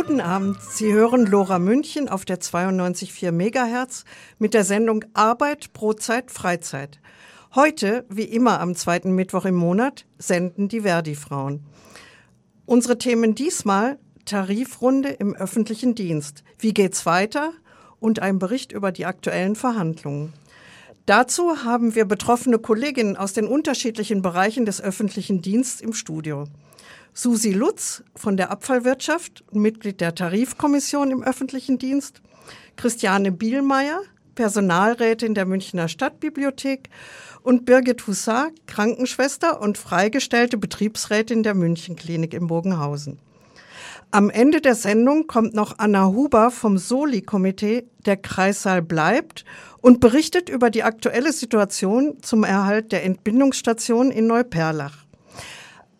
Guten 0.00 0.20
Abend. 0.20 0.62
Sie 0.62 0.92
hören 0.92 1.26
Lora 1.26 1.58
München 1.58 2.08
auf 2.08 2.24
der 2.24 2.38
92,4 2.38 3.32
Megahertz 3.32 4.04
mit 4.38 4.54
der 4.54 4.62
Sendung 4.62 5.04
Arbeit, 5.12 5.72
Brotzeit, 5.72 6.30
Freizeit. 6.30 7.00
Heute, 7.56 8.04
wie 8.08 8.22
immer 8.22 8.60
am 8.60 8.76
zweiten 8.76 9.10
Mittwoch 9.16 9.44
im 9.44 9.56
Monat, 9.56 10.06
senden 10.16 10.68
die 10.68 10.82
Verdi-Frauen. 10.82 11.64
Unsere 12.64 12.98
Themen 12.98 13.34
diesmal 13.34 13.98
Tarifrunde 14.24 15.08
im 15.08 15.34
öffentlichen 15.34 15.96
Dienst. 15.96 16.44
Wie 16.60 16.72
geht's 16.72 17.04
weiter? 17.04 17.50
Und 17.98 18.20
ein 18.20 18.38
Bericht 18.38 18.70
über 18.70 18.92
die 18.92 19.04
aktuellen 19.04 19.56
Verhandlungen. 19.56 20.32
Dazu 21.06 21.64
haben 21.64 21.96
wir 21.96 22.04
betroffene 22.04 22.60
Kolleginnen 22.60 23.16
aus 23.16 23.32
den 23.32 23.48
unterschiedlichen 23.48 24.22
Bereichen 24.22 24.64
des 24.64 24.80
öffentlichen 24.80 25.42
Dienstes 25.42 25.80
im 25.80 25.92
Studio. 25.92 26.46
Susi 27.20 27.50
Lutz 27.50 28.04
von 28.14 28.36
der 28.36 28.52
Abfallwirtschaft, 28.52 29.42
Mitglied 29.50 30.00
der 30.00 30.14
Tarifkommission 30.14 31.10
im 31.10 31.24
öffentlichen 31.24 31.76
Dienst, 31.76 32.22
Christiane 32.76 33.32
Bielmeier, 33.32 34.02
Personalrätin 34.36 35.34
der 35.34 35.44
Münchner 35.44 35.88
Stadtbibliothek 35.88 36.90
und 37.42 37.64
Birgit 37.64 38.06
Hussar, 38.06 38.50
Krankenschwester 38.68 39.60
und 39.60 39.78
freigestellte 39.78 40.58
Betriebsrätin 40.58 41.42
der 41.42 41.56
Münchenklinik 41.56 42.34
in 42.34 42.46
Bogenhausen. 42.46 43.18
Am 44.12 44.30
Ende 44.30 44.60
der 44.60 44.76
Sendung 44.76 45.26
kommt 45.26 45.54
noch 45.54 45.80
Anna 45.80 46.06
Huber 46.06 46.52
vom 46.52 46.78
Soli-Komitee 46.78 47.88
Der 48.06 48.16
Kreissaal 48.16 48.80
bleibt 48.80 49.44
und 49.80 49.98
berichtet 49.98 50.48
über 50.48 50.70
die 50.70 50.84
aktuelle 50.84 51.32
Situation 51.32 52.18
zum 52.22 52.44
Erhalt 52.44 52.92
der 52.92 53.04
Entbindungsstation 53.04 54.12
in 54.12 54.28
Neuperlach. 54.28 55.07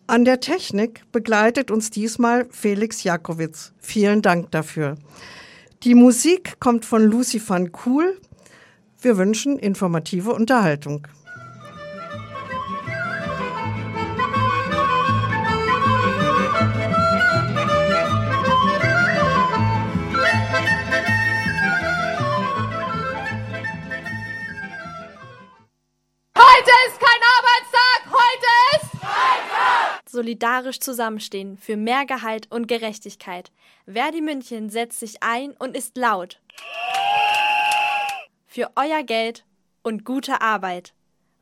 An 0.09 0.25
der 0.25 0.39
Technik 0.39 1.03
begleitet 1.11 1.69
uns 1.69 1.91
diesmal 1.91 2.47
Felix 2.49 3.03
Jakowitz. 3.03 3.73
Vielen 3.77 4.23
Dank 4.23 4.49
dafür. 4.49 4.95
Die 5.83 5.93
Musik 5.93 6.59
kommt 6.59 6.83
von 6.83 7.03
Lucy 7.03 7.39
van 7.47 7.71
Kuhl. 7.71 8.19
Wir 8.99 9.17
wünschen 9.17 9.59
informative 9.59 10.33
Unterhaltung. 10.33 11.07
Solidarisch 30.19 30.81
zusammenstehen 30.81 31.57
für 31.57 31.77
mehr 31.77 32.05
Gehalt 32.05 32.51
und 32.51 32.67
Gerechtigkeit. 32.67 33.53
Verdi 33.85 34.19
München 34.19 34.69
setzt 34.69 34.99
sich 34.99 35.23
ein 35.23 35.51
und 35.51 35.77
ist 35.77 35.95
laut. 35.95 36.41
Für 38.45 38.69
euer 38.75 39.03
Geld 39.03 39.45
und 39.81 40.03
gute 40.03 40.41
Arbeit. 40.41 40.93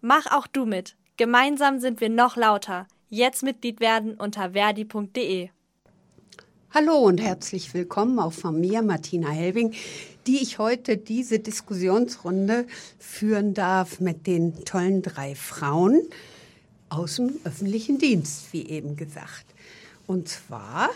Mach 0.01 0.27
auch 0.27 0.45
du 0.45 0.67
mit. 0.67 0.95
Gemeinsam 1.17 1.79
sind 1.79 2.01
wir 2.01 2.09
noch 2.09 2.35
lauter. 2.35 2.85
Jetzt 3.09 3.41
Mitglied 3.41 3.79
werden 3.79 4.13
unter 4.13 4.51
verdi.de. 4.51 5.49
Hallo 6.71 6.97
und 6.99 7.19
herzlich 7.19 7.73
willkommen 7.73 8.19
auch 8.19 8.33
von 8.33 8.59
mir, 8.59 8.83
Martina 8.83 9.29
Helbing, 9.29 9.73
die 10.27 10.37
ich 10.43 10.59
heute 10.59 10.97
diese 10.97 11.39
Diskussionsrunde 11.39 12.67
führen 12.99 13.55
darf 13.55 13.99
mit 13.99 14.27
den 14.27 14.65
tollen 14.65 15.01
drei 15.01 15.33
Frauen 15.33 16.07
aus 16.89 17.17
dem 17.17 17.39
öffentlichen 17.43 17.97
Dienst, 17.97 18.51
wie 18.51 18.67
eben 18.67 18.95
gesagt. 18.95 19.45
Und 20.05 20.29
zwar, 20.29 20.89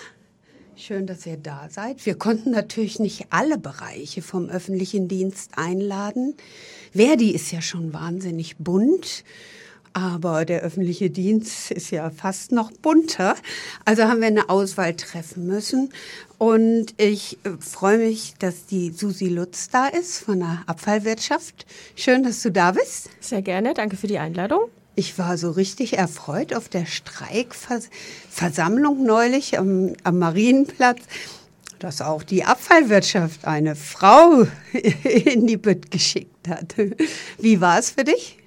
schön, 0.75 1.05
dass 1.05 1.25
ihr 1.25 1.37
da 1.37 1.67
seid. 1.69 2.05
Wir 2.05 2.15
konnten 2.15 2.51
natürlich 2.51 2.99
nicht 2.99 3.27
alle 3.29 3.57
Bereiche 3.57 4.21
vom 4.21 4.49
öffentlichen 4.49 5.07
Dienst 5.07 5.51
einladen. 5.57 6.35
Verdi 6.93 7.31
ist 7.31 7.51
ja 7.51 7.61
schon 7.61 7.93
wahnsinnig 7.93 8.57
bunt. 8.57 9.23
Aber 9.93 10.45
der 10.45 10.61
öffentliche 10.61 11.09
Dienst 11.09 11.71
ist 11.71 11.91
ja 11.91 12.09
fast 12.11 12.53
noch 12.53 12.71
bunter. 12.71 13.35
Also 13.83 14.03
haben 14.03 14.21
wir 14.21 14.27
eine 14.27 14.49
Auswahl 14.49 14.95
treffen 14.95 15.47
müssen. 15.47 15.91
Und 16.37 16.93
ich 16.97 17.37
äh, 17.43 17.49
freue 17.59 17.97
mich, 17.97 18.35
dass 18.39 18.65
die 18.65 18.91
Susi 18.91 19.27
Lutz 19.27 19.69
da 19.69 19.87
ist 19.87 20.19
von 20.19 20.39
der 20.39 20.63
Abfallwirtschaft. 20.65 21.65
Schön, 21.95 22.23
dass 22.23 22.41
du 22.41 22.51
da 22.51 22.71
bist. 22.71 23.09
Sehr 23.19 23.41
gerne, 23.41 23.73
danke 23.73 23.97
für 23.97 24.07
die 24.07 24.17
Einladung. 24.17 24.69
Ich 25.01 25.17
war 25.17 25.35
so 25.35 25.49
richtig 25.49 25.97
erfreut 25.97 26.53
auf 26.53 26.69
der 26.69 26.85
Streikversammlung 26.85 29.03
neulich 29.03 29.57
am, 29.57 29.93
am 30.03 30.19
Marienplatz, 30.19 30.99
dass 31.79 32.03
auch 32.03 32.21
die 32.21 32.43
Abfallwirtschaft 32.43 33.45
eine 33.45 33.75
Frau 33.75 34.45
in 35.03 35.47
die 35.47 35.57
Bütt 35.57 35.89
geschickt 35.89 36.47
hat. 36.47 36.75
Wie 37.39 37.59
war 37.59 37.79
es 37.79 37.89
für 37.89 38.03
dich? 38.03 38.37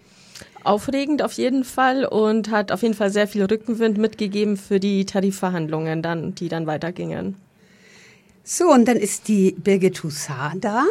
aufregend 0.62 1.22
auf 1.22 1.32
jeden 1.32 1.64
Fall 1.64 2.06
und 2.06 2.53
hat 2.53 2.70
auf 2.70 2.82
jeden 2.82 2.94
Fall 2.94 3.10
sehr 3.10 3.26
viel 3.26 3.44
Rückenwind 3.44 3.98
mitgegeben 3.98 4.56
für 4.56 4.78
die 4.78 5.06
Tarifverhandlungen, 5.06 6.03
dann, 6.03 6.37
die 6.37 6.48
dann 6.48 6.69
weitergingen. 6.69 7.34
So, 8.44 8.72
und 8.72 8.87
dann 8.87 8.97
ist 8.97 9.26
die 9.26 9.56
Birgit 9.59 10.04
Hussar 10.04 10.53
da. 10.56 10.84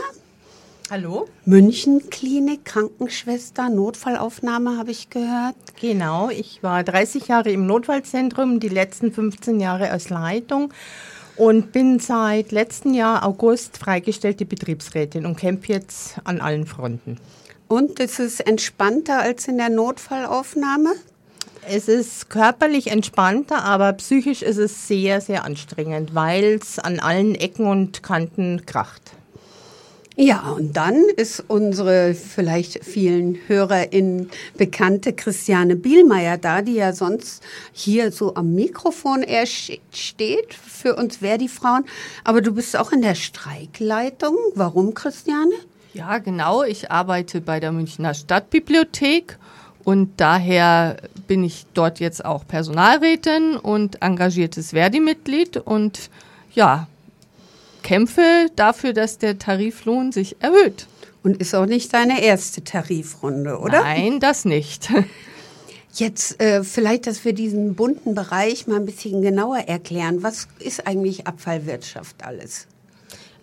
Hallo. 0.91 1.29
Münchenklinik, 1.45 2.65
Krankenschwester, 2.65 3.69
Notfallaufnahme 3.69 4.77
habe 4.77 4.91
ich 4.91 5.09
gehört. 5.09 5.55
Genau, 5.79 6.29
ich 6.29 6.61
war 6.61 6.83
30 6.83 7.29
Jahre 7.29 7.51
im 7.51 7.65
Notfallzentrum, 7.65 8.59
die 8.59 8.67
letzten 8.67 9.11
15 9.11 9.61
Jahre 9.61 9.91
als 9.91 10.09
Leitung 10.09 10.73
und 11.37 11.71
bin 11.71 11.99
seit 11.99 12.51
letztem 12.51 12.93
Jahr 12.93 13.25
August 13.25 13.77
freigestellte 13.77 14.45
Betriebsrätin 14.45 15.25
und 15.25 15.37
kämpfe 15.37 15.71
jetzt 15.71 16.17
an 16.25 16.41
allen 16.41 16.67
Fronten. 16.67 17.17
Und 17.69 17.99
ist 17.99 18.19
es 18.19 18.41
entspannter 18.41 19.21
als 19.21 19.47
in 19.47 19.57
der 19.57 19.69
Notfallaufnahme? 19.69 20.91
Es 21.65 21.87
ist 21.87 22.29
körperlich 22.29 22.87
entspannter, 22.87 23.63
aber 23.63 23.93
psychisch 23.93 24.41
ist 24.41 24.57
es 24.57 24.85
sehr, 24.87 25.21
sehr 25.21 25.45
anstrengend, 25.45 26.13
weil 26.13 26.59
es 26.61 26.77
an 26.77 26.99
allen 26.99 27.35
Ecken 27.35 27.67
und 27.67 28.03
Kanten 28.03 28.65
kracht. 28.65 29.13
Ja, 30.15 30.51
und 30.51 30.77
dann 30.77 31.03
ist 31.15 31.43
unsere 31.47 32.13
vielleicht 32.13 32.85
vielen 32.85 33.39
HörerInnen 33.47 34.29
bekannte 34.55 35.13
Christiane 35.13 35.75
Bielmeier 35.75 36.37
da, 36.37 36.61
die 36.61 36.75
ja 36.75 36.93
sonst 36.93 37.41
hier 37.71 38.11
so 38.11 38.35
am 38.35 38.53
Mikrofon 38.53 39.23
eher 39.23 39.47
steht 39.47 40.53
für 40.53 40.95
uns 40.95 41.17
Verdi-Frauen. 41.17 41.85
Aber 42.23 42.41
du 42.41 42.53
bist 42.53 42.77
auch 42.77 42.91
in 42.91 43.01
der 43.01 43.15
Streikleitung. 43.15 44.35
Warum, 44.53 44.93
Christiane? 44.93 45.53
Ja, 45.95 46.19
genau. 46.19 46.63
Ich 46.63 46.91
arbeite 46.91 47.41
bei 47.41 47.59
der 47.59 47.71
Münchner 47.71 48.13
Stadtbibliothek 48.13 49.39
und 49.83 50.11
daher 50.17 50.97
bin 51.27 51.43
ich 51.43 51.65
dort 51.73 51.99
jetzt 51.99 52.23
auch 52.23 52.47
Personalrätin 52.47 53.57
und 53.57 54.01
engagiertes 54.03 54.71
Verdi-Mitglied 54.71 55.57
und 55.57 56.11
ja, 56.53 56.87
kämpfe 57.83 58.47
dafür, 58.55 58.93
dass 58.93 59.17
der 59.17 59.37
Tariflohn 59.37 60.11
sich 60.11 60.37
erhöht. 60.39 60.87
Und 61.21 61.37
ist 61.37 61.55
auch 61.55 61.65
nicht 61.65 61.93
deine 61.93 62.21
erste 62.21 62.63
Tarifrunde, 62.63 63.59
oder? 63.59 63.81
Nein, 63.81 64.19
das 64.19 64.43
nicht. 64.43 64.89
Jetzt 65.93 66.41
äh, 66.41 66.63
vielleicht, 66.63 67.05
dass 67.05 67.23
wir 67.23 67.33
diesen 67.33 67.75
bunten 67.75 68.15
Bereich 68.15 68.65
mal 68.65 68.77
ein 68.77 68.85
bisschen 68.85 69.21
genauer 69.21 69.59
erklären. 69.59 70.23
Was 70.23 70.47
ist 70.59 70.87
eigentlich 70.87 71.27
Abfallwirtschaft 71.27 72.25
alles? 72.25 72.67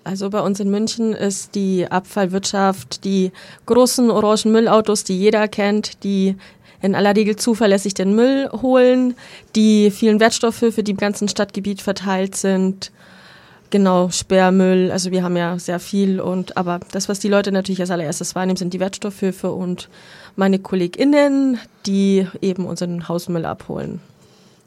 Also 0.02 0.30
bei 0.30 0.40
uns 0.40 0.58
in 0.58 0.70
München 0.70 1.12
ist 1.12 1.54
die 1.54 1.86
Abfallwirtschaft 1.88 3.04
die 3.04 3.30
großen 3.66 4.10
orangen 4.10 4.50
Müllautos, 4.50 5.04
die 5.04 5.18
jeder 5.18 5.46
kennt, 5.46 6.02
die 6.02 6.36
in 6.82 6.94
aller 6.94 7.14
Regel 7.14 7.36
zuverlässig 7.36 7.94
den 7.94 8.14
Müll 8.14 8.50
holen, 8.62 9.14
die 9.54 9.90
vielen 9.90 10.18
Wertstoffe 10.18 10.64
für 10.70 10.82
die 10.82 10.92
im 10.92 10.96
ganzen 10.96 11.28
Stadtgebiet 11.28 11.82
verteilt 11.82 12.34
sind. 12.34 12.90
Genau, 13.70 14.10
Sperrmüll, 14.10 14.90
also 14.90 15.12
wir 15.12 15.22
haben 15.22 15.36
ja 15.36 15.56
sehr 15.58 15.78
viel 15.78 16.20
und 16.20 16.56
aber 16.56 16.80
das, 16.90 17.08
was 17.08 17.20
die 17.20 17.28
Leute 17.28 17.52
natürlich 17.52 17.80
als 17.80 17.92
allererstes 17.92 18.34
wahrnehmen, 18.34 18.56
sind 18.56 18.74
die 18.74 18.80
Wertstoffhöfe 18.80 19.52
und 19.52 19.88
meine 20.34 20.58
KollegInnen, 20.58 21.58
die 21.86 22.26
eben 22.40 22.66
unseren 22.66 23.08
Hausmüll 23.08 23.44
abholen. 23.44 24.00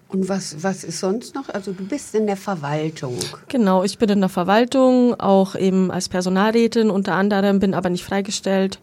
Und 0.07 0.29
was, 0.29 0.63
was 0.63 0.83
ist 0.83 0.99
sonst 0.99 1.35
noch? 1.35 1.49
Also 1.49 1.73
du 1.73 1.85
bist 1.85 2.13
in 2.13 2.27
der 2.27 2.37
Verwaltung. 2.37 3.17
Genau, 3.49 3.83
ich 3.83 3.97
bin 3.97 4.09
in 4.09 4.19
der 4.19 4.29
Verwaltung, 4.29 5.19
auch 5.19 5.55
eben 5.55 5.91
als 5.91 6.07
Personalrätin 6.07 6.89
unter 6.89 7.15
anderem, 7.15 7.59
bin 7.59 7.73
aber 7.73 7.89
nicht 7.89 8.05
freigestellt. 8.05 8.79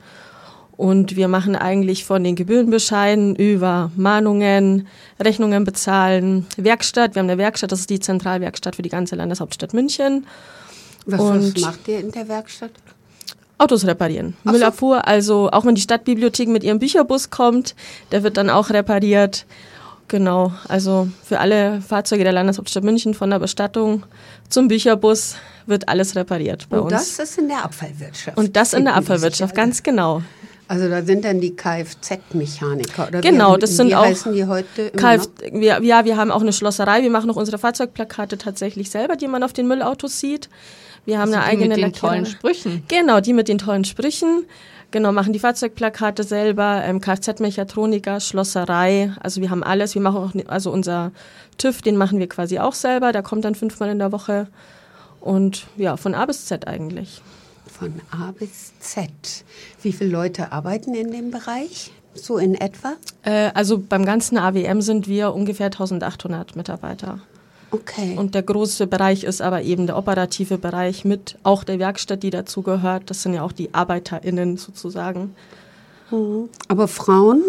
Und 0.81 1.15
wir 1.15 1.29
machen 1.29 1.57
eigentlich 1.57 2.07
von 2.07 2.25
den 2.25 2.37
Gebührenbescheiden 2.37 3.37
über 3.37 3.93
Mahnungen, 3.97 4.89
Rechnungen 5.23 5.65
bezahlen, 5.65 6.47
Werkstatt. 6.57 7.15
Wir 7.15 7.21
haben 7.21 7.29
eine 7.29 7.37
Werkstatt, 7.37 7.71
das 7.71 7.81
ist 7.81 7.91
die 7.91 8.01
Zentralwerkstatt 8.01 8.77
für 8.77 8.81
die 8.81 8.89
ganze 8.89 9.15
Landeshauptstadt 9.15 9.75
München. 9.75 10.27
Was, 11.05 11.21
was 11.21 11.61
macht 11.61 11.87
ihr 11.87 12.01
in 12.01 12.11
der 12.13 12.29
Werkstatt? 12.29 12.71
Autos 13.59 13.87
reparieren. 13.87 14.39
Ach 14.47 14.53
Müllabfuhr, 14.53 14.97
so. 14.97 15.03
also 15.03 15.51
auch 15.51 15.67
wenn 15.67 15.75
die 15.75 15.83
Stadtbibliothek 15.83 16.49
mit 16.49 16.65
ihrem 16.65 16.79
Bücherbus 16.79 17.29
kommt, 17.29 17.75
der 18.11 18.23
wird 18.23 18.39
dann 18.39 18.49
auch 18.49 18.71
repariert. 18.71 19.45
Genau, 20.09 20.51
also 20.67 21.09
für 21.23 21.41
alle 21.41 21.83
Fahrzeuge 21.83 22.25
der 22.25 22.33
Landeshauptstadt 22.33 22.85
München 22.85 23.13
von 23.13 23.29
der 23.29 23.39
Bestattung 23.39 24.05
zum 24.49 24.69
Bücherbus 24.69 25.35
wird 25.67 25.91
alles 25.91 26.17
repariert 26.17 26.71
bei 26.71 26.79
Und 26.79 26.85
uns. 26.85 27.17
das 27.17 27.31
ist 27.31 27.39
in 27.39 27.49
der 27.49 27.65
Abfallwirtschaft. 27.65 28.39
Und 28.39 28.57
das 28.57 28.73
in 28.73 28.85
der 28.85 28.95
Abfallwirtschaft, 28.95 29.55
ganz 29.55 29.83
genau. 29.83 30.23
Also 30.71 30.89
da 30.89 31.03
sind 31.03 31.25
dann 31.25 31.41
die 31.41 31.57
Kfz-Mechaniker 31.57 33.09
oder 33.09 33.21
Genau, 33.23 33.57
wie, 33.57 33.59
das 33.59 33.71
wie 33.71 33.75
sind 33.75 33.93
auch 33.93 34.05
heißen 34.05 34.33
die 34.33 34.47
heute 34.47 34.93
noch? 34.95 35.27
wir, 35.53 35.83
ja, 35.83 36.05
wir 36.05 36.17
haben 36.17 36.31
auch 36.31 36.43
eine 36.43 36.53
Schlosserei. 36.53 37.03
Wir 37.03 37.11
machen 37.11 37.29
auch 37.29 37.35
unsere 37.35 37.59
Fahrzeugplakate 37.59 38.39
tatsächlich 38.39 38.89
selber, 38.89 39.17
die 39.17 39.27
man 39.27 39.43
auf 39.43 39.53
den 39.53 39.67
Müllautos 39.67 40.21
sieht. 40.21 40.49
Wir 41.07 41.19
haben 41.19 41.33
eine 41.33 41.39
Also 41.39 41.51
die 41.51 41.63
eigene 41.65 41.75
mit 41.75 41.85
den 41.85 41.93
tollen 41.93 42.25
Sprüchen. 42.25 42.85
Genau, 42.87 43.19
die 43.19 43.33
mit 43.33 43.49
den 43.49 43.59
tollen 43.59 43.85
Sprüchen. 43.85 44.45
Genau, 44.93 45.11
machen 45.11 45.33
die 45.33 45.41
Fahrzeugplakate 45.41 46.23
selber, 46.23 46.83
ähm, 46.85 47.01
Kfz-Mechatroniker, 47.01 48.21
Schlosserei. 48.21 49.13
Also 49.21 49.41
wir 49.41 49.51
haben 49.51 49.65
alles. 49.65 49.97
Wir 49.97 50.03
machen 50.03 50.19
auch, 50.19 50.49
also 50.49 50.71
unser 50.71 51.11
TÜV, 51.59 51.83
den 51.83 51.97
machen 51.97 52.21
wir 52.21 52.29
quasi 52.29 52.61
auch 52.61 52.75
selber. 52.75 53.11
Der 53.11 53.25
kommt 53.25 53.45
dann 53.45 53.57
fünfmal 53.57 53.91
in 53.91 53.99
der 53.99 54.13
Woche. 54.13 54.47
Und 55.21 55.67
ja, 55.77 55.97
von 55.97 56.15
A 56.15 56.27
bis 56.27 56.47
Z 56.47 56.69
eigentlich. 56.69 57.23
Von 57.71 58.01
A 58.11 58.33
bis 58.33 58.79
Z. 58.81 59.11
Wie 59.83 59.93
viele 59.93 60.11
Leute 60.11 60.53
arbeiten 60.53 60.95
in 60.95 61.13
dem 61.13 61.31
Bereich? 61.31 61.93
So 62.15 62.39
in 62.39 62.55
etwa? 62.55 62.95
Äh, 63.23 63.51
also 63.55 63.79
beim 63.79 64.05
ganzen 64.05 64.37
AWM 64.37 64.81
sind 64.83 65.07
wir 65.07 65.33
ungefähr 65.33 65.67
1800 65.67 66.57
Mitarbeiter. 66.57 67.21
Okay. 67.71 68.17
Und 68.17 68.35
der 68.35 68.43
große 68.43 68.87
Bereich 68.87 69.23
ist 69.25 69.41
aber 69.41 69.63
eben 69.63 69.87
der 69.87 69.97
operative 69.97 70.59
Bereich 70.59 71.05
mit 71.05 71.37
auch 71.45 71.63
der 71.63 71.79
Werkstatt, 71.79 72.23
die 72.23 72.31
dazugehört. 72.31 73.09
Das 73.11 73.23
sind 73.23 73.35
ja 73.35 73.43
auch 73.43 73.53
die 73.53 73.73
ArbeiterInnen 73.73 74.57
sozusagen. 74.57 75.37
Aber 76.69 76.89
Frauen 76.89 77.43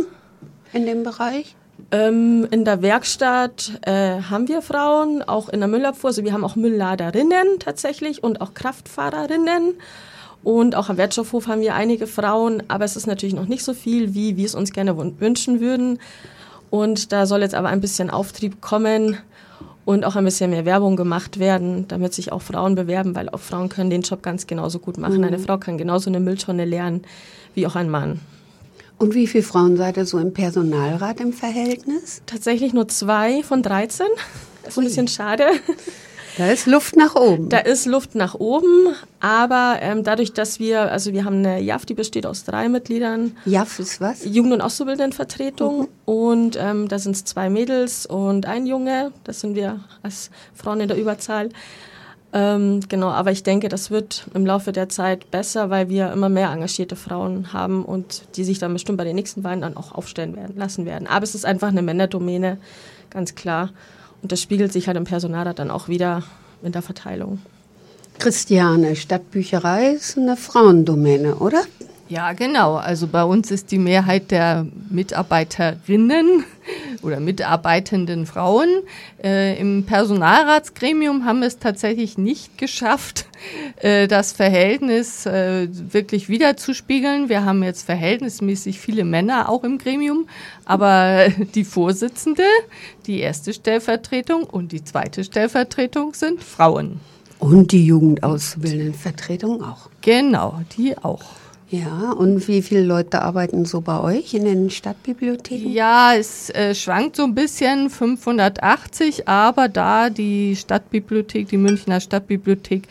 in 0.73 0.85
dem 0.85 1.03
Bereich? 1.03 1.55
Ähm, 1.91 2.47
in 2.51 2.63
der 2.63 2.83
Werkstatt 2.83 3.79
äh, 3.81 4.21
haben 4.21 4.47
wir 4.47 4.61
Frauen, 4.61 5.23
auch 5.23 5.49
in 5.49 5.59
der 5.59 5.67
Müllabfuhr. 5.67 6.09
Also 6.09 6.23
wir 6.23 6.33
haben 6.33 6.43
auch 6.43 6.55
Müllladerinnen 6.55 7.59
tatsächlich 7.59 8.23
und 8.23 8.39
auch 8.39 8.53
Kraftfahrerinnen. 8.53 9.73
Und 10.43 10.75
auch 10.75 10.89
am 10.89 10.97
Wertstoffhof 10.97 11.47
haben 11.47 11.61
wir 11.61 11.75
einige 11.75 12.07
Frauen, 12.07 12.63
aber 12.67 12.83
es 12.85 12.95
ist 12.95 13.05
natürlich 13.07 13.35
noch 13.35 13.47
nicht 13.47 13.63
so 13.63 13.73
viel, 13.73 14.13
wie 14.15 14.37
wir 14.37 14.45
es 14.45 14.55
uns 14.55 14.71
gerne 14.71 14.93
wün- 14.93 15.19
wünschen 15.19 15.59
würden. 15.59 15.99
Und 16.69 17.11
da 17.11 17.25
soll 17.25 17.41
jetzt 17.41 17.53
aber 17.55 17.67
ein 17.69 17.81
bisschen 17.81 18.09
Auftrieb 18.09 18.59
kommen 18.61 19.17
und 19.85 20.05
auch 20.05 20.15
ein 20.15 20.25
bisschen 20.25 20.49
mehr 20.51 20.65
Werbung 20.65 20.95
gemacht 20.95 21.37
werden, 21.37 21.87
damit 21.87 22.13
sich 22.13 22.31
auch 22.31 22.41
Frauen 22.41 22.75
bewerben, 22.75 23.15
weil 23.15 23.29
auch 23.29 23.39
Frauen 23.39 23.69
können 23.69 23.89
den 23.89 24.01
Job 24.01 24.23
ganz 24.23 24.47
genauso 24.47 24.79
gut 24.79 24.97
machen. 24.97 25.23
Eine 25.23 25.37
Frau 25.39 25.57
kann 25.57 25.77
genauso 25.77 26.09
eine 26.09 26.19
Mülltonne 26.19 26.65
lernen 26.65 27.03
wie 27.53 27.67
auch 27.67 27.75
ein 27.75 27.89
Mann. 27.89 28.19
Und 28.97 29.13
wie 29.15 29.27
viele 29.27 29.43
Frauen 29.43 29.77
seid 29.77 29.97
ihr 29.97 30.05
so 30.05 30.19
im 30.19 30.33
Personalrat 30.33 31.19
im 31.19 31.33
Verhältnis? 31.33 32.21
Tatsächlich 32.27 32.71
nur 32.73 32.87
zwei 32.87 33.41
von 33.43 33.63
13. 33.63 34.05
Das 34.63 34.73
ist 34.73 34.77
ein 34.77 34.83
bisschen 34.85 35.07
schade. 35.07 35.45
Da 36.37 36.51
ist 36.51 36.67
Luft 36.67 36.95
nach 36.95 37.15
oben. 37.15 37.49
Da 37.49 37.59
ist 37.59 37.85
Luft 37.85 38.15
nach 38.15 38.35
oben, 38.35 38.95
aber 39.19 39.79
ähm, 39.81 40.03
dadurch, 40.03 40.33
dass 40.33 40.59
wir, 40.59 40.91
also 40.91 41.13
wir 41.13 41.25
haben 41.25 41.37
eine 41.37 41.59
JAF, 41.59 41.85
die 41.85 41.93
besteht 41.93 42.25
aus 42.25 42.43
drei 42.43 42.69
Mitgliedern, 42.69 43.37
JAF 43.45 43.79
ist 43.79 44.01
was? 44.01 44.25
Jugend- 44.25 44.53
und 44.53 44.61
Auszubildendenvertretung 44.61 45.87
und 46.05 46.57
ähm, 46.59 46.87
da 46.87 46.99
sind 46.99 47.15
es 47.15 47.25
zwei 47.25 47.49
Mädels 47.49 48.05
und 48.05 48.45
ein 48.45 48.65
Junge, 48.65 49.11
das 49.23 49.41
sind 49.41 49.55
wir 49.55 49.79
als 50.03 50.31
Frauen 50.53 50.81
in 50.81 50.87
der 50.87 50.97
Überzahl. 50.97 51.49
Ähm, 52.33 52.79
genau, 52.87 53.09
aber 53.09 53.31
ich 53.31 53.43
denke, 53.43 53.67
das 53.67 53.91
wird 53.91 54.25
im 54.33 54.45
Laufe 54.45 54.71
der 54.71 54.87
Zeit 54.87 55.31
besser, 55.31 55.69
weil 55.69 55.89
wir 55.89 56.13
immer 56.13 56.29
mehr 56.29 56.49
engagierte 56.49 56.95
Frauen 56.95 57.51
haben 57.51 57.83
und 57.83 58.23
die 58.37 58.45
sich 58.45 58.57
dann 58.57 58.71
bestimmt 58.71 58.97
bei 58.97 59.03
den 59.03 59.15
nächsten 59.15 59.43
Wahlen 59.43 59.61
dann 59.61 59.75
auch 59.75 59.91
aufstellen 59.91 60.35
werden, 60.35 60.55
lassen 60.55 60.85
werden. 60.85 61.07
Aber 61.07 61.23
es 61.23 61.35
ist 61.35 61.45
einfach 61.45 61.67
eine 61.67 61.81
Männerdomäne, 61.81 62.57
ganz 63.09 63.35
klar. 63.35 63.71
Und 64.21 64.31
das 64.31 64.41
spiegelt 64.41 64.71
sich 64.71 64.87
halt 64.87 64.97
im 64.97 65.03
Personalrat 65.03 65.59
dann 65.59 65.71
auch 65.71 65.87
wieder 65.87 66.23
in 66.63 66.71
der 66.71 66.81
Verteilung. 66.81 67.39
Christiane, 68.19 68.95
Stadtbücherei 68.95 69.93
ist 69.93 70.17
eine 70.17 70.37
Frauendomäne, 70.37 71.35
oder? 71.35 71.63
Ja, 72.11 72.33
genau. 72.33 72.75
Also 72.75 73.07
bei 73.07 73.23
uns 73.23 73.51
ist 73.51 73.71
die 73.71 73.77
Mehrheit 73.77 74.31
der 74.31 74.67
Mitarbeiterinnen 74.89 76.43
oder 77.03 77.21
mitarbeitenden 77.21 78.25
Frauen. 78.25 78.67
Äh, 79.23 79.57
Im 79.57 79.85
Personalratsgremium 79.85 81.23
haben 81.23 81.39
wir 81.39 81.47
es 81.47 81.59
tatsächlich 81.59 82.17
nicht 82.17 82.57
geschafft, 82.57 83.27
äh, 83.77 84.09
das 84.09 84.33
Verhältnis 84.33 85.25
äh, 85.25 85.69
wirklich 85.71 86.27
wiederzuspiegeln. 86.27 87.29
Wir 87.29 87.45
haben 87.45 87.63
jetzt 87.63 87.85
verhältnismäßig 87.85 88.81
viele 88.81 89.05
Männer 89.05 89.47
auch 89.47 89.63
im 89.63 89.77
Gremium, 89.77 90.27
aber 90.65 91.29
die 91.55 91.63
Vorsitzende, 91.63 92.43
die 93.07 93.21
erste 93.21 93.53
Stellvertretung 93.53 94.43
und 94.43 94.73
die 94.73 94.83
zweite 94.83 95.23
Stellvertretung 95.23 96.13
sind 96.13 96.43
Frauen. 96.43 96.99
Und 97.39 97.71
die 97.71 97.85
Jugendauszubildendenvertretung 97.85 99.63
auch. 99.63 99.89
Genau, 100.01 100.59
die 100.75 100.97
auch. 100.97 101.40
Ja, 101.71 102.11
und 102.11 102.49
wie 102.49 102.61
viele 102.61 102.83
Leute 102.83 103.21
arbeiten 103.21 103.63
so 103.63 103.79
bei 103.79 104.01
euch 104.01 104.33
in 104.33 104.43
den 104.43 104.69
Stadtbibliotheken? 104.69 105.69
Ja, 105.69 106.13
es 106.13 106.49
äh, 106.49 106.75
schwankt 106.75 107.15
so 107.15 107.23
ein 107.23 107.33
bisschen, 107.33 107.89
580, 107.89 109.29
aber 109.29 109.69
da 109.69 110.09
die 110.09 110.57
Stadtbibliothek, 110.57 111.47
die 111.47 111.55
Münchner 111.55 112.01
Stadtbibliothek 112.01 112.89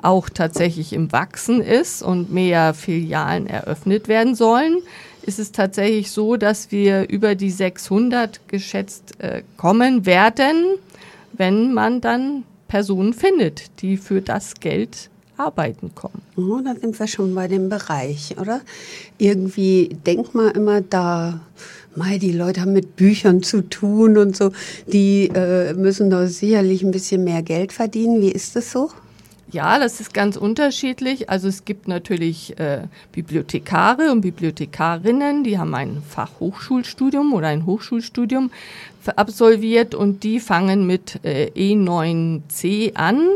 auch 0.00 0.28
tatsächlich 0.28 0.92
im 0.92 1.10
Wachsen 1.10 1.60
ist 1.60 2.04
und 2.04 2.32
mehr 2.32 2.72
Filialen 2.72 3.48
eröffnet 3.48 4.06
werden 4.06 4.36
sollen, 4.36 4.78
ist 5.22 5.40
es 5.40 5.50
tatsächlich 5.50 6.12
so, 6.12 6.36
dass 6.36 6.70
wir 6.70 7.08
über 7.08 7.34
die 7.34 7.50
600 7.50 8.46
geschätzt 8.46 9.20
äh, 9.20 9.42
kommen 9.56 10.06
werden, 10.06 10.76
wenn 11.32 11.74
man 11.74 12.00
dann 12.00 12.44
Personen 12.68 13.12
findet, 13.12 13.82
die 13.82 13.96
für 13.96 14.22
das 14.22 14.54
Geld 14.54 15.10
arbeiten 15.40 15.94
kommen. 15.94 16.22
Oh, 16.36 16.60
da 16.64 16.74
sind 16.74 16.98
wir 16.98 17.06
schon 17.06 17.34
bei 17.34 17.48
dem 17.48 17.68
Bereich, 17.68 18.36
oder? 18.38 18.60
Irgendwie 19.18 19.96
denkt 20.06 20.34
man 20.34 20.50
immer 20.52 20.80
da, 20.80 21.40
mal 21.96 22.18
die 22.18 22.32
Leute 22.32 22.60
haben 22.60 22.72
mit 22.72 22.96
Büchern 22.96 23.42
zu 23.42 23.68
tun 23.68 24.16
und 24.16 24.36
so, 24.36 24.52
die 24.86 25.30
äh, 25.34 25.72
müssen 25.74 26.10
doch 26.10 26.26
sicherlich 26.26 26.82
ein 26.82 26.90
bisschen 26.90 27.24
mehr 27.24 27.42
Geld 27.42 27.72
verdienen. 27.72 28.20
Wie 28.20 28.30
ist 28.30 28.54
das 28.56 28.70
so? 28.70 28.90
Ja, 29.52 29.80
das 29.80 30.00
ist 30.00 30.14
ganz 30.14 30.36
unterschiedlich. 30.36 31.28
Also 31.28 31.48
es 31.48 31.64
gibt 31.64 31.88
natürlich 31.88 32.58
äh, 32.60 32.82
Bibliothekare 33.10 34.12
und 34.12 34.20
Bibliothekarinnen, 34.20 35.42
die 35.42 35.58
haben 35.58 35.74
ein 35.74 36.02
Fachhochschulstudium 36.08 37.32
oder 37.32 37.48
ein 37.48 37.66
Hochschulstudium 37.66 38.52
absolviert 39.16 39.96
und 39.96 40.22
die 40.22 40.38
fangen 40.38 40.86
mit 40.86 41.18
äh, 41.24 41.50
E9C 41.56 42.94
an. 42.94 43.26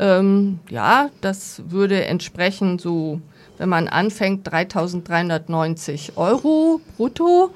Ähm, 0.00 0.60
ja, 0.70 1.10
das 1.20 1.62
würde 1.68 2.06
entsprechen 2.06 2.78
so, 2.78 3.20
wenn 3.58 3.68
man 3.68 3.86
anfängt, 3.86 4.48
3.390 4.48 6.16
Euro 6.16 6.80
brutto. 6.96 7.50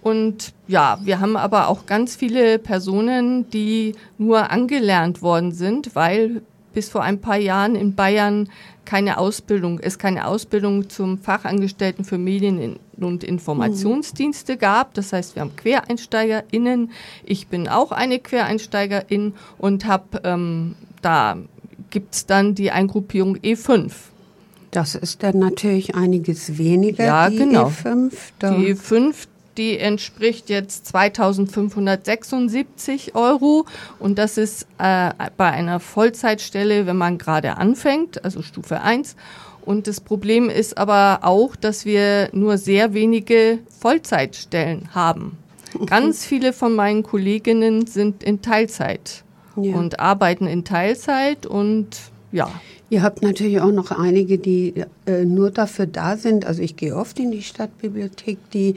Und 0.00 0.54
ja, 0.66 0.98
wir 1.02 1.20
haben 1.20 1.36
aber 1.36 1.68
auch 1.68 1.84
ganz 1.84 2.16
viele 2.16 2.58
Personen, 2.58 3.48
die 3.50 3.94
nur 4.16 4.50
angelernt 4.50 5.20
worden 5.20 5.52
sind, 5.52 5.94
weil 5.94 6.40
bis 6.72 6.88
vor 6.88 7.02
ein 7.02 7.20
paar 7.20 7.36
Jahren 7.36 7.74
in 7.74 7.94
Bayern 7.94 8.48
keine 8.86 9.18
Ausbildung, 9.18 9.78
es 9.78 9.98
keine 9.98 10.26
Ausbildung 10.26 10.88
zum 10.88 11.18
Fachangestellten 11.18 12.06
für 12.06 12.16
Medien 12.18 12.78
und 12.96 13.22
Informationsdienste 13.22 14.56
gab. 14.56 14.94
Das 14.94 15.12
heißt, 15.12 15.36
wir 15.36 15.42
haben 15.42 15.54
QuereinsteigerInnen. 15.56 16.90
Ich 17.24 17.48
bin 17.48 17.68
auch 17.68 17.92
eine 17.92 18.18
Quereinsteigerin 18.18 19.34
und 19.58 19.84
habe 19.84 20.22
ähm, 20.24 20.74
da 21.02 21.36
gibt's 21.92 22.26
dann 22.26 22.56
die 22.56 22.72
Eingruppierung 22.72 23.36
E5. 23.36 23.92
Das 24.72 24.96
ist 24.96 25.22
dann 25.22 25.38
natürlich 25.38 25.94
einiges 25.94 26.58
weniger, 26.58 27.04
Ja, 27.04 27.30
die 27.30 27.36
genau. 27.36 27.68
E5. 27.68 28.10
Da. 28.40 28.56
Die 28.56 28.74
E5, 28.74 29.14
die 29.58 29.78
entspricht 29.78 30.48
jetzt 30.48 30.86
2576 30.86 33.14
Euro 33.14 33.66
und 33.98 34.16
das 34.18 34.38
ist 34.38 34.66
äh, 34.78 35.10
bei 35.36 35.50
einer 35.50 35.78
Vollzeitstelle, 35.78 36.86
wenn 36.86 36.96
man 36.96 37.18
gerade 37.18 37.58
anfängt, 37.58 38.24
also 38.24 38.40
Stufe 38.42 38.80
1. 38.80 39.14
Und 39.64 39.86
das 39.86 40.00
Problem 40.00 40.48
ist 40.48 40.78
aber 40.78 41.20
auch, 41.22 41.54
dass 41.54 41.84
wir 41.84 42.30
nur 42.32 42.58
sehr 42.58 42.94
wenige 42.94 43.60
Vollzeitstellen 43.78 44.88
haben. 44.94 45.36
Ganz 45.86 46.24
viele 46.24 46.54
von 46.54 46.74
meinen 46.74 47.02
Kolleginnen 47.02 47.86
sind 47.86 48.22
in 48.24 48.40
Teilzeit 48.42 49.22
Ja. 49.56 49.76
und 49.76 50.00
arbeiten 50.00 50.46
in 50.46 50.64
Teilzeit 50.64 51.46
und 51.46 51.88
ja. 52.32 52.50
Ihr 52.90 53.02
habt 53.02 53.22
natürlich 53.22 53.58
auch 53.60 53.72
noch 53.72 53.90
einige, 53.90 54.36
die 54.36 54.74
äh, 55.06 55.24
nur 55.24 55.50
dafür 55.50 55.86
da 55.86 56.18
sind. 56.18 56.44
Also 56.44 56.60
ich 56.60 56.76
gehe 56.76 56.94
oft 56.94 57.18
in 57.18 57.30
die 57.30 57.42
Stadtbibliothek, 57.42 58.36
die, 58.50 58.76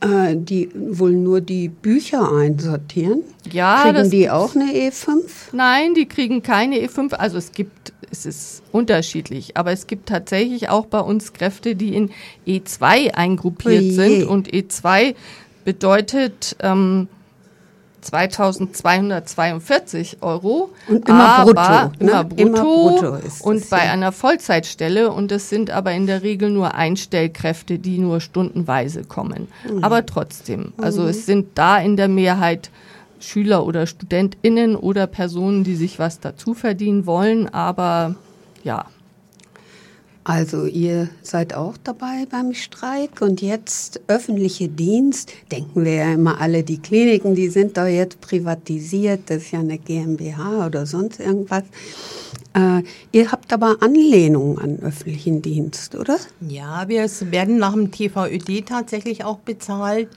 äh, 0.00 0.34
die 0.34 0.68
wohl 0.74 1.12
nur 1.12 1.40
die 1.40 1.68
Bücher 1.68 2.32
einsortieren. 2.32 3.22
Ja, 3.52 3.82
Kriegen 3.84 4.10
die 4.10 4.30
auch 4.30 4.56
eine 4.56 4.74
E 4.74 4.88
E5? 4.88 5.20
Nein, 5.52 5.94
die 5.94 6.06
kriegen 6.06 6.42
keine 6.42 6.76
E5. 6.78 7.14
Also 7.14 7.38
es 7.38 7.52
gibt, 7.52 7.92
es 8.10 8.26
ist 8.26 8.64
unterschiedlich, 8.72 9.56
aber 9.56 9.70
es 9.70 9.86
gibt 9.86 10.08
tatsächlich 10.08 10.68
auch 10.68 10.86
bei 10.86 11.00
uns 11.00 11.32
Kräfte, 11.32 11.76
die 11.76 11.94
in 11.94 12.10
E2 12.48 13.14
eingruppiert 13.14 13.82
Oje. 13.82 13.92
sind. 13.92 14.24
Und 14.26 14.50
E2 14.50 15.14
bedeutet, 15.64 16.56
ähm, 16.60 17.06
2242 18.02 20.18
Euro. 20.20 20.70
Und 20.88 21.08
immer 21.08 21.38
aber 21.38 21.54
brutto, 21.54 22.04
ne? 22.04 22.10
Immer 22.10 22.24
brutto, 22.24 22.42
Immer 22.42 22.62
brutto 22.62 23.18
und 23.42 23.70
bei 23.70 23.84
ja. 23.84 23.92
einer 23.92 24.10
Vollzeitstelle. 24.12 25.10
Und 25.10 25.32
es 25.32 25.48
sind 25.48 25.70
aber 25.70 25.92
in 25.92 26.06
der 26.06 26.22
Regel 26.22 26.50
nur 26.50 26.74
Einstellkräfte, 26.74 27.78
die 27.78 27.96
nur 27.98 28.20
stundenweise 28.20 29.04
kommen. 29.04 29.48
Mhm. 29.70 29.82
Aber 29.84 30.04
trotzdem, 30.04 30.72
also 30.76 31.06
es 31.06 31.24
sind 31.26 31.50
da 31.54 31.78
in 31.78 31.96
der 31.96 32.08
Mehrheit 32.08 32.70
Schüler 33.20 33.64
oder 33.64 33.86
StudentInnen 33.86 34.76
oder 34.76 35.06
Personen, 35.06 35.64
die 35.64 35.76
sich 35.76 35.98
was 35.98 36.20
dazu 36.20 36.52
verdienen 36.54 37.06
wollen. 37.06 37.48
Aber 37.48 38.16
ja, 38.64 38.84
Also 40.24 40.66
ihr 40.66 41.08
seid 41.22 41.52
auch 41.54 41.76
dabei 41.82 42.26
beim 42.30 42.54
Streik 42.54 43.20
und 43.22 43.42
jetzt 43.42 44.00
öffentliche 44.06 44.68
Dienst, 44.68 45.32
denken 45.50 45.84
wir 45.84 45.94
ja 45.94 46.12
immer 46.12 46.40
alle, 46.40 46.62
die 46.62 46.78
Kliniken, 46.78 47.34
die 47.34 47.48
sind 47.48 47.76
doch 47.76 47.86
jetzt 47.86 48.20
privatisiert, 48.20 49.22
das 49.26 49.38
ist 49.38 49.50
ja 49.50 49.58
eine 49.58 49.78
GmbH 49.78 50.66
oder 50.66 50.86
sonst 50.86 51.18
irgendwas. 51.18 51.64
Äh, 52.54 52.82
ihr 53.10 53.32
habt 53.32 53.52
aber 53.52 53.78
Anlehnung 53.80 54.60
an 54.60 54.78
öffentlichen 54.78 55.42
Dienst, 55.42 55.96
oder? 55.96 56.18
Ja, 56.40 56.88
wir 56.88 57.04
werden 57.30 57.58
nach 57.58 57.72
dem 57.72 57.90
TVÖD 57.90 58.66
tatsächlich 58.66 59.24
auch 59.24 59.38
bezahlt 59.38 60.08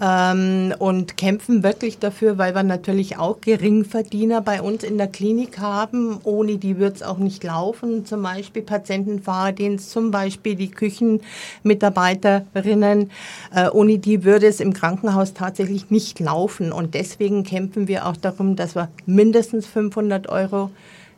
ähm, 0.00 0.72
und 0.78 1.16
kämpfen 1.16 1.62
wirklich 1.62 1.98
dafür, 1.98 2.36
weil 2.38 2.54
wir 2.54 2.62
natürlich 2.62 3.18
auch 3.18 3.40
Geringverdiener 3.40 4.40
bei 4.40 4.62
uns 4.62 4.84
in 4.84 4.96
der 4.96 5.08
Klinik 5.08 5.58
haben. 5.58 6.20
Ohne 6.24 6.56
die 6.58 6.78
wird 6.78 6.96
es 6.96 7.02
auch 7.02 7.18
nicht 7.18 7.44
laufen. 7.44 8.06
Zum 8.06 8.22
Beispiel 8.22 8.62
Patientenfahrdienst, 8.62 9.90
zum 9.90 10.10
Beispiel 10.10 10.54
die 10.54 10.70
Küchenmitarbeiterinnen. 10.70 13.10
Äh, 13.54 13.68
ohne 13.70 13.98
die 13.98 14.24
würde 14.24 14.46
es 14.46 14.60
im 14.60 14.72
Krankenhaus 14.72 15.34
tatsächlich 15.34 15.90
nicht 15.90 16.18
laufen. 16.20 16.72
Und 16.72 16.94
deswegen 16.94 17.42
kämpfen 17.42 17.88
wir 17.88 18.06
auch 18.06 18.16
darum, 18.16 18.56
dass 18.56 18.76
wir 18.76 18.88
mindestens 19.06 19.66
500 19.66 20.28
Euro 20.28 20.70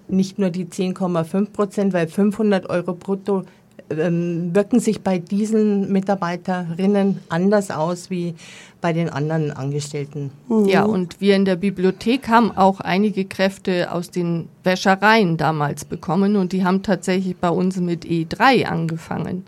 nicht 0.08 0.38
nur 0.38 0.48
die 0.50 0.64
10,5 0.64 1.52
Prozent, 1.52 1.92
weil 1.92 2.08
500 2.08 2.68
Euro 2.68 2.94
brutto 2.94 3.44
ähm, 3.90 4.54
wirken 4.54 4.80
sich 4.80 5.02
bei 5.02 5.18
diesen 5.18 5.90
Mitarbeiterinnen 5.92 7.20
anders 7.28 7.70
aus 7.70 8.10
wie 8.10 8.34
bei 8.80 8.92
den 8.92 9.10
anderen 9.10 9.50
Angestellten. 9.50 10.30
Ja, 10.66 10.84
und 10.84 11.20
wir 11.20 11.36
in 11.36 11.44
der 11.44 11.56
Bibliothek 11.56 12.28
haben 12.28 12.56
auch 12.56 12.80
einige 12.80 13.24
Kräfte 13.24 13.92
aus 13.92 14.10
den 14.10 14.48
Wäschereien 14.64 15.36
damals 15.36 15.84
bekommen 15.84 16.36
und 16.36 16.52
die 16.52 16.64
haben 16.64 16.82
tatsächlich 16.82 17.36
bei 17.36 17.50
uns 17.50 17.76
mit 17.78 18.04
E3 18.04 18.64
angefangen. 18.64 19.44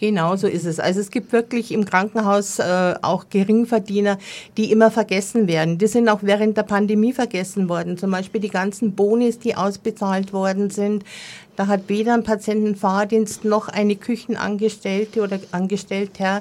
Genau 0.00 0.34
so 0.34 0.46
ist 0.46 0.64
es. 0.64 0.80
Also 0.80 0.98
es 0.98 1.10
gibt 1.10 1.30
wirklich 1.32 1.72
im 1.72 1.84
Krankenhaus 1.84 2.58
äh, 2.58 2.94
auch 3.02 3.26
Geringverdiener, 3.28 4.16
die 4.56 4.72
immer 4.72 4.90
vergessen 4.90 5.46
werden. 5.46 5.76
Die 5.76 5.86
sind 5.86 6.08
auch 6.08 6.20
während 6.22 6.56
der 6.56 6.62
Pandemie 6.62 7.12
vergessen 7.12 7.68
worden. 7.68 7.98
Zum 7.98 8.10
Beispiel 8.10 8.40
die 8.40 8.48
ganzen 8.48 8.94
Bonis, 8.94 9.38
die 9.38 9.56
ausbezahlt 9.56 10.32
worden 10.32 10.70
sind. 10.70 11.04
Da 11.56 11.66
hat 11.66 11.88
weder 11.88 12.14
ein 12.14 12.22
Patientenfahrdienst 12.22 13.44
noch 13.44 13.68
eine 13.68 13.94
Küchenangestellte 13.94 15.20
oder 15.20 15.38
Angestellter 15.52 16.40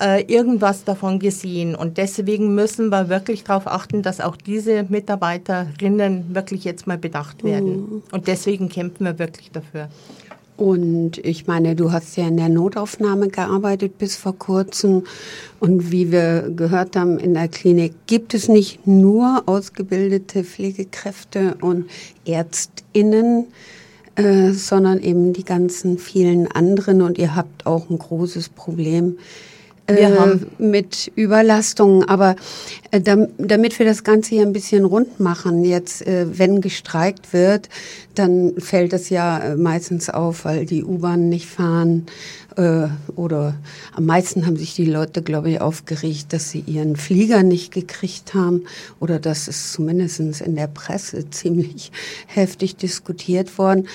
äh, 0.00 0.22
irgendwas 0.32 0.84
davon 0.84 1.18
gesehen. 1.18 1.74
Und 1.74 1.98
deswegen 1.98 2.54
müssen 2.54 2.88
wir 2.90 3.08
wirklich 3.08 3.42
darauf 3.42 3.66
achten, 3.66 4.02
dass 4.02 4.20
auch 4.20 4.36
diese 4.36 4.84
Mitarbeiterinnen 4.84 6.36
wirklich 6.36 6.62
jetzt 6.62 6.86
mal 6.86 6.98
bedacht 6.98 7.42
werden. 7.42 8.04
Und 8.12 8.28
deswegen 8.28 8.68
kämpfen 8.68 9.06
wir 9.06 9.18
wirklich 9.18 9.50
dafür. 9.50 9.88
Und 10.56 11.18
ich 11.18 11.46
meine, 11.46 11.74
du 11.74 11.92
hast 11.92 12.16
ja 12.16 12.28
in 12.28 12.36
der 12.36 12.48
Notaufnahme 12.48 13.28
gearbeitet 13.28 13.98
bis 13.98 14.16
vor 14.16 14.38
kurzem. 14.38 15.04
Und 15.60 15.90
wie 15.90 16.12
wir 16.12 16.50
gehört 16.54 16.94
haben, 16.96 17.18
in 17.18 17.34
der 17.34 17.48
Klinik 17.48 17.94
gibt 18.06 18.34
es 18.34 18.48
nicht 18.48 18.86
nur 18.86 19.42
ausgebildete 19.46 20.44
Pflegekräfte 20.44 21.56
und 21.60 21.86
Ärztinnen, 22.26 23.46
äh, 24.16 24.50
sondern 24.50 25.00
eben 25.00 25.32
die 25.32 25.44
ganzen 25.44 25.98
vielen 25.98 26.50
anderen. 26.50 27.02
Und 27.02 27.18
ihr 27.18 27.34
habt 27.34 27.66
auch 27.66 27.88
ein 27.88 27.98
großes 27.98 28.50
Problem 28.50 29.16
äh, 29.86 30.06
haben- 30.06 30.46
mit 30.58 31.10
Überlastungen. 31.16 32.08
Aber 32.08 32.36
äh, 32.90 33.00
dam, 33.00 33.28
damit 33.38 33.78
wir 33.78 33.86
das 33.86 34.04
Ganze 34.04 34.30
hier 34.30 34.42
ein 34.42 34.52
bisschen 34.52 34.84
rund 34.84 35.20
machen, 35.20 35.64
jetzt, 35.64 36.06
äh, 36.06 36.26
wenn 36.38 36.60
gestreikt 36.60 37.32
wird, 37.32 37.68
dann 38.14 38.52
fällt 38.58 38.92
es 38.92 39.08
ja 39.10 39.38
äh, 39.38 39.56
meistens 39.56 40.10
auf, 40.10 40.44
weil 40.44 40.66
die 40.66 40.84
U-Bahn 40.84 41.28
nicht 41.28 41.46
fahren. 41.46 42.06
Äh, 42.56 42.88
oder 43.16 43.54
am 43.94 44.06
meisten 44.06 44.46
haben 44.46 44.56
sich 44.56 44.74
die 44.74 44.84
Leute, 44.84 45.22
glaube 45.22 45.50
ich, 45.50 45.60
aufgeregt, 45.60 46.32
dass 46.32 46.50
sie 46.50 46.60
ihren 46.60 46.96
Flieger 46.96 47.42
nicht 47.42 47.72
gekriegt 47.72 48.34
haben. 48.34 48.64
Oder 49.00 49.18
das 49.18 49.48
ist 49.48 49.72
zumindest 49.72 50.20
in 50.20 50.56
der 50.56 50.66
Presse 50.66 51.28
ziemlich 51.30 51.92
heftig 52.26 52.76
diskutiert 52.76 53.58
worden. 53.58 53.88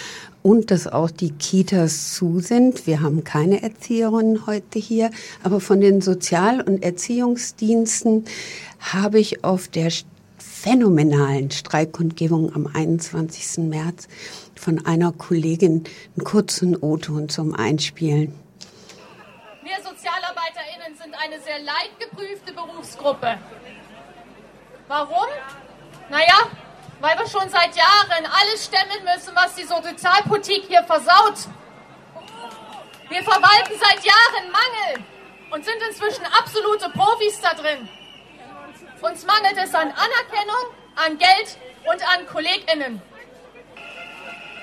Und 0.44 0.72
dass 0.72 0.88
auch 0.88 1.12
die 1.12 1.32
Kitas 1.32 2.14
zu 2.14 2.40
sind. 2.40 2.88
Wir 2.88 3.02
haben 3.02 3.24
keine 3.24 3.62
Erzieherinnen 3.62 4.48
heute 4.48 4.80
hier, 4.80 5.12
aber 5.44 5.60
von 5.60 5.82
den 5.82 6.02
Sozial- 6.02 6.62
und 6.62 6.84
Erziehungsdiensten 6.84 8.24
habe 8.80 9.20
ich 9.20 9.44
auf 9.44 9.68
der 9.68 9.92
phänomenalen 10.38 11.52
Streikkundgebung 11.52 12.56
am 12.56 12.68
21. 12.68 13.66
März 13.66 14.08
von 14.56 14.86
einer 14.86 15.12
Kollegin 15.12 15.84
einen 16.16 16.24
kurzen 16.24 16.76
O-Ton 16.76 17.30
zum 17.30 17.54
Einspielen. 17.54 18.34
Wir 19.68 19.84
SozialarbeiterInnen 19.84 20.96
sind 20.96 21.14
eine 21.22 21.42
sehr 21.42 21.60
leidgeprüfte 21.60 22.54
Berufsgruppe. 22.54 23.38
Warum? 24.88 25.28
Naja, 26.08 26.38
weil 27.02 27.20
wir 27.20 27.28
schon 27.28 27.50
seit 27.50 27.76
Jahren 27.76 28.26
alles 28.32 28.64
stemmen 28.64 29.04
müssen, 29.04 29.36
was 29.36 29.56
die 29.56 29.66
Sozialpolitik 29.66 30.64
hier 30.70 30.84
versaut. 30.84 31.50
Wir 33.10 33.22
verwalten 33.24 33.74
seit 33.78 34.06
Jahren 34.06 34.52
Mangel 34.54 35.06
und 35.52 35.66
sind 35.66 35.82
inzwischen 35.90 36.26
absolute 36.28 36.90
Profis 36.92 37.42
da 37.42 37.54
drin. 37.54 37.90
Uns 39.02 39.26
mangelt 39.26 39.58
es 39.58 39.76
an 39.76 39.92
Anerkennung, 39.92 40.66
an 40.96 41.18
Geld 41.18 41.58
und 41.92 42.08
an 42.08 42.26
KollegInnen. 42.26 43.02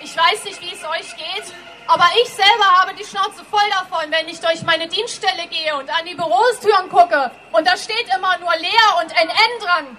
Ich 0.02 0.16
weiß 0.16 0.44
nicht, 0.44 0.62
wie 0.62 0.72
es 0.72 0.82
euch 0.82 1.14
geht, 1.14 1.52
aber 1.86 2.06
ich 2.22 2.28
selber 2.28 2.64
habe 2.80 2.94
die 2.94 3.04
Schnauze 3.04 3.44
voll 3.44 3.68
davon, 3.70 4.10
wenn 4.10 4.28
ich 4.28 4.40
durch 4.40 4.62
meine 4.62 4.88
Dienststelle 4.88 5.46
gehe 5.48 5.76
und 5.76 5.90
an 5.90 6.06
die 6.06 6.14
Bürostüren 6.14 6.88
gucke 6.88 7.30
und 7.52 7.66
da 7.66 7.76
steht 7.76 8.06
immer 8.16 8.38
nur 8.38 8.54
leer 8.56 8.88
und 9.00 9.10
NN 9.10 9.60
dran. 9.60 9.96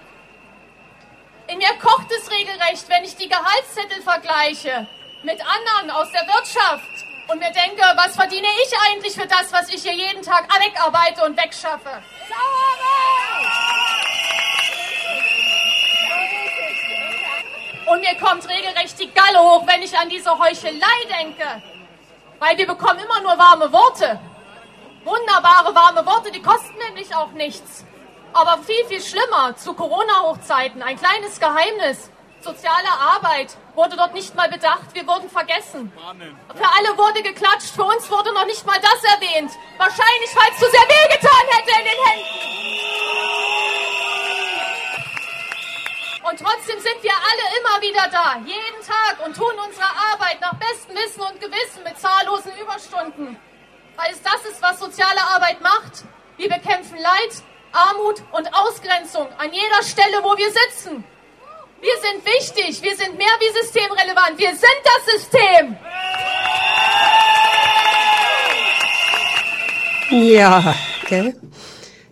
In 1.48 1.60
mir 1.60 1.74
kocht 1.80 2.12
es 2.12 2.32
regelrecht, 2.32 2.89
wenn 2.89 3.04
ich 3.04 3.15
die 3.15 3.30
Gehaltszettel 3.30 4.01
vergleiche 4.01 4.88
mit 5.22 5.39
anderen 5.42 5.92
aus 5.92 6.12
der 6.12 6.25
Wirtschaft 6.27 7.06
und 7.27 7.39
mir 7.39 7.51
denke, 7.51 7.84
was 7.96 8.15
verdiene 8.15 8.48
ich 8.63 8.74
eigentlich 8.88 9.13
für 9.13 9.27
das, 9.27 9.51
was 9.51 9.70
ich 9.70 9.84
hier 9.84 9.94
jeden 9.94 10.24
Tag 10.24 10.48
wegarbeite 10.60 11.24
und 11.24 11.38
wegschaffe? 11.38 12.01
Und 17.86 18.01
mir 18.01 18.15
kommt 18.15 18.50
regelrecht 18.50 19.00
die 19.00 19.12
Galle 19.12 19.39
hoch, 19.39 19.68
wenn 19.68 19.84
ich 19.84 19.96
an 19.96 20.10
diese 20.10 20.38
Heuchelei 20.38 21.06
denke. 21.20 21.62
Weil 22.39 22.58
wir 22.58 22.68
bekommen 22.68 23.00
immer 23.00 23.22
nur 23.22 23.38
warme 23.38 23.72
Worte. 23.72 24.20
Wunderbare 25.04 25.74
warme 25.75 26.06
Worte, 26.06 26.32
die 26.32 26.42
kosten 26.42 26.77
nämlich 26.88 27.15
auch 27.15 27.32
nichts. 27.32 27.86
Aber 28.34 28.58
viel, 28.63 28.84
viel 28.88 29.01
schlimmer, 29.01 29.56
zu 29.56 29.74
Corona-Hochzeiten, 29.74 30.82
ein 30.82 30.98
kleines 30.98 31.39
Geheimnis. 31.39 32.12
Soziale 32.42 32.89
Arbeit 33.15 33.56
wurde 33.75 33.96
dort 33.96 34.13
nicht 34.13 34.36
mal 34.36 34.50
bedacht, 34.50 34.94
wir 34.94 35.08
wurden 35.08 35.30
vergessen. 35.30 35.92
Für 36.54 36.70
alle 36.77 36.98
wurde 36.98 37.24
geklatscht, 37.24 37.74
für 37.74 37.84
uns 37.84 38.10
wurde 38.12 38.34
noch 38.34 38.46
nicht 38.46 38.65
mal 38.65 38.80
das 38.80 39.04
erwähnt. 39.13 39.51
Wahrscheinlich, 39.77 40.36
weil 40.36 40.51
es 40.51 40.60
zu 40.60 40.70
sehr 40.70 40.82
wehgetan 40.82 41.46
hätte 41.50 41.72
in 41.72 41.86
den 41.86 42.06
Händen. 42.06 42.65
Und 46.27 46.39
trotzdem 46.39 46.79
sind 46.79 47.03
wir 47.03 47.13
alle 47.13 47.46
immer 47.60 47.82
wieder 47.86 48.10
da, 48.10 48.38
jeden 48.44 48.82
Tag 48.82 49.24
und 49.24 49.36
tun 49.36 49.53
unsere 49.63 49.86
Arbeit 49.86 50.41
nach 50.41 50.55
bestem 50.55 50.96
Wissen 50.96 51.22
und 51.22 51.39
Gewissen 51.39 51.84
mit 51.84 52.00
zahllosen 52.00 52.51
Überstunden. 52.60 53.38
Weil 53.96 54.12
es 54.12 54.24
das 54.24 54.41
ist, 54.50 54.60
was 54.60 54.79
soziale 54.79 55.22
Arbeit 55.22 55.62
macht. 55.62 56.03
Wir 56.38 56.50
bekämpfen 56.50 56.98
Leid, 56.98 57.44
Armut 57.72 58.24
und 58.32 58.48
Ausgrenzung 58.55 59.27
an 59.38 59.53
jeder 59.53 59.84
Stelle, 59.84 60.24
wo 60.24 60.36
wir 60.36 60.50
sitzen. 60.50 61.03
Wir 61.79 61.94
sind 62.01 62.25
wichtig, 62.25 62.82
wir 62.82 62.96
sind 62.96 63.17
mehr 63.17 63.36
wie 63.39 63.62
systemrelevant, 63.62 64.39
wir 64.39 64.50
sind 64.50 64.82
das 64.84 65.05
System. 65.13 65.77
Ja, 70.10 70.75
gell? 71.08 71.36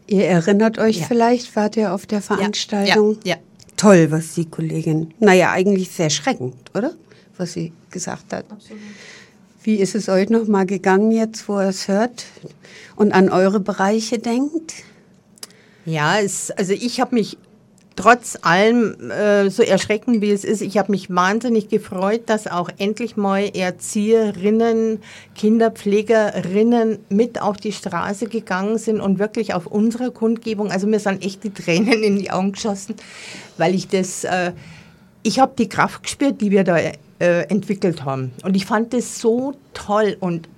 Ihr 0.06 0.28
erinnert 0.28 0.78
euch 0.78 1.04
vielleicht, 1.08 1.56
wart 1.56 1.78
ihr 1.78 1.94
auf 1.94 2.06
der 2.06 2.22
Veranstaltung? 2.22 3.20
ja, 3.24 3.36
ja. 3.36 3.53
Toll, 3.84 4.12
was 4.12 4.36
die 4.36 4.46
Kollegin, 4.46 5.14
naja, 5.20 5.52
eigentlich 5.52 5.92
sehr 5.92 6.10
schreckend, 6.10 6.56
oder? 6.74 6.94
Was 7.36 7.52
sie 7.52 7.74
gesagt 7.92 8.32
hat. 8.32 8.46
Absolut. 8.50 8.82
Wie 9.62 9.76
ist 9.76 9.94
es 9.94 10.08
euch 10.08 10.30
nochmal 10.30 10.66
gegangen 10.66 11.12
jetzt, 11.12 11.50
wo 11.50 11.60
ihr 11.60 11.68
es 11.68 11.90
hört 11.90 12.24
und 12.96 13.12
an 13.12 13.28
eure 13.28 13.60
Bereiche 13.60 14.20
denkt? 14.20 14.74
Ja, 15.86 16.18
es, 16.18 16.50
also 16.52 16.72
ich 16.72 17.02
habe 17.02 17.14
mich 17.14 17.38
trotz 17.96 18.38
allem, 18.42 19.12
äh, 19.12 19.50
so 19.50 19.64
erschreckend 19.64 20.22
wie 20.22 20.32
es 20.32 20.44
ist, 20.44 20.62
ich 20.62 20.78
habe 20.78 20.92
mich 20.92 21.14
wahnsinnig 21.14 21.70
gefreut, 21.70 22.24
dass 22.28 22.48
auch 22.48 22.70
endlich 22.78 23.18
mal 23.18 23.50
Erzieherinnen, 23.54 25.00
Kinderpflegerinnen 25.36 27.00
mit 27.10 27.42
auf 27.42 27.58
die 27.58 27.72
Straße 27.72 28.28
gegangen 28.28 28.78
sind 28.78 29.00
und 29.00 29.20
wirklich 29.20 29.54
auf 29.54 29.68
unsere 29.68 30.12
Kundgebung, 30.12 30.72
also 30.72 30.88
mir 30.88 31.00
sind 31.00 31.24
echt 31.24 31.44
die 31.44 31.54
Tränen 31.54 32.04
in 32.04 32.18
die 32.18 32.32
Augen 32.32 32.54
geschossen, 32.54 32.96
weil 33.58 33.76
ich 33.76 33.88
das, 33.88 34.24
äh, 34.24 34.54
ich 35.22 35.40
habe 35.40 35.54
die 35.58 35.70
Kraft 35.70 36.04
gespürt, 36.04 36.42
die 36.42 36.52
wir 36.52 36.64
da 36.64 36.78
äh, 36.78 36.94
entwickelt 37.20 38.04
haben. 38.04 38.32
Und 38.44 38.56
ich 38.56 38.66
fand 38.66 38.94
das 38.94 39.20
so 39.20 39.54
toll 39.74 40.18
und 40.20 40.50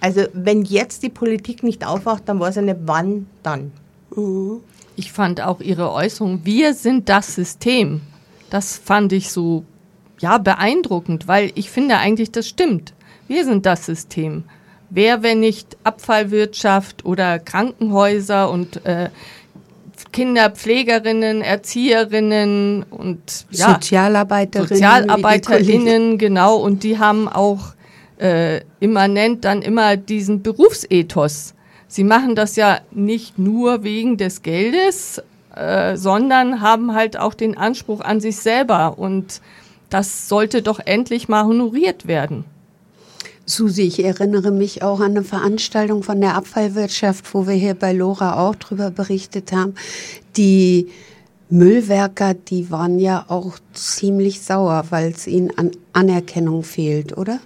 also 0.00 0.26
wenn 0.34 0.64
jetzt 0.64 1.02
die 1.02 1.08
Politik 1.08 1.62
nicht 1.62 1.86
aufwacht, 1.86 2.24
dann 2.26 2.38
weiß 2.38 2.58
ich 2.58 2.62
nicht, 2.64 2.76
wann 2.84 3.26
dann. 3.42 3.72
Mhm. 4.14 4.60
Ich 4.96 5.12
fand 5.12 5.40
auch 5.40 5.60
Ihre 5.60 5.92
Äußerung, 5.92 6.40
wir 6.44 6.74
sind 6.74 7.08
das 7.08 7.34
System. 7.34 8.00
Das 8.50 8.76
fand 8.76 9.12
ich 9.12 9.30
so, 9.30 9.64
ja, 10.20 10.38
beeindruckend, 10.38 11.26
weil 11.26 11.50
ich 11.54 11.70
finde 11.70 11.96
eigentlich, 11.98 12.30
das 12.30 12.48
stimmt. 12.48 12.94
Wir 13.26 13.44
sind 13.44 13.66
das 13.66 13.86
System. 13.86 14.44
Wer, 14.90 15.22
wenn 15.22 15.40
nicht 15.40 15.76
Abfallwirtschaft 15.82 17.04
oder 17.04 17.38
Krankenhäuser 17.38 18.50
und 18.50 18.84
äh, 18.86 19.10
Kinderpflegerinnen, 20.12 21.42
Erzieherinnen 21.42 22.84
und 22.84 23.46
ja, 23.50 23.74
Sozialarbeiterinnen, 23.74 24.68
Sozialarbeiterinnen, 24.68 26.18
genau, 26.18 26.56
und 26.56 26.84
die 26.84 26.98
haben 26.98 27.28
auch 27.28 27.74
äh, 28.18 28.60
immanent 28.80 29.44
dann 29.44 29.62
immer 29.62 29.96
diesen 29.96 30.42
Berufsethos. 30.42 31.54
Sie 31.88 32.04
machen 32.04 32.34
das 32.34 32.56
ja 32.56 32.80
nicht 32.90 33.38
nur 33.38 33.82
wegen 33.82 34.16
des 34.16 34.42
Geldes, 34.42 35.22
äh, 35.54 35.96
sondern 35.96 36.60
haben 36.60 36.94
halt 36.94 37.18
auch 37.18 37.34
den 37.34 37.56
Anspruch 37.56 38.00
an 38.00 38.20
sich 38.20 38.36
selber. 38.36 38.98
Und 38.98 39.40
das 39.90 40.28
sollte 40.28 40.62
doch 40.62 40.80
endlich 40.84 41.28
mal 41.28 41.44
honoriert 41.44 42.06
werden. 42.06 42.44
Susi, 43.46 43.82
ich 43.82 44.02
erinnere 44.02 44.50
mich 44.50 44.82
auch 44.82 45.00
an 45.00 45.12
eine 45.12 45.22
Veranstaltung 45.22 46.02
von 46.02 46.20
der 46.20 46.34
Abfallwirtschaft, 46.34 47.34
wo 47.34 47.46
wir 47.46 47.54
hier 47.54 47.74
bei 47.74 47.92
Lora 47.92 48.40
auch 48.40 48.54
drüber 48.54 48.90
berichtet 48.90 49.52
haben. 49.52 49.74
Die 50.36 50.88
Müllwerker, 51.50 52.32
die 52.32 52.70
waren 52.70 52.98
ja 52.98 53.26
auch 53.28 53.58
ziemlich 53.74 54.40
sauer, 54.40 54.86
weil 54.90 55.10
es 55.12 55.26
ihnen 55.26 55.56
an 55.58 55.72
Anerkennung 55.92 56.62
fehlt, 56.62 57.16
oder? 57.18 57.38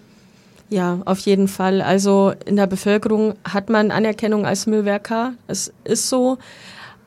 Ja, 0.71 1.01
auf 1.07 1.19
jeden 1.21 1.49
Fall. 1.49 1.81
Also 1.81 2.33
in 2.45 2.57
der 2.57 2.67
Bevölkerung 2.67 3.35
hat 3.45 3.71
man 3.71 3.91
Anerkennung 3.91 4.45
als 4.45 4.67
Müllwerker. 4.67 5.33
Es 5.47 5.73
ist 5.85 6.09
so. 6.09 6.39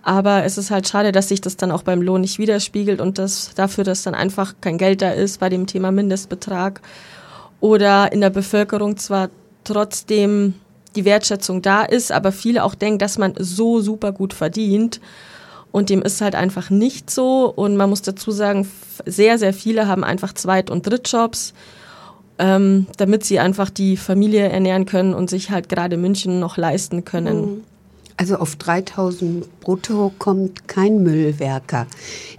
Aber 0.03 0.43
es 0.45 0.57
ist 0.57 0.71
halt 0.71 0.87
schade, 0.87 1.11
dass 1.11 1.29
sich 1.29 1.41
das 1.41 1.57
dann 1.57 1.71
auch 1.71 1.83
beim 1.83 2.01
Lohn 2.01 2.21
nicht 2.21 2.39
widerspiegelt 2.39 2.99
und 2.99 3.19
dass 3.19 3.53
dafür, 3.53 3.83
dass 3.83 4.01
dann 4.01 4.15
einfach 4.15 4.55
kein 4.59 4.79
Geld 4.79 5.03
da 5.03 5.11
ist 5.11 5.39
bei 5.39 5.49
dem 5.49 5.67
Thema 5.67 5.91
Mindestbetrag. 5.91 6.81
Oder 7.59 8.11
in 8.11 8.21
der 8.21 8.31
Bevölkerung 8.31 8.97
zwar 8.97 9.29
trotzdem 9.63 10.55
die 10.95 11.05
Wertschätzung 11.05 11.61
da 11.61 11.83
ist, 11.83 12.11
aber 12.11 12.31
viele 12.31 12.63
auch 12.63 12.73
denken, 12.73 12.97
dass 12.97 13.19
man 13.19 13.35
so 13.37 13.79
super 13.79 14.11
gut 14.11 14.33
verdient. 14.33 14.99
Und 15.71 15.89
dem 15.89 16.01
ist 16.01 16.19
halt 16.19 16.33
einfach 16.33 16.71
nicht 16.71 17.11
so. 17.11 17.45
Und 17.55 17.77
man 17.77 17.91
muss 17.91 18.01
dazu 18.01 18.31
sagen, 18.31 18.67
sehr, 19.05 19.37
sehr 19.37 19.53
viele 19.53 19.87
haben 19.87 20.03
einfach 20.03 20.33
Zweit- 20.33 20.71
und 20.71 20.87
Drittjobs 20.87 21.53
ähm, 22.41 22.87
damit 22.97 23.23
sie 23.23 23.39
einfach 23.39 23.69
die 23.69 23.95
Familie 23.95 24.49
ernähren 24.49 24.85
können 24.85 25.13
und 25.13 25.29
sich 25.29 25.51
halt 25.51 25.69
gerade 25.69 25.95
München 25.95 26.39
noch 26.39 26.57
leisten 26.57 27.05
können. 27.05 27.41
Mhm. 27.41 27.63
Also 28.17 28.35
auf 28.35 28.55
3000 28.55 29.61
brutto 29.61 30.11
kommt 30.17 30.67
kein 30.67 31.01
Müllwerker. 31.03 31.87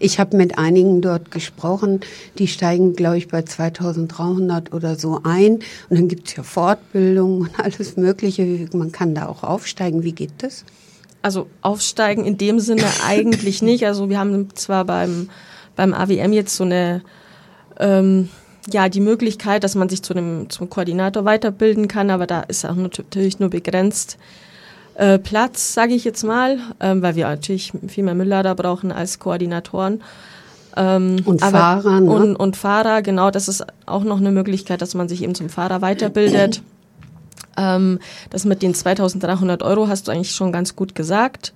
Ich 0.00 0.18
habe 0.18 0.36
mit 0.36 0.58
einigen 0.58 1.00
dort 1.02 1.30
gesprochen, 1.30 2.00
die 2.38 2.48
steigen, 2.48 2.94
glaube 2.94 3.18
ich, 3.18 3.28
bei 3.28 3.42
2300 3.42 4.72
oder 4.72 4.96
so 4.96 5.20
ein. 5.22 5.54
Und 5.88 5.98
dann 5.98 6.08
gibt 6.08 6.28
es 6.28 6.36
ja 6.36 6.42
Fortbildung 6.42 7.42
und 7.42 7.60
alles 7.60 7.96
Mögliche. 7.96 8.68
Man 8.74 8.92
kann 8.92 9.14
da 9.14 9.26
auch 9.26 9.44
aufsteigen. 9.44 10.02
Wie 10.02 10.12
geht 10.12 10.32
das? 10.38 10.64
Also 11.22 11.46
aufsteigen 11.62 12.24
in 12.24 12.38
dem 12.38 12.58
Sinne 12.58 12.84
eigentlich 13.06 13.62
nicht. 13.62 13.86
Also 13.86 14.08
wir 14.08 14.18
haben 14.18 14.48
zwar 14.54 14.84
beim, 14.84 15.30
beim 15.76 15.94
AWM 15.94 16.32
jetzt 16.32 16.56
so 16.56 16.64
eine... 16.64 17.02
Ähm, 17.78 18.28
ja, 18.70 18.88
die 18.88 19.00
Möglichkeit, 19.00 19.64
dass 19.64 19.74
man 19.74 19.88
sich 19.88 20.02
zu 20.02 20.14
einem 20.14 20.48
zum 20.50 20.70
Koordinator 20.70 21.24
weiterbilden 21.24 21.88
kann, 21.88 22.10
aber 22.10 22.26
da 22.26 22.42
ist 22.42 22.64
auch 22.64 22.76
natürlich 22.76 23.40
nur 23.40 23.50
begrenzt 23.50 24.18
äh, 24.94 25.18
Platz, 25.18 25.74
sage 25.74 25.94
ich 25.94 26.04
jetzt 26.04 26.22
mal, 26.22 26.58
ähm, 26.80 27.02
weil 27.02 27.16
wir 27.16 27.26
natürlich 27.26 27.72
viel 27.88 28.04
mehr 28.04 28.14
Mülllader 28.14 28.54
brauchen 28.54 28.92
als 28.92 29.18
Koordinatoren. 29.18 30.02
Ähm, 30.76 31.16
und 31.24 31.42
aber, 31.42 31.58
Fahrer, 31.58 32.00
ne? 32.00 32.10
Und, 32.10 32.36
und 32.36 32.56
Fahrer, 32.56 33.02
genau, 33.02 33.30
das 33.30 33.48
ist 33.48 33.64
auch 33.86 34.04
noch 34.04 34.18
eine 34.18 34.30
Möglichkeit, 34.30 34.82
dass 34.82 34.94
man 34.94 35.08
sich 35.08 35.22
eben 35.22 35.34
zum 35.34 35.48
Fahrer 35.48 35.82
weiterbildet. 35.82 36.62
ähm, 37.56 37.98
das 38.30 38.44
mit 38.44 38.62
den 38.62 38.74
2300 38.74 39.62
Euro 39.62 39.88
hast 39.88 40.08
du 40.08 40.12
eigentlich 40.12 40.32
schon 40.32 40.52
ganz 40.52 40.76
gut 40.76 40.94
gesagt. 40.94 41.52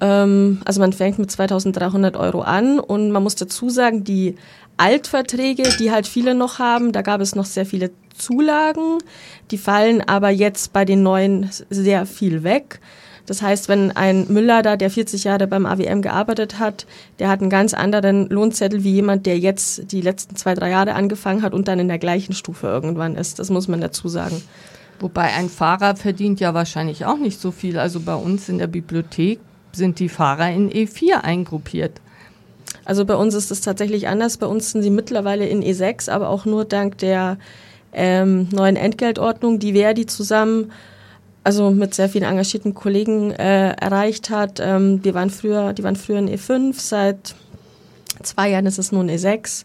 Ähm, 0.00 0.60
also 0.64 0.80
man 0.80 0.92
fängt 0.92 1.18
mit 1.18 1.30
2300 1.30 2.16
Euro 2.16 2.40
an 2.40 2.80
und 2.80 3.12
man 3.12 3.22
muss 3.22 3.36
dazu 3.36 3.70
sagen, 3.70 4.04
die 4.04 4.36
Altverträge, 4.76 5.64
die 5.78 5.90
halt 5.90 6.06
viele 6.06 6.34
noch 6.34 6.58
haben. 6.58 6.92
Da 6.92 7.02
gab 7.02 7.20
es 7.20 7.34
noch 7.34 7.44
sehr 7.44 7.66
viele 7.66 7.90
Zulagen. 8.16 8.98
Die 9.50 9.58
fallen 9.58 10.00
aber 10.02 10.30
jetzt 10.30 10.72
bei 10.72 10.84
den 10.84 11.02
neuen 11.02 11.50
sehr 11.70 12.06
viel 12.06 12.42
weg. 12.42 12.80
Das 13.26 13.40
heißt, 13.40 13.68
wenn 13.68 13.92
ein 13.92 14.26
Müller 14.28 14.62
der 14.62 14.90
40 14.90 15.24
Jahre 15.24 15.46
beim 15.46 15.64
AWM 15.64 16.02
gearbeitet 16.02 16.58
hat, 16.58 16.86
der 17.18 17.28
hat 17.28 17.40
einen 17.40 17.50
ganz 17.50 17.72
anderen 17.72 18.28
Lohnzettel 18.28 18.82
wie 18.82 18.92
jemand, 18.92 19.26
der 19.26 19.38
jetzt 19.38 19.92
die 19.92 20.00
letzten 20.00 20.34
zwei, 20.34 20.54
drei 20.54 20.70
Jahre 20.70 20.94
angefangen 20.94 21.42
hat 21.42 21.54
und 21.54 21.68
dann 21.68 21.78
in 21.78 21.88
der 21.88 21.98
gleichen 21.98 22.32
Stufe 22.32 22.66
irgendwann 22.66 23.14
ist. 23.14 23.38
Das 23.38 23.48
muss 23.48 23.68
man 23.68 23.80
dazu 23.80 24.08
sagen. 24.08 24.42
Wobei 24.98 25.32
ein 25.34 25.48
Fahrer 25.48 25.96
verdient 25.96 26.40
ja 26.40 26.52
wahrscheinlich 26.54 27.04
auch 27.04 27.18
nicht 27.18 27.40
so 27.40 27.52
viel. 27.52 27.78
Also 27.78 28.00
bei 28.00 28.14
uns 28.14 28.48
in 28.48 28.58
der 28.58 28.66
Bibliothek 28.66 29.38
sind 29.72 29.98
die 29.98 30.08
Fahrer 30.08 30.50
in 30.50 30.70
E4 30.70 31.20
eingruppiert. 31.22 32.00
Also 32.84 33.04
bei 33.04 33.14
uns 33.14 33.34
ist 33.34 33.50
es 33.50 33.60
tatsächlich 33.60 34.08
anders. 34.08 34.36
Bei 34.36 34.46
uns 34.46 34.72
sind 34.72 34.82
sie 34.82 34.90
mittlerweile 34.90 35.46
in 35.46 35.62
E6, 35.62 36.10
aber 36.10 36.28
auch 36.28 36.44
nur 36.44 36.64
dank 36.64 36.98
der 36.98 37.38
ähm, 37.92 38.48
neuen 38.50 38.76
Entgeltordnung, 38.76 39.58
die 39.58 39.74
Verdi 39.74 40.06
zusammen, 40.06 40.72
also 41.44 41.70
mit 41.70 41.94
sehr 41.94 42.08
vielen 42.08 42.24
engagierten 42.24 42.74
Kollegen 42.74 43.32
äh, 43.32 43.72
erreicht 43.72 44.30
hat. 44.30 44.60
Ähm, 44.60 45.04
wir 45.04 45.14
waren 45.14 45.30
früher, 45.30 45.72
die 45.72 45.84
waren 45.84 45.96
früher 45.96 46.18
in 46.18 46.28
E5, 46.28 46.74
seit 46.78 47.34
zwei 48.22 48.50
Jahren 48.50 48.66
ist 48.66 48.78
es 48.78 48.92
nun 48.92 49.08
E6. 49.10 49.64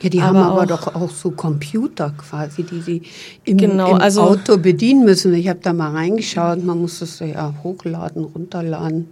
Ja, 0.00 0.08
die 0.08 0.20
aber 0.20 0.38
haben 0.38 0.52
aber 0.52 0.62
auch, 0.62 0.66
doch 0.66 0.94
auch 0.94 1.10
so 1.10 1.30
Computer 1.32 2.14
quasi, 2.16 2.62
die 2.62 2.80
sie 2.80 3.02
im, 3.44 3.58
genau, 3.58 3.96
im 3.96 4.00
also, 4.00 4.22
Auto 4.22 4.56
bedienen 4.56 5.04
müssen. 5.04 5.34
Ich 5.34 5.48
habe 5.48 5.60
da 5.62 5.74
mal 5.74 5.90
reingeschaut, 5.90 6.64
man 6.64 6.80
muss 6.80 7.00
das 7.00 7.18
ja 7.18 7.54
hochladen, 7.62 8.24
runterladen. 8.24 9.08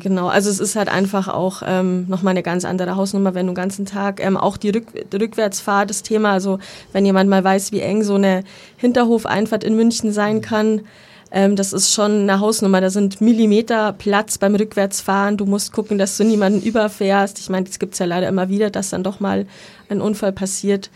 Genau, 0.00 0.28
also 0.28 0.50
es 0.50 0.60
ist 0.60 0.76
halt 0.76 0.88
einfach 0.88 1.28
auch 1.28 1.62
ähm, 1.66 2.06
nochmal 2.08 2.32
eine 2.32 2.42
ganz 2.42 2.64
andere 2.64 2.96
Hausnummer, 2.96 3.34
wenn 3.34 3.46
du 3.46 3.52
den 3.52 3.56
ganzen 3.56 3.86
Tag 3.86 4.24
ähm, 4.24 4.36
auch 4.36 4.56
die 4.56 4.70
Rück 4.70 4.86
Rückwärtsfahrt, 5.12 5.90
das 5.90 6.02
Thema, 6.02 6.32
also 6.32 6.58
wenn 6.92 7.04
jemand 7.06 7.30
mal 7.30 7.42
weiß, 7.42 7.72
wie 7.72 7.80
eng 7.80 8.02
so 8.02 8.14
eine 8.14 8.44
Hinterhofeinfahrt 8.76 9.64
in 9.64 9.76
München 9.76 10.12
sein 10.12 10.40
kann, 10.40 10.82
ähm, 11.30 11.56
das 11.56 11.72
ist 11.72 11.92
schon 11.92 12.22
eine 12.22 12.40
Hausnummer. 12.40 12.80
Da 12.80 12.90
sind 12.90 13.20
Millimeter 13.20 13.92
Platz 13.92 14.38
beim 14.38 14.54
Rückwärtsfahren. 14.54 15.36
Du 15.36 15.44
musst 15.44 15.72
gucken, 15.72 15.98
dass 15.98 16.16
du 16.16 16.24
niemanden 16.24 16.62
überfährst. 16.62 17.38
Ich 17.38 17.48
meine, 17.48 17.66
das 17.66 17.78
gibt's 17.78 17.98
ja 17.98 18.06
leider 18.06 18.28
immer 18.28 18.48
wieder, 18.48 18.70
dass 18.70 18.90
dann 18.90 19.02
doch 19.02 19.20
mal 19.20 19.46
ein 19.88 20.00
Unfall 20.00 20.32
passiert. 20.32 20.90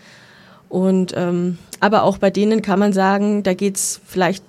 Und 0.69 1.13
ähm, 1.17 1.59
aber 1.81 2.05
auch 2.05 2.19
bei 2.19 2.31
denen 2.31 2.63
kann 2.63 2.79
man 2.79 2.93
sagen, 2.93 3.43
da 3.43 3.55
geht's 3.55 4.01
vielleicht 4.07 4.45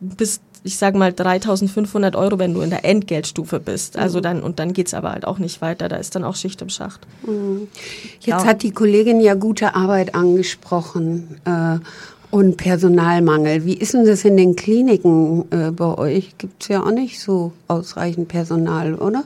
bis 0.00 0.40
ich 0.66 0.76
sage 0.76 0.98
mal 0.98 1.10
3.500 1.10 2.16
Euro, 2.16 2.38
wenn 2.38 2.52
du 2.52 2.60
in 2.60 2.70
der 2.70 2.84
Entgeltstufe 2.84 3.60
bist. 3.60 3.96
Also 3.96 4.18
mhm. 4.18 4.22
dann 4.22 4.42
und 4.42 4.58
dann 4.58 4.72
geht's 4.72 4.94
aber 4.94 5.12
halt 5.12 5.24
auch 5.24 5.38
nicht 5.38 5.62
weiter. 5.62 5.88
Da 5.88 5.96
ist 5.96 6.14
dann 6.14 6.24
auch 6.24 6.36
Schicht 6.36 6.60
im 6.60 6.68
Schacht. 6.68 7.06
Mhm. 7.26 7.68
Jetzt 8.20 8.26
ja. 8.26 8.44
hat 8.44 8.62
die 8.62 8.72
Kollegin 8.72 9.20
ja 9.20 9.34
gute 9.34 9.74
Arbeit 9.74 10.14
angesprochen. 10.14 11.40
Äh, 11.44 11.78
und 12.30 12.56
Personalmangel. 12.56 13.64
Wie 13.64 13.74
ist 13.74 13.94
denn 13.94 14.04
das 14.04 14.24
in 14.24 14.36
den 14.36 14.56
Kliniken 14.56 15.44
äh, 15.52 15.70
bei 15.70 15.96
euch? 15.96 16.36
Gibt 16.38 16.64
es 16.64 16.68
ja 16.68 16.82
auch 16.82 16.90
nicht 16.90 17.20
so 17.20 17.52
ausreichend 17.68 18.28
Personal, 18.28 18.96
oder? 18.96 19.24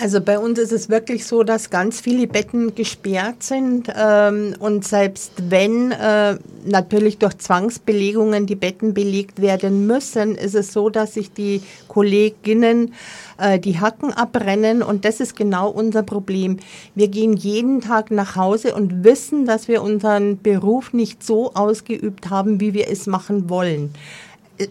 Also 0.00 0.20
bei 0.20 0.38
uns 0.38 0.60
ist 0.60 0.70
es 0.70 0.88
wirklich 0.88 1.26
so, 1.26 1.42
dass 1.42 1.70
ganz 1.70 2.00
viele 2.00 2.28
Betten 2.28 2.76
gesperrt 2.76 3.42
sind 3.42 3.92
ähm, 3.96 4.54
und 4.60 4.86
selbst 4.86 5.32
wenn 5.48 5.90
äh, 5.90 6.36
natürlich 6.64 7.18
durch 7.18 7.36
Zwangsbelegungen 7.38 8.46
die 8.46 8.54
Betten 8.54 8.94
belegt 8.94 9.40
werden 9.40 9.88
müssen, 9.88 10.36
ist 10.36 10.54
es 10.54 10.72
so, 10.72 10.88
dass 10.88 11.14
sich 11.14 11.32
die 11.32 11.62
Kolleginnen 11.88 12.94
äh, 13.38 13.58
die 13.58 13.80
Hacken 13.80 14.12
abrennen 14.12 14.84
und 14.84 15.04
das 15.04 15.18
ist 15.18 15.34
genau 15.34 15.68
unser 15.68 16.04
Problem. 16.04 16.58
Wir 16.94 17.08
gehen 17.08 17.32
jeden 17.32 17.80
Tag 17.80 18.12
nach 18.12 18.36
Hause 18.36 18.76
und 18.76 19.02
wissen, 19.02 19.46
dass 19.46 19.66
wir 19.66 19.82
unseren 19.82 20.40
Beruf 20.40 20.92
nicht 20.92 21.24
so 21.24 21.54
ausgeübt 21.54 22.30
haben, 22.30 22.60
wie 22.60 22.72
wir 22.72 22.88
es 22.88 23.08
machen 23.08 23.50
wollen. 23.50 23.92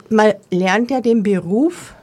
Man 0.10 0.34
lernt 0.52 0.90
ja 0.90 1.02
den 1.02 1.24
Beruf 1.24 1.97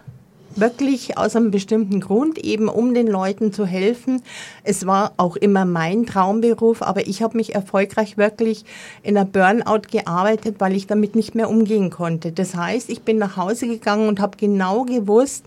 wirklich 0.56 1.18
aus 1.18 1.36
einem 1.36 1.50
bestimmten 1.50 2.00
Grund, 2.00 2.38
eben 2.38 2.68
um 2.68 2.94
den 2.94 3.06
Leuten 3.06 3.52
zu 3.52 3.66
helfen. 3.66 4.22
Es 4.62 4.86
war 4.86 5.12
auch 5.16 5.36
immer 5.36 5.64
mein 5.64 6.06
Traumberuf, 6.06 6.82
aber 6.82 7.06
ich 7.06 7.22
habe 7.22 7.36
mich 7.36 7.54
erfolgreich 7.54 8.16
wirklich 8.16 8.64
in 9.02 9.16
einer 9.16 9.26
Burnout 9.26 9.82
gearbeitet, 9.90 10.56
weil 10.58 10.74
ich 10.74 10.86
damit 10.86 11.16
nicht 11.16 11.34
mehr 11.34 11.48
umgehen 11.48 11.90
konnte. 11.90 12.32
Das 12.32 12.54
heißt, 12.54 12.90
ich 12.90 13.02
bin 13.02 13.18
nach 13.18 13.36
Hause 13.36 13.66
gegangen 13.66 14.08
und 14.08 14.20
habe 14.20 14.36
genau 14.36 14.84
gewusst, 14.84 15.44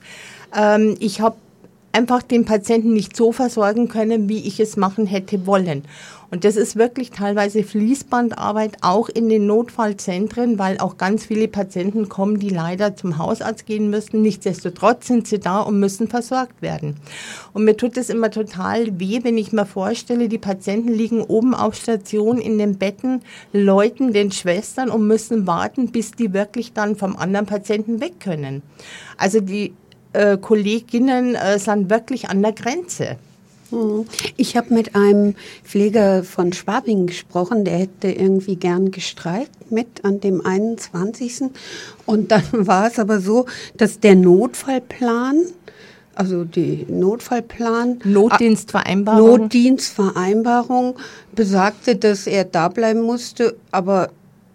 ähm, 0.55 0.95
ich 0.99 1.21
habe 1.21 1.35
einfach 1.91 2.21
den 2.21 2.45
Patienten 2.45 2.93
nicht 2.93 3.15
so 3.15 3.31
versorgen 3.31 3.87
können, 3.87 4.29
wie 4.29 4.45
ich 4.47 4.59
es 4.59 4.77
machen 4.77 5.07
hätte 5.07 5.47
wollen. 5.47 5.83
Und 6.29 6.43
das 6.43 6.57
ist 6.57 6.75
wirklich 6.75 7.11
teilweise 7.11 7.63
Fließbandarbeit, 7.63 8.77
auch 8.81 9.07
in 9.07 9.29
den 9.29 9.47
Notfallzentren, 9.47 10.59
weil 10.59 10.77
auch 10.79 10.97
ganz 10.97 11.25
viele 11.25 11.47
Patienten 11.47 12.09
kommen, 12.09 12.37
die 12.37 12.49
leider 12.49 12.97
zum 12.97 13.17
Hausarzt 13.17 13.65
gehen 13.65 13.89
müssen. 13.89 14.21
Nichtsdestotrotz 14.21 15.07
sind 15.07 15.25
sie 15.25 15.39
da 15.39 15.61
und 15.61 15.79
müssen 15.79 16.09
versorgt 16.09 16.61
werden. 16.61 16.97
Und 17.53 17.63
mir 17.63 17.77
tut 17.77 17.95
es 17.95 18.09
immer 18.09 18.29
total 18.29 18.99
weh, 18.99 19.19
wenn 19.23 19.37
ich 19.37 19.53
mir 19.53 19.65
vorstelle, 19.65 20.27
die 20.27 20.37
Patienten 20.37 20.91
liegen 20.91 21.21
oben 21.21 21.55
auf 21.55 21.75
Station 21.75 22.39
in 22.39 22.57
den 22.57 22.77
Betten, 22.77 23.21
läuten 23.53 24.11
den 24.11 24.31
Schwestern 24.31 24.89
und 24.89 25.07
müssen 25.07 25.47
warten, 25.47 25.91
bis 25.91 26.11
die 26.11 26.33
wirklich 26.33 26.73
dann 26.73 26.97
vom 26.97 27.15
anderen 27.15 27.45
Patienten 27.45 28.01
weg 28.01 28.19
können. 28.19 28.63
Also 29.17 29.39
die 29.39 29.73
äh, 30.17 30.37
Kolleginnen 30.37 31.35
äh, 31.35 31.59
sind 31.59 31.89
wirklich 31.89 32.29
an 32.29 32.41
der 32.41 32.53
Grenze. 32.53 33.17
Hm. 33.69 34.05
Ich 34.37 34.55
habe 34.55 34.73
mit 34.73 34.95
einem 34.95 35.35
Pfleger 35.63 36.23
von 36.23 36.53
Schwabing 36.53 37.07
gesprochen, 37.07 37.65
der 37.65 37.79
hätte 37.79 38.07
irgendwie 38.09 38.55
gern 38.55 38.91
gestreikt 38.91 39.71
mit 39.71 40.05
an 40.05 40.19
dem 40.19 40.45
21. 40.45 41.51
Und 42.05 42.31
dann 42.31 42.43
war 42.51 42.87
es 42.87 42.99
aber 42.99 43.19
so, 43.19 43.45
dass 43.75 43.99
der 43.99 44.15
Notfallplan, 44.15 45.45
also 46.15 46.45
die 46.45 46.85
Notfallplan, 46.89 47.99
Notdienstvereinbarung, 48.03 49.41
Notdienstvereinbarung 49.41 50.95
besagte, 51.35 51.95
dass 51.95 52.25
er 52.25 52.45
da 52.45 52.69
bleiben 52.69 53.01
musste, 53.01 53.55
aber 53.71 54.09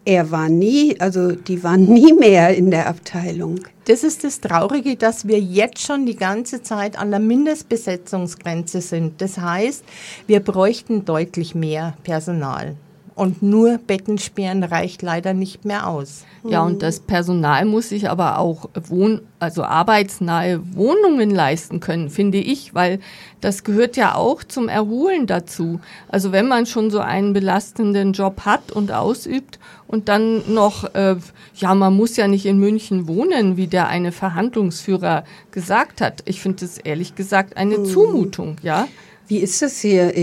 er 0.04 0.30
war 0.30 0.48
nie, 0.48 0.98
also 1.00 1.32
die 1.32 1.62
waren 1.62 1.84
nie 1.84 2.12
mehr 2.12 2.56
in 2.56 2.70
der 2.70 2.88
Abteilung. 2.88 3.60
Das 3.86 4.04
ist 4.04 4.24
das 4.24 4.40
Traurige, 4.40 4.96
dass 4.96 5.26
wir 5.26 5.40
jetzt 5.40 5.80
schon 5.80 6.06
die 6.06 6.16
ganze 6.16 6.62
Zeit 6.62 6.98
an 6.98 7.10
der 7.10 7.20
Mindestbesetzungsgrenze 7.20 8.80
sind. 8.80 9.20
Das 9.20 9.38
heißt, 9.38 9.84
wir 10.26 10.40
bräuchten 10.40 11.04
deutlich 11.04 11.54
mehr 11.54 11.96
Personal. 12.04 12.76
Und 13.14 13.42
nur 13.42 13.78
Bettensperren 13.78 14.64
reicht 14.64 15.02
leider 15.02 15.34
nicht 15.34 15.64
mehr 15.64 15.86
aus. 15.86 16.24
Ja, 16.44 16.62
und 16.62 16.82
das 16.82 16.98
Personal 16.98 17.66
muss 17.66 17.90
sich 17.90 18.08
aber 18.08 18.38
auch 18.38 18.68
wohn 18.74 19.20
also 19.38 19.64
arbeitsnahe 19.64 20.60
Wohnungen 20.74 21.30
leisten 21.30 21.80
können, 21.80 22.10
finde 22.10 22.38
ich, 22.38 22.74
weil 22.74 23.00
das 23.40 23.64
gehört 23.64 23.96
ja 23.96 24.14
auch 24.14 24.42
zum 24.42 24.68
Erholen 24.68 25.26
dazu. 25.26 25.80
Also 26.08 26.32
wenn 26.32 26.48
man 26.48 26.66
schon 26.66 26.90
so 26.90 27.00
einen 27.00 27.32
belastenden 27.32 28.12
Job 28.12 28.42
hat 28.44 28.72
und 28.72 28.92
ausübt 28.92 29.58
und 29.86 30.08
dann 30.08 30.42
noch, 30.52 30.94
äh, 30.94 31.16
ja, 31.56 31.74
man 31.74 31.94
muss 31.94 32.16
ja 32.16 32.26
nicht 32.28 32.46
in 32.46 32.58
München 32.58 33.08
wohnen, 33.08 33.56
wie 33.56 33.66
der 33.66 33.88
eine 33.88 34.10
Verhandlungsführer 34.10 35.24
gesagt 35.50 36.00
hat. 36.00 36.22
Ich 36.24 36.40
finde 36.40 36.64
es 36.64 36.78
ehrlich 36.78 37.14
gesagt 37.14 37.56
eine 37.56 37.76
hm. 37.76 37.84
Zumutung, 37.84 38.56
ja. 38.62 38.88
Wie 39.28 39.38
ist 39.38 39.62
das 39.62 39.80
hier? 39.80 40.16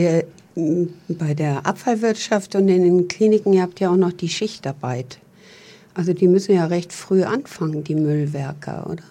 Bei 1.08 1.34
der 1.34 1.65
Abfallwirtschaft 1.65 2.56
und 2.56 2.67
in 2.67 2.84
den 2.84 3.08
Kliniken, 3.08 3.54
ihr 3.54 3.62
habt 3.62 3.80
ja 3.80 3.89
auch 3.89 3.98
noch 3.98 4.13
die 4.13 4.30
Schichtarbeit. 4.30 5.19
Also 5.93 6.13
die 6.13 6.28
müssen 6.28 6.56
ja 6.56 6.65
recht 6.65 6.93
früh 6.93 7.24
anfangen, 7.24 7.84
die 7.84 7.95
Müllwerker, 7.95 8.88
oder? 8.89 9.04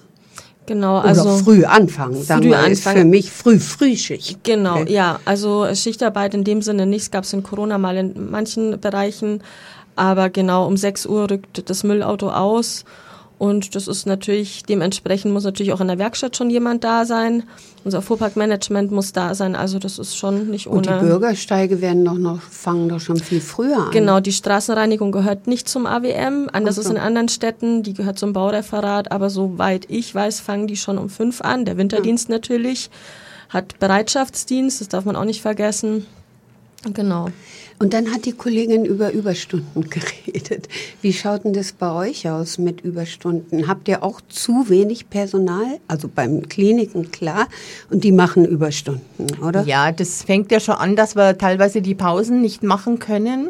Genau, 0.69 0.99
also 0.99 1.23
Oder 1.23 1.39
früh 1.39 1.65
anfangen, 1.65 2.23
sagen 2.23 2.43
früh 2.43 2.51
wir, 2.51 2.59
anfangen. 2.59 2.73
ist 2.73 2.89
für 2.89 3.05
mich 3.05 3.33
früh 3.33 3.59
Frühschicht. 3.59 4.45
Genau, 4.45 4.83
okay. 4.83 4.93
ja, 4.93 5.19
also 5.25 5.67
Schichtarbeit 5.75 6.35
in 6.35 6.45
dem 6.45 6.61
Sinne 6.61 6.85
nicht, 6.85 7.11
gab 7.11 7.25
es 7.25 7.33
in 7.33 7.43
Corona 7.43 7.79
mal 7.79 7.97
in 7.97 8.31
manchen 8.31 8.79
Bereichen, 8.79 9.43
aber 9.97 10.29
genau 10.29 10.67
um 10.67 10.77
6 10.77 11.07
Uhr 11.07 11.31
rückt 11.31 11.71
das 11.71 11.85
Müllauto 11.85 12.31
aus 12.31 12.85
und 13.39 13.77
das 13.77 13.87
ist 13.87 14.05
natürlich, 14.05 14.65
dementsprechend 14.65 15.33
muss 15.33 15.45
natürlich 15.45 15.73
auch 15.73 15.81
in 15.81 15.87
der 15.87 15.99
Werkstatt 15.99 16.37
schon 16.37 16.51
jemand 16.51 16.83
da 16.83 17.05
sein. 17.05 17.45
Unser 17.85 18.03
Fuhrparkmanagement 18.03 18.91
muss 18.91 19.13
da 19.13 19.35
sein. 19.37 19.55
Also 19.55 19.79
das 19.79 20.01
ist 20.01 20.17
schon 20.17 20.49
nicht 20.49 20.67
ohne. 20.67 20.79
Und 20.79 20.87
die 20.87 21.07
Bürgersteige 21.07 21.81
werden 21.81 22.05
doch 22.05 22.19
noch, 22.19 22.41
fangen 22.41 22.89
doch 22.89 22.99
schon 22.99 23.17
viel 23.17 23.41
früher 23.41 23.79
an. 23.79 23.91
Genau, 23.93 24.19
die 24.19 24.33
Straßenreinigung 24.33 25.13
gehört 25.13 25.47
nicht 25.47 25.69
zum 25.69 25.87
AWM. 25.87 26.49
Anders 26.53 26.79
okay. 26.79 26.87
ist 26.87 26.91
in 26.91 26.99
anderen 26.99 27.29
Städten. 27.29 27.85
Die 27.85 27.95
gehört 27.95 28.19
zum 28.19 28.33
Baureferat. 28.33 29.13
Aber 29.13 29.31
soweit 29.31 29.87
ich 29.89 30.13
weiß, 30.13 30.41
fangen 30.41 30.67
die 30.67 30.77
schon 30.77 30.99
um 30.99 31.09
fünf 31.09 31.41
an. 31.41 31.65
Der 31.65 31.77
Winterdienst 31.77 32.29
ja. 32.29 32.35
natürlich 32.35 32.91
hat 33.51 33.79
Bereitschaftsdienst. 33.79 34.81
Das 34.81 34.89
darf 34.89 35.05
man 35.05 35.15
auch 35.15 35.25
nicht 35.25 35.43
vergessen. 35.43 36.07
Genau. 36.95 37.29
Und 37.81 37.93
dann 37.93 38.13
hat 38.13 38.25
die 38.25 38.33
Kollegin 38.33 38.85
über 38.85 39.13
Überstunden 39.13 39.89
geredet. 39.91 40.69
Wie 41.03 41.13
schaut 41.13 41.45
denn 41.45 41.53
das 41.53 41.73
bei 41.73 41.93
euch 41.93 42.29
aus 42.29 42.59
mit 42.59 42.81
Überstunden? 42.83 43.67
Habt 43.69 43.89
ihr 43.89 44.03
auch 44.03 44.21
zu 44.29 44.69
wenig 44.69 45.11
Personal? 45.11 45.79
Also 45.89 46.09
beim 46.13 46.49
Kliniken 46.49 47.11
klar. 47.11 47.49
Und 47.91 48.05
die 48.05 48.13
machen 48.13 48.45
Überstunden, 48.45 49.43
oder? 49.43 49.65
Ja, 49.65 49.93
das 49.93 50.23
fängt 50.23 50.53
ja 50.53 50.61
schon 50.61 50.77
an, 50.77 50.97
dass 50.97 51.17
wir 51.17 51.37
teilweise 51.37 51.83
die 51.83 51.95
Pausen 51.95 52.41
nicht 52.41 52.63
machen 52.63 52.99
können 52.99 53.49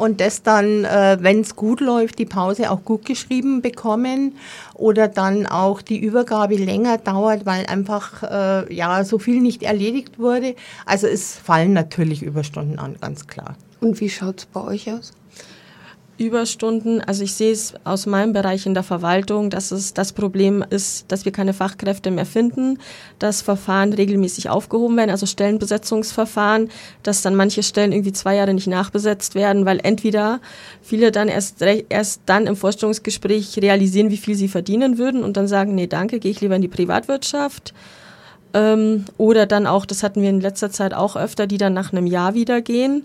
und 0.00 0.20
das 0.20 0.42
dann, 0.42 0.84
äh, 0.84 1.18
wenn 1.20 1.42
es 1.42 1.56
gut 1.56 1.80
läuft, 1.80 2.18
die 2.18 2.24
Pause 2.24 2.70
auch 2.70 2.84
gut 2.84 3.04
geschrieben 3.04 3.60
bekommen 3.60 4.36
oder 4.74 5.08
dann 5.08 5.46
auch 5.46 5.82
die 5.82 5.98
Übergabe 5.98 6.56
länger 6.56 6.96
dauert, 6.96 7.44
weil 7.44 7.66
einfach 7.66 8.22
äh, 8.22 8.74
ja 8.74 9.04
so 9.04 9.18
viel 9.18 9.42
nicht 9.42 9.62
erledigt 9.62 10.18
wurde. 10.18 10.54
Also 10.86 11.06
es 11.06 11.36
fallen 11.36 11.74
natürlich 11.74 12.22
Überstunden 12.22 12.78
an, 12.78 12.96
ganz 12.98 13.26
klar. 13.26 13.56
Und 13.80 14.00
wie 14.00 14.08
schaut 14.08 14.38
es 14.38 14.46
bei 14.46 14.62
euch 14.62 14.90
aus? 14.90 15.12
Überstunden. 16.20 17.00
Also 17.00 17.24
ich 17.24 17.32
sehe 17.32 17.50
es 17.50 17.72
aus 17.84 18.04
meinem 18.04 18.34
Bereich 18.34 18.66
in 18.66 18.74
der 18.74 18.82
Verwaltung, 18.82 19.48
dass 19.48 19.70
es 19.70 19.94
das 19.94 20.12
Problem 20.12 20.62
ist, 20.68 21.10
dass 21.10 21.24
wir 21.24 21.32
keine 21.32 21.54
Fachkräfte 21.54 22.10
mehr 22.10 22.26
finden, 22.26 22.78
dass 23.18 23.40
Verfahren 23.40 23.94
regelmäßig 23.94 24.50
aufgehoben 24.50 24.98
werden, 24.98 25.10
also 25.10 25.24
Stellenbesetzungsverfahren, 25.24 26.68
dass 27.02 27.22
dann 27.22 27.34
manche 27.34 27.62
Stellen 27.62 27.92
irgendwie 27.92 28.12
zwei 28.12 28.36
Jahre 28.36 28.52
nicht 28.52 28.66
nachbesetzt 28.66 29.34
werden, 29.34 29.64
weil 29.64 29.80
entweder 29.82 30.40
viele 30.82 31.10
dann 31.10 31.28
erst, 31.28 31.62
erst 31.62 32.20
dann 32.26 32.46
im 32.46 32.54
Vorstellungsgespräch 32.54 33.56
realisieren, 33.56 34.10
wie 34.10 34.18
viel 34.18 34.34
sie 34.34 34.48
verdienen 34.48 34.98
würden 34.98 35.24
und 35.24 35.38
dann 35.38 35.48
sagen, 35.48 35.74
nee, 35.74 35.86
danke, 35.86 36.20
gehe 36.20 36.32
ich 36.32 36.42
lieber 36.42 36.56
in 36.56 36.62
die 36.62 36.68
Privatwirtschaft. 36.68 37.72
Ähm, 38.52 39.06
oder 39.16 39.46
dann 39.46 39.66
auch, 39.66 39.86
das 39.86 40.02
hatten 40.02 40.20
wir 40.20 40.28
in 40.28 40.42
letzter 40.42 40.70
Zeit 40.70 40.92
auch 40.92 41.16
öfter, 41.16 41.46
die 41.46 41.56
dann 41.56 41.72
nach 41.72 41.92
einem 41.92 42.06
Jahr 42.06 42.34
wieder 42.34 42.60
gehen 42.60 43.04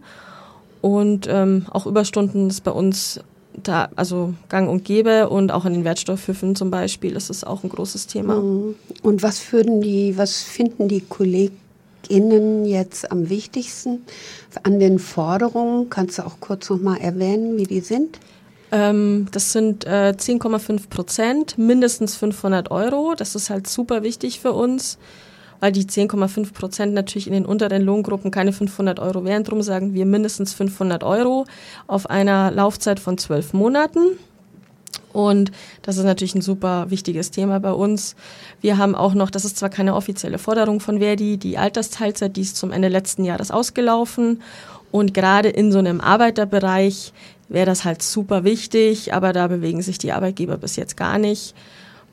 und 0.82 1.28
ähm, 1.30 1.66
auch 1.72 1.86
Überstunden 1.86 2.50
ist 2.50 2.64
bei 2.64 2.72
uns 2.72 3.20
da, 3.62 3.90
also 3.96 4.34
gang 4.50 4.70
und 4.70 4.84
gäbe 4.84 5.30
und 5.30 5.52
auch 5.52 5.66
in 5.66 5.74
den 5.74 5.84
Wertstoffhöfen 5.84 6.56
zum 6.56 6.72
Beispiel 6.72 7.16
ist 7.16 7.30
es 7.30 7.44
auch 7.44 7.64
ein 7.64 7.70
großes 7.70 8.08
Thema. 8.08 8.36
Mhm. 8.36 8.76
Und 9.02 9.24
was 9.24 9.52
würden 9.52 9.82
die, 9.82 10.18
was 10.18 10.42
finden 10.42 10.88
die 10.88 11.02
KollegInnen 11.02 12.66
jetzt 12.66 13.12
am 13.12 13.30
wichtigsten 13.30 14.00
an 14.64 14.80
den 14.80 15.00
Forderungen? 15.00 15.90
Kannst 15.90 16.20
du 16.20 16.26
auch 16.26 16.40
kurz 16.40 16.70
nochmal 16.70 17.00
erwähnen, 17.00 17.58
wie 17.58 17.66
die 17.66 17.82
sind? 17.82 18.20
Ähm, 18.72 19.28
das 19.32 19.52
sind 19.52 19.86
äh, 19.86 20.14
10,5 20.18 20.90
Prozent, 20.90 21.58
mindestens 21.58 22.16
500 22.16 22.72
Euro. 22.72 23.14
Das 23.16 23.36
ist 23.36 23.50
halt 23.50 23.68
super 23.68 24.04
wichtig 24.04 24.40
für 24.40 24.54
uns 24.54 24.98
weil 25.60 25.72
die 25.72 25.86
10,5 25.86 26.54
Prozent 26.54 26.94
natürlich 26.94 27.28
in 27.28 27.34
den 27.34 27.46
unteren 27.46 27.82
Lohngruppen 27.82 28.32
keine 28.32 28.54
500 28.54 29.00
Euro 29.00 29.26
wären. 29.26 29.44
Darum 29.44 29.62
sagen 29.62 29.94
wir 29.94 30.06
mindestens 30.06 30.54
500 30.54 31.04
Euro 31.04 31.46
auf 31.88 32.10
einer 32.10 32.52
Laufzeit 32.52 33.00
von 33.00 33.18
zwölf 33.18 33.54
Monaten. 33.54 34.00
Und 35.14 35.52
das 35.82 35.98
ist 35.98 36.04
natürlich 36.04 36.36
ein 36.36 36.42
super 36.42 36.90
wichtiges 36.90 37.32
Thema 37.32 37.60
bei 37.60 37.72
uns. 37.72 38.16
Wir 38.60 38.78
haben 38.78 38.96
auch 38.96 39.14
noch, 39.14 39.30
das 39.30 39.46
ist 39.46 39.58
zwar 39.58 39.70
keine 39.70 39.96
offizielle 39.96 40.38
Forderung 40.38 40.82
von 40.82 41.00
Verdi, 41.00 41.38
die 41.38 41.58
Altersteilzeit, 41.58 42.36
die 42.36 42.42
ist 42.42 42.58
zum 42.58 42.72
Ende 42.72 42.90
letzten 42.90 43.24
Jahres 43.24 43.50
ausgelaufen. 43.50 44.42
Und 44.92 45.14
gerade 45.14 45.50
in 45.50 45.72
so 45.72 45.80
einem 45.80 46.02
Arbeiterbereich 46.02 47.14
wäre 47.48 47.66
das 47.66 47.86
halt 47.86 48.02
super 48.02 48.44
wichtig, 48.44 49.14
aber 49.14 49.34
da 49.34 49.48
bewegen 49.48 49.82
sich 49.82 49.98
die 49.98 50.12
Arbeitgeber 50.12 50.58
bis 50.58 50.76
jetzt 50.76 50.98
gar 50.98 51.18
nicht 51.18 51.56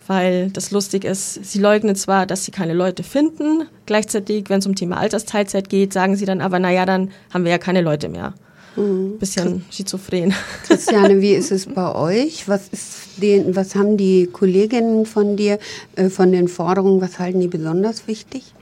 weil 0.06 0.50
das 0.50 0.70
lustig 0.70 1.04
ist, 1.04 1.44
sie 1.44 1.58
leugnen 1.58 1.96
zwar, 1.96 2.26
dass 2.26 2.44
sie 2.44 2.50
keine 2.50 2.74
Leute 2.74 3.02
finden, 3.02 3.66
gleichzeitig, 3.86 4.48
wenn 4.48 4.58
es 4.58 4.66
um 4.66 4.74
Thema 4.74 4.98
Altersteilzeit 4.98 5.68
geht, 5.68 5.92
sagen 5.92 6.16
sie 6.16 6.24
dann 6.24 6.40
aber, 6.40 6.58
naja, 6.58 6.86
dann 6.86 7.10
haben 7.32 7.44
wir 7.44 7.50
ja 7.52 7.58
keine 7.58 7.80
Leute 7.80 8.08
mehr. 8.08 8.34
Mhm. 8.76 9.18
Bisschen 9.18 9.64
schizophren. 9.70 10.34
Christiane, 10.66 11.20
wie 11.20 11.32
ist 11.34 11.52
es 11.52 11.66
bei 11.66 11.94
euch? 11.94 12.48
Was, 12.48 12.68
ist 12.68 13.20
den, 13.20 13.54
was 13.54 13.74
haben 13.74 13.96
die 13.96 14.28
Kolleginnen 14.32 15.06
von 15.06 15.36
dir 15.36 15.58
äh, 15.96 16.08
von 16.08 16.32
den 16.32 16.48
Forderungen, 16.48 17.00
was 17.00 17.18
halten 17.18 17.40
die 17.40 17.48
besonders 17.48 18.06
wichtig? 18.06 18.54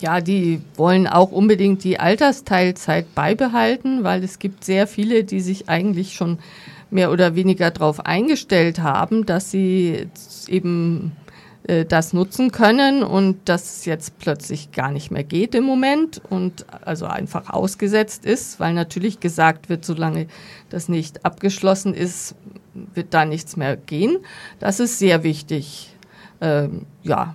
Ja, 0.00 0.20
die 0.20 0.60
wollen 0.76 1.06
auch 1.06 1.30
unbedingt 1.30 1.84
die 1.84 2.00
Altersteilzeit 2.00 3.14
beibehalten, 3.14 4.02
weil 4.02 4.24
es 4.24 4.40
gibt 4.40 4.64
sehr 4.64 4.88
viele, 4.88 5.22
die 5.22 5.40
sich 5.40 5.68
eigentlich 5.68 6.14
schon 6.14 6.38
mehr 6.92 7.10
oder 7.10 7.34
weniger 7.34 7.70
darauf 7.70 8.04
eingestellt 8.04 8.80
haben, 8.80 9.26
dass 9.26 9.50
sie 9.50 10.08
eben 10.48 11.12
äh, 11.64 11.84
das 11.84 12.12
nutzen 12.12 12.50
können 12.52 13.02
und 13.02 13.38
das 13.46 13.84
jetzt 13.84 14.18
plötzlich 14.18 14.72
gar 14.72 14.90
nicht 14.90 15.10
mehr 15.10 15.24
geht 15.24 15.54
im 15.54 15.64
Moment 15.64 16.20
und 16.28 16.66
also 16.84 17.06
einfach 17.06 17.50
ausgesetzt 17.50 18.24
ist, 18.24 18.60
weil 18.60 18.74
natürlich 18.74 19.20
gesagt 19.20 19.68
wird, 19.68 19.84
solange 19.84 20.26
das 20.70 20.88
nicht 20.88 21.24
abgeschlossen 21.24 21.94
ist, 21.94 22.34
wird 22.74 23.14
da 23.14 23.24
nichts 23.24 23.56
mehr 23.56 23.76
gehen. 23.76 24.18
Das 24.58 24.80
ist 24.80 24.98
sehr 24.98 25.22
wichtig. 25.22 25.94
Ähm, 26.40 26.86
ja. 27.02 27.34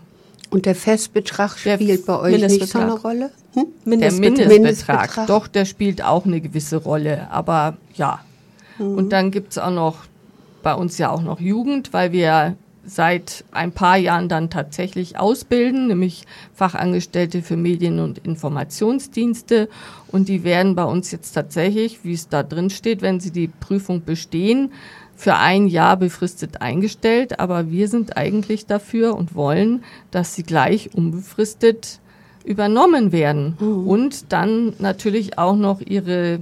Und 0.49 0.65
der 0.65 0.75
Festbetrag 0.75 1.57
spielt 1.57 2.05
bei 2.05 2.19
euch 2.19 2.41
nicht 2.41 2.67
so 2.67 2.79
eine 2.79 2.93
Rolle? 2.93 3.31
Hm? 3.53 3.65
Mindestbetrag. 3.85 4.35
Der 4.35 4.47
Mindestbetrag, 4.47 4.47
Mindestbetrag, 4.49 5.27
doch, 5.27 5.47
der 5.47 5.65
spielt 5.65 6.01
auch 6.01 6.25
eine 6.25 6.41
gewisse 6.41 6.77
Rolle, 6.77 7.29
aber 7.31 7.77
ja. 7.95 8.19
Mhm. 8.77 8.95
Und 8.95 9.09
dann 9.11 9.31
gibt 9.31 9.51
es 9.51 9.57
auch 9.57 9.71
noch 9.71 10.05
bei 10.63 10.73
uns 10.73 10.97
ja 10.97 11.09
auch 11.09 11.21
noch 11.21 11.39
Jugend, 11.39 11.93
weil 11.93 12.11
wir 12.11 12.55
seit 12.87 13.43
ein 13.51 13.73
paar 13.73 13.97
Jahren 13.97 14.29
dann 14.29 14.49
tatsächlich 14.49 15.19
ausbilden, 15.19 15.87
nämlich 15.87 16.25
Fachangestellte 16.53 17.41
für 17.41 17.57
Medien- 17.57 17.99
und 17.99 18.17
Informationsdienste. 18.19 19.67
Und 20.07 20.29
die 20.29 20.43
werden 20.43 20.75
bei 20.75 20.85
uns 20.85 21.11
jetzt 21.11 21.33
tatsächlich, 21.33 22.03
wie 22.03 22.13
es 22.13 22.29
da 22.29 22.43
drin 22.43 22.69
steht, 22.69 23.01
wenn 23.01 23.19
sie 23.19 23.31
die 23.31 23.49
Prüfung 23.49 24.03
bestehen, 24.05 24.71
für 25.15 25.35
ein 25.35 25.67
Jahr 25.67 25.97
befristet 25.97 26.61
eingestellt. 26.61 27.39
Aber 27.39 27.69
wir 27.69 27.89
sind 27.89 28.15
eigentlich 28.15 28.67
dafür 28.67 29.15
und 29.15 29.35
wollen, 29.35 29.83
dass 30.11 30.33
sie 30.33 30.43
gleich 30.43 30.93
unbefristet 30.93 31.99
übernommen 32.45 33.11
werden 33.11 33.57
mhm. 33.59 33.87
und 33.87 34.31
dann 34.31 34.73
natürlich 34.79 35.37
auch 35.37 35.57
noch 35.57 35.81
ihre 35.81 36.39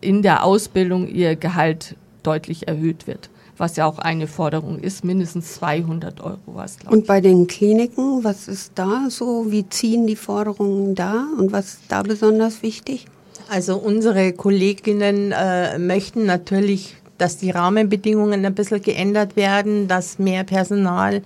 in 0.00 0.22
der 0.22 0.44
Ausbildung 0.44 1.08
ihr 1.08 1.36
Gehalt 1.36 1.96
deutlich 2.22 2.68
erhöht 2.68 3.06
wird 3.06 3.30
was 3.62 3.76
ja 3.76 3.86
auch 3.86 3.98
eine 3.98 4.26
Forderung 4.26 4.80
ist, 4.80 5.04
mindestens 5.04 5.54
200 5.54 6.20
Euro 6.20 6.38
was. 6.46 6.78
Und 6.88 7.06
bei 7.06 7.20
den 7.20 7.46
Kliniken, 7.46 8.24
was 8.24 8.48
ist 8.48 8.72
da 8.74 9.06
so? 9.08 9.52
Wie 9.52 9.68
ziehen 9.68 10.06
die 10.06 10.16
Forderungen 10.16 10.94
da 10.94 11.26
und 11.38 11.52
was 11.52 11.74
ist 11.74 11.82
da 11.88 12.02
besonders 12.02 12.62
wichtig? 12.62 13.06
Also 13.48 13.76
unsere 13.76 14.32
Kolleginnen 14.32 15.32
äh, 15.32 15.78
möchten 15.78 16.26
natürlich, 16.26 16.96
dass 17.18 17.36
die 17.36 17.50
Rahmenbedingungen 17.50 18.44
ein 18.44 18.54
bisschen 18.54 18.82
geändert 18.82 19.36
werden, 19.36 19.86
dass 19.86 20.18
mehr 20.18 20.44
Personal 20.44 21.22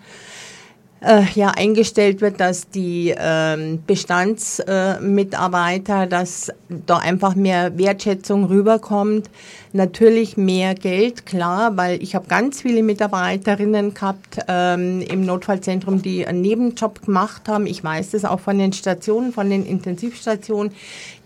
äh, 1.01 1.23
ja 1.35 1.49
eingestellt 1.51 2.21
wird, 2.21 2.39
dass 2.41 2.69
die 2.71 3.15
ähm, 3.17 3.83
Bestandsmitarbeiter, 3.87 6.03
äh, 6.05 6.09
dass 6.09 6.53
da 6.69 6.99
einfach 6.99 7.35
mehr 7.35 7.79
Wertschätzung 7.79 8.45
rüberkommt. 8.45 9.31
Natürlich 9.73 10.37
mehr 10.37 10.75
Geld, 10.75 11.25
klar, 11.27 11.77
weil 11.77 12.01
ich 12.03 12.15
habe 12.15 12.29
ganz 12.29 12.63
viele 12.63 12.83
Mitarbeiterinnen 12.83 13.95
gehabt 13.95 14.39
ähm, 14.49 15.03
im 15.03 15.27
Notfallzentrum, 15.27 16.01
die 16.01 16.27
einen 16.27 16.41
Nebenjob 16.41 17.05
gemacht 17.05 17.47
haben. 17.49 17.67
Ich 17.67 17.85
weiß 17.85 18.13
das 18.13 18.25
auch 18.25 18.41
von 18.41 18.59
den 18.59 18.73
Stationen, 18.73 19.33
von 19.33 19.51
den 19.51 19.67
Intensivstationen 19.67 20.73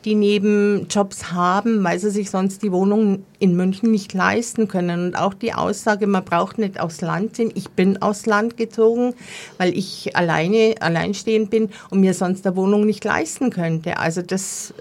die 0.05 0.15
Nebenjobs 0.15 1.33
haben, 1.33 1.85
weil 1.85 1.99
sie 1.99 2.11
sich 2.11 2.31
sonst 2.31 2.63
die 2.63 2.73
Wohnung 2.73 3.25
in 3.39 3.57
München 3.57 3.91
nicht 3.91 4.15
leisten 4.15 4.69
können. 4.69 5.07
Und 5.07 5.17
auch 5.17 5.35
die 5.35 5.53
Aussage, 5.53 6.07
man 6.07 6.25
braucht 6.25 6.59
nicht 6.59 6.81
aufs 6.81 7.01
Land 7.01 7.37
ziehen. 7.37 7.53
Ich 7.55 7.71
bin 7.71 8.01
aufs 8.01 8.27
Land 8.27 8.57
gezogen, 8.57 9.15
weil 9.59 9.77
ich 9.77 10.17
alleine, 10.17 10.75
alleinstehend 10.81 11.51
bin 11.51 11.71
und 11.91 12.01
mir 12.01 12.15
sonst 12.15 12.45
der 12.45 12.57
Wohnung 12.57 12.87
nicht 12.87 13.05
leisten 13.05 13.51
könnte. 13.51 13.99
Also 13.99 14.23
das, 14.23 14.73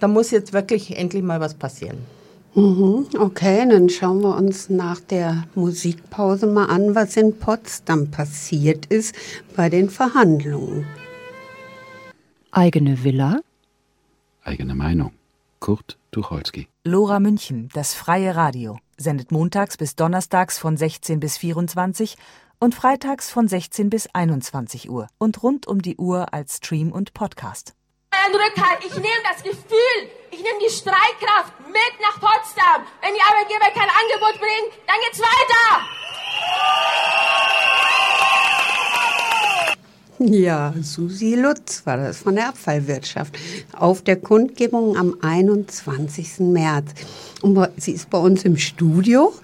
da 0.00 0.08
muss 0.08 0.30
jetzt 0.30 0.52
wirklich 0.52 0.96
endlich 0.96 1.22
mal 1.22 1.40
was 1.40 1.54
passieren. 1.54 1.98
Mhm, 2.56 3.06
okay, 3.18 3.68
dann 3.68 3.90
schauen 3.90 4.22
wir 4.22 4.34
uns 4.34 4.70
nach 4.70 4.98
der 4.98 5.44
Musikpause 5.54 6.46
mal 6.46 6.64
an, 6.66 6.94
was 6.94 7.16
in 7.18 7.38
Potsdam 7.38 8.10
passiert 8.10 8.86
ist 8.86 9.14
bei 9.54 9.68
den 9.68 9.90
Verhandlungen. 9.90 10.86
Eigene 12.52 13.04
Villa? 13.04 13.40
Eigene 14.46 14.74
Meinung. 14.76 15.12
Kurt 15.58 15.98
Tucholsky. 16.12 16.68
Lora 16.84 17.18
München, 17.18 17.68
das 17.74 17.94
freie 17.94 18.36
Radio, 18.36 18.78
sendet 18.96 19.32
montags 19.32 19.76
bis 19.76 19.96
donnerstags 19.96 20.58
von 20.58 20.76
16 20.76 21.18
bis 21.18 21.36
24 21.38 22.16
und 22.60 22.74
freitags 22.74 23.28
von 23.28 23.48
16 23.48 23.90
bis 23.90 24.06
21 24.12 24.88
Uhr 24.88 25.08
und 25.18 25.42
rund 25.42 25.66
um 25.66 25.82
die 25.82 25.96
Uhr 25.96 26.32
als 26.32 26.58
Stream 26.58 26.92
und 26.92 27.12
Podcast. 27.12 27.74
Ein 28.10 28.32
Rückhalt, 28.32 28.84
ich 28.86 28.94
nehme 28.94 29.22
das 29.24 29.42
Gefühl, 29.42 30.10
ich 30.30 30.38
nehme 30.38 30.58
die 30.64 30.72
Streitkraft 30.72 31.58
mit 31.66 32.00
nach 32.00 32.20
Potsdam. 32.20 32.86
Wenn 33.02 33.14
die 33.14 33.20
Arbeitgeber 33.20 33.70
kein 33.74 33.90
Angebot 33.90 34.38
bringen, 34.38 34.70
dann 34.86 34.96
geht's 35.04 35.20
weiter. 35.20 35.86
Ja, 40.18 40.72
Susi 40.80 41.34
Lutz 41.34 41.82
war 41.84 41.98
das 41.98 42.18
von 42.18 42.36
der 42.36 42.48
Abfallwirtschaft 42.48 43.36
auf 43.72 44.00
der 44.00 44.16
Kundgebung 44.16 44.96
am 44.96 45.16
21. 45.20 46.38
März. 46.38 46.92
Und 47.42 47.68
sie 47.76 47.92
ist 47.92 48.08
bei 48.08 48.16
uns 48.16 48.42
im 48.44 48.56
Studio 48.56 49.34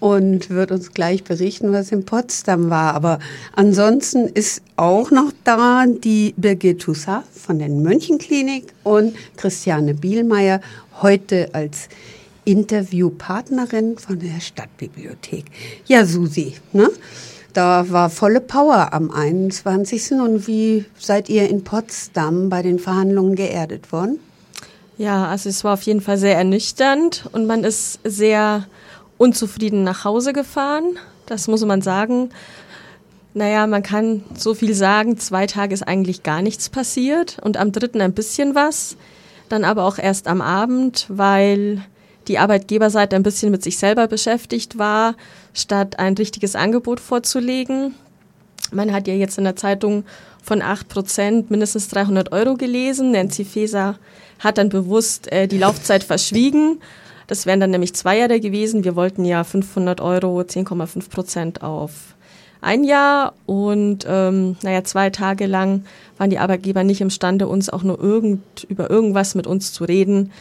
und 0.00 0.48
wird 0.48 0.70
uns 0.70 0.92
gleich 0.94 1.24
berichten, 1.24 1.72
was 1.72 1.92
in 1.92 2.06
Potsdam 2.06 2.70
war. 2.70 2.94
Aber 2.94 3.18
ansonsten 3.54 4.28
ist 4.28 4.62
auch 4.76 5.10
noch 5.10 5.30
da 5.44 5.84
die 5.86 6.32
Birgit 6.38 6.86
Hussar 6.86 7.24
von 7.30 7.58
der 7.58 7.68
Mönchenklinik 7.68 8.72
und 8.82 9.14
Christiane 9.36 9.92
Bielmeier 9.92 10.62
heute 11.02 11.50
als 11.52 11.90
Interviewpartnerin 12.46 13.98
von 13.98 14.18
der 14.20 14.40
Stadtbibliothek. 14.40 15.44
Ja, 15.84 16.06
Susi, 16.06 16.54
ne? 16.72 16.88
Da 17.56 17.88
war 17.88 18.10
volle 18.10 18.42
Power 18.42 18.92
am 18.92 19.10
21. 19.10 20.12
Und 20.12 20.46
wie 20.46 20.84
seid 20.98 21.30
ihr 21.30 21.48
in 21.48 21.64
Potsdam 21.64 22.50
bei 22.50 22.60
den 22.60 22.78
Verhandlungen 22.78 23.34
geerdet 23.34 23.92
worden? 23.92 24.18
Ja, 24.98 25.26
also 25.28 25.48
es 25.48 25.64
war 25.64 25.72
auf 25.72 25.80
jeden 25.80 26.02
Fall 26.02 26.18
sehr 26.18 26.36
ernüchternd 26.36 27.30
und 27.32 27.46
man 27.46 27.64
ist 27.64 27.98
sehr 28.04 28.66
unzufrieden 29.16 29.84
nach 29.84 30.04
Hause 30.04 30.34
gefahren. 30.34 30.98
Das 31.24 31.48
muss 31.48 31.64
man 31.64 31.80
sagen. 31.80 32.28
Naja, 33.32 33.66
man 33.66 33.82
kann 33.82 34.22
so 34.36 34.52
viel 34.52 34.74
sagen, 34.74 35.16
zwei 35.16 35.46
Tage 35.46 35.72
ist 35.72 35.88
eigentlich 35.88 36.22
gar 36.22 36.42
nichts 36.42 36.68
passiert 36.68 37.38
und 37.42 37.56
am 37.56 37.72
dritten 37.72 38.02
ein 38.02 38.12
bisschen 38.12 38.54
was. 38.54 38.98
Dann 39.48 39.64
aber 39.64 39.84
auch 39.84 39.96
erst 39.96 40.28
am 40.28 40.42
Abend, 40.42 41.06
weil 41.08 41.82
die 42.28 42.38
Arbeitgeberseite 42.38 43.16
ein 43.16 43.22
bisschen 43.22 43.50
mit 43.50 43.62
sich 43.62 43.78
selber 43.78 44.06
beschäftigt 44.08 44.78
war, 44.78 45.14
statt 45.54 45.98
ein 45.98 46.14
richtiges 46.14 46.56
Angebot 46.56 47.00
vorzulegen. 47.00 47.94
Man 48.72 48.92
hat 48.92 49.06
ja 49.06 49.14
jetzt 49.14 49.38
in 49.38 49.44
der 49.44 49.56
Zeitung 49.56 50.04
von 50.42 50.62
8 50.62 50.88
Prozent 50.88 51.50
mindestens 51.50 51.88
300 51.88 52.32
Euro 52.32 52.54
gelesen. 52.54 53.12
Nancy 53.12 53.44
Faeser 53.44 53.98
hat 54.38 54.58
dann 54.58 54.68
bewusst 54.68 55.30
äh, 55.32 55.46
die 55.46 55.58
Laufzeit 55.58 56.04
verschwiegen. 56.04 56.80
Das 57.26 57.46
wären 57.46 57.60
dann 57.60 57.70
nämlich 57.70 57.94
zwei 57.94 58.18
Jahre 58.18 58.40
gewesen. 58.40 58.84
Wir 58.84 58.96
wollten 58.96 59.24
ja 59.24 59.42
500 59.42 60.00
Euro, 60.00 60.40
10,5 60.40 61.10
Prozent 61.10 61.62
auf 61.62 62.14
ein 62.60 62.84
Jahr. 62.84 63.34
Und 63.46 64.04
ähm, 64.08 64.56
naja, 64.62 64.84
zwei 64.84 65.10
Tage 65.10 65.46
lang 65.46 65.84
waren 66.18 66.30
die 66.30 66.38
Arbeitgeber 66.38 66.84
nicht 66.84 67.00
imstande, 67.00 67.48
uns 67.48 67.68
auch 67.68 67.82
nur 67.82 68.00
irgend, 68.00 68.64
über 68.68 68.90
irgendwas 68.90 69.34
mit 69.34 69.46
uns 69.46 69.72
zu 69.72 69.84
reden 69.84 70.32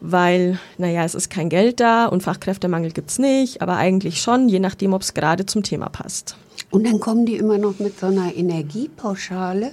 weil, 0.00 0.58
naja, 0.78 1.04
es 1.04 1.14
ist 1.14 1.30
kein 1.30 1.48
Geld 1.48 1.80
da 1.80 2.06
und 2.06 2.22
Fachkräftemangel 2.22 2.92
gibt's 2.92 3.18
nicht, 3.18 3.62
aber 3.62 3.76
eigentlich 3.76 4.20
schon, 4.20 4.48
je 4.48 4.58
nachdem, 4.58 4.92
ob 4.92 5.02
es 5.02 5.14
gerade 5.14 5.46
zum 5.46 5.62
Thema 5.62 5.88
passt. 5.88 6.36
Und 6.70 6.86
dann 6.86 7.00
kommen 7.00 7.26
die 7.26 7.36
immer 7.36 7.58
noch 7.58 7.78
mit 7.78 7.98
so 7.98 8.06
einer 8.06 8.34
Energiepauschale, 8.34 9.72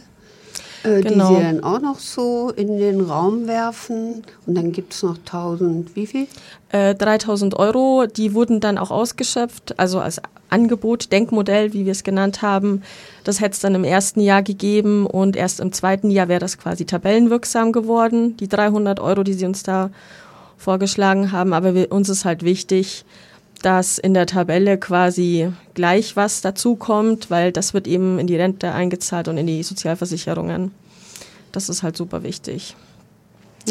äh, 0.84 1.02
genau. 1.02 1.30
die 1.30 1.36
sie 1.36 1.42
dann 1.42 1.64
auch 1.64 1.80
noch 1.80 2.00
so 2.00 2.52
in 2.56 2.78
den 2.78 3.02
Raum 3.02 3.48
werfen. 3.48 4.24
Und 4.46 4.56
dann 4.56 4.72
gibt's 4.72 5.04
noch 5.04 5.18
1000, 5.18 5.96
wie 5.96 6.08
viel? 6.08 6.28
Äh, 6.70 6.96
3000 6.96 7.58
Euro, 7.58 8.06
die 8.06 8.34
wurden 8.34 8.60
dann 8.60 8.78
auch 8.78 8.92
ausgeschöpft, 8.92 9.80
also 9.80 10.00
als 10.00 10.22
Angebot, 10.50 11.12
Denkmodell, 11.12 11.74
wie 11.74 11.86
wir 11.86 11.92
es 11.92 12.04
genannt 12.04 12.42
haben. 12.42 12.84
Das 13.24 13.42
hätte 13.42 13.52
es 13.52 13.60
dann 13.60 13.76
im 13.76 13.84
ersten 13.84 14.22
Jahr 14.22 14.44
gegeben 14.44 15.06
und 15.06 15.36
erst 15.36 15.60
im 15.60 15.74
zweiten 15.74 16.10
Jahr 16.10 16.28
wäre 16.28 16.40
das 16.40 16.58
quasi 16.58 16.86
tabellenwirksam 16.86 17.72
geworden, 17.72 18.38
die 18.38 18.48
300 18.48 19.00
Euro, 19.00 19.24
die 19.24 19.34
sie 19.34 19.46
uns 19.46 19.64
da 19.64 19.90
vorgeschlagen 20.58 21.32
haben. 21.32 21.54
Aber 21.54 21.76
wir, 21.76 21.92
uns 21.92 22.10
ist 22.10 22.26
halt 22.26 22.44
wichtig, 22.44 23.06
dass 23.64 23.98
in 23.98 24.14
der 24.14 24.26
Tabelle 24.26 24.78
quasi 24.78 25.52
gleich 25.74 26.16
was 26.16 26.42
dazukommt, 26.42 27.30
weil 27.30 27.52
das 27.52 27.74
wird 27.74 27.88
eben 27.88 28.20
in 28.20 28.28
die 28.28 28.36
Rente 28.36 28.72
eingezahlt 28.72 29.28
und 29.28 29.38
in 29.38 29.48
die 29.48 29.64
Sozialversicherungen. 29.64 30.72
Das 31.52 31.70
ist 31.70 31.84
halt 31.84 31.98
super 31.98 32.24
wichtig. 32.24 32.76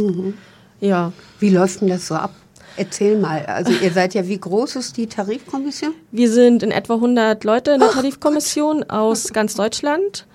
Mhm. 0.00 0.34
Ja. 0.80 1.12
Wie 1.38 1.50
läuft 1.50 1.80
denn 1.80 1.88
das 1.88 2.06
so 2.06 2.14
ab? 2.14 2.34
Erzähl 2.76 3.18
mal, 3.18 3.46
also 3.46 3.72
ihr 3.72 3.90
seid 3.90 4.12
ja, 4.12 4.26
wie 4.28 4.38
groß 4.38 4.76
ist 4.76 4.98
die 4.98 5.06
Tarifkommission? 5.06 5.94
Wir 6.12 6.30
sind 6.30 6.62
in 6.62 6.70
etwa 6.70 6.94
100 6.94 7.42
Leute 7.44 7.70
in 7.70 7.80
der 7.80 7.90
Tarifkommission 7.90 8.90
aus 8.90 9.32
ganz 9.32 9.54
Deutschland 9.54 10.26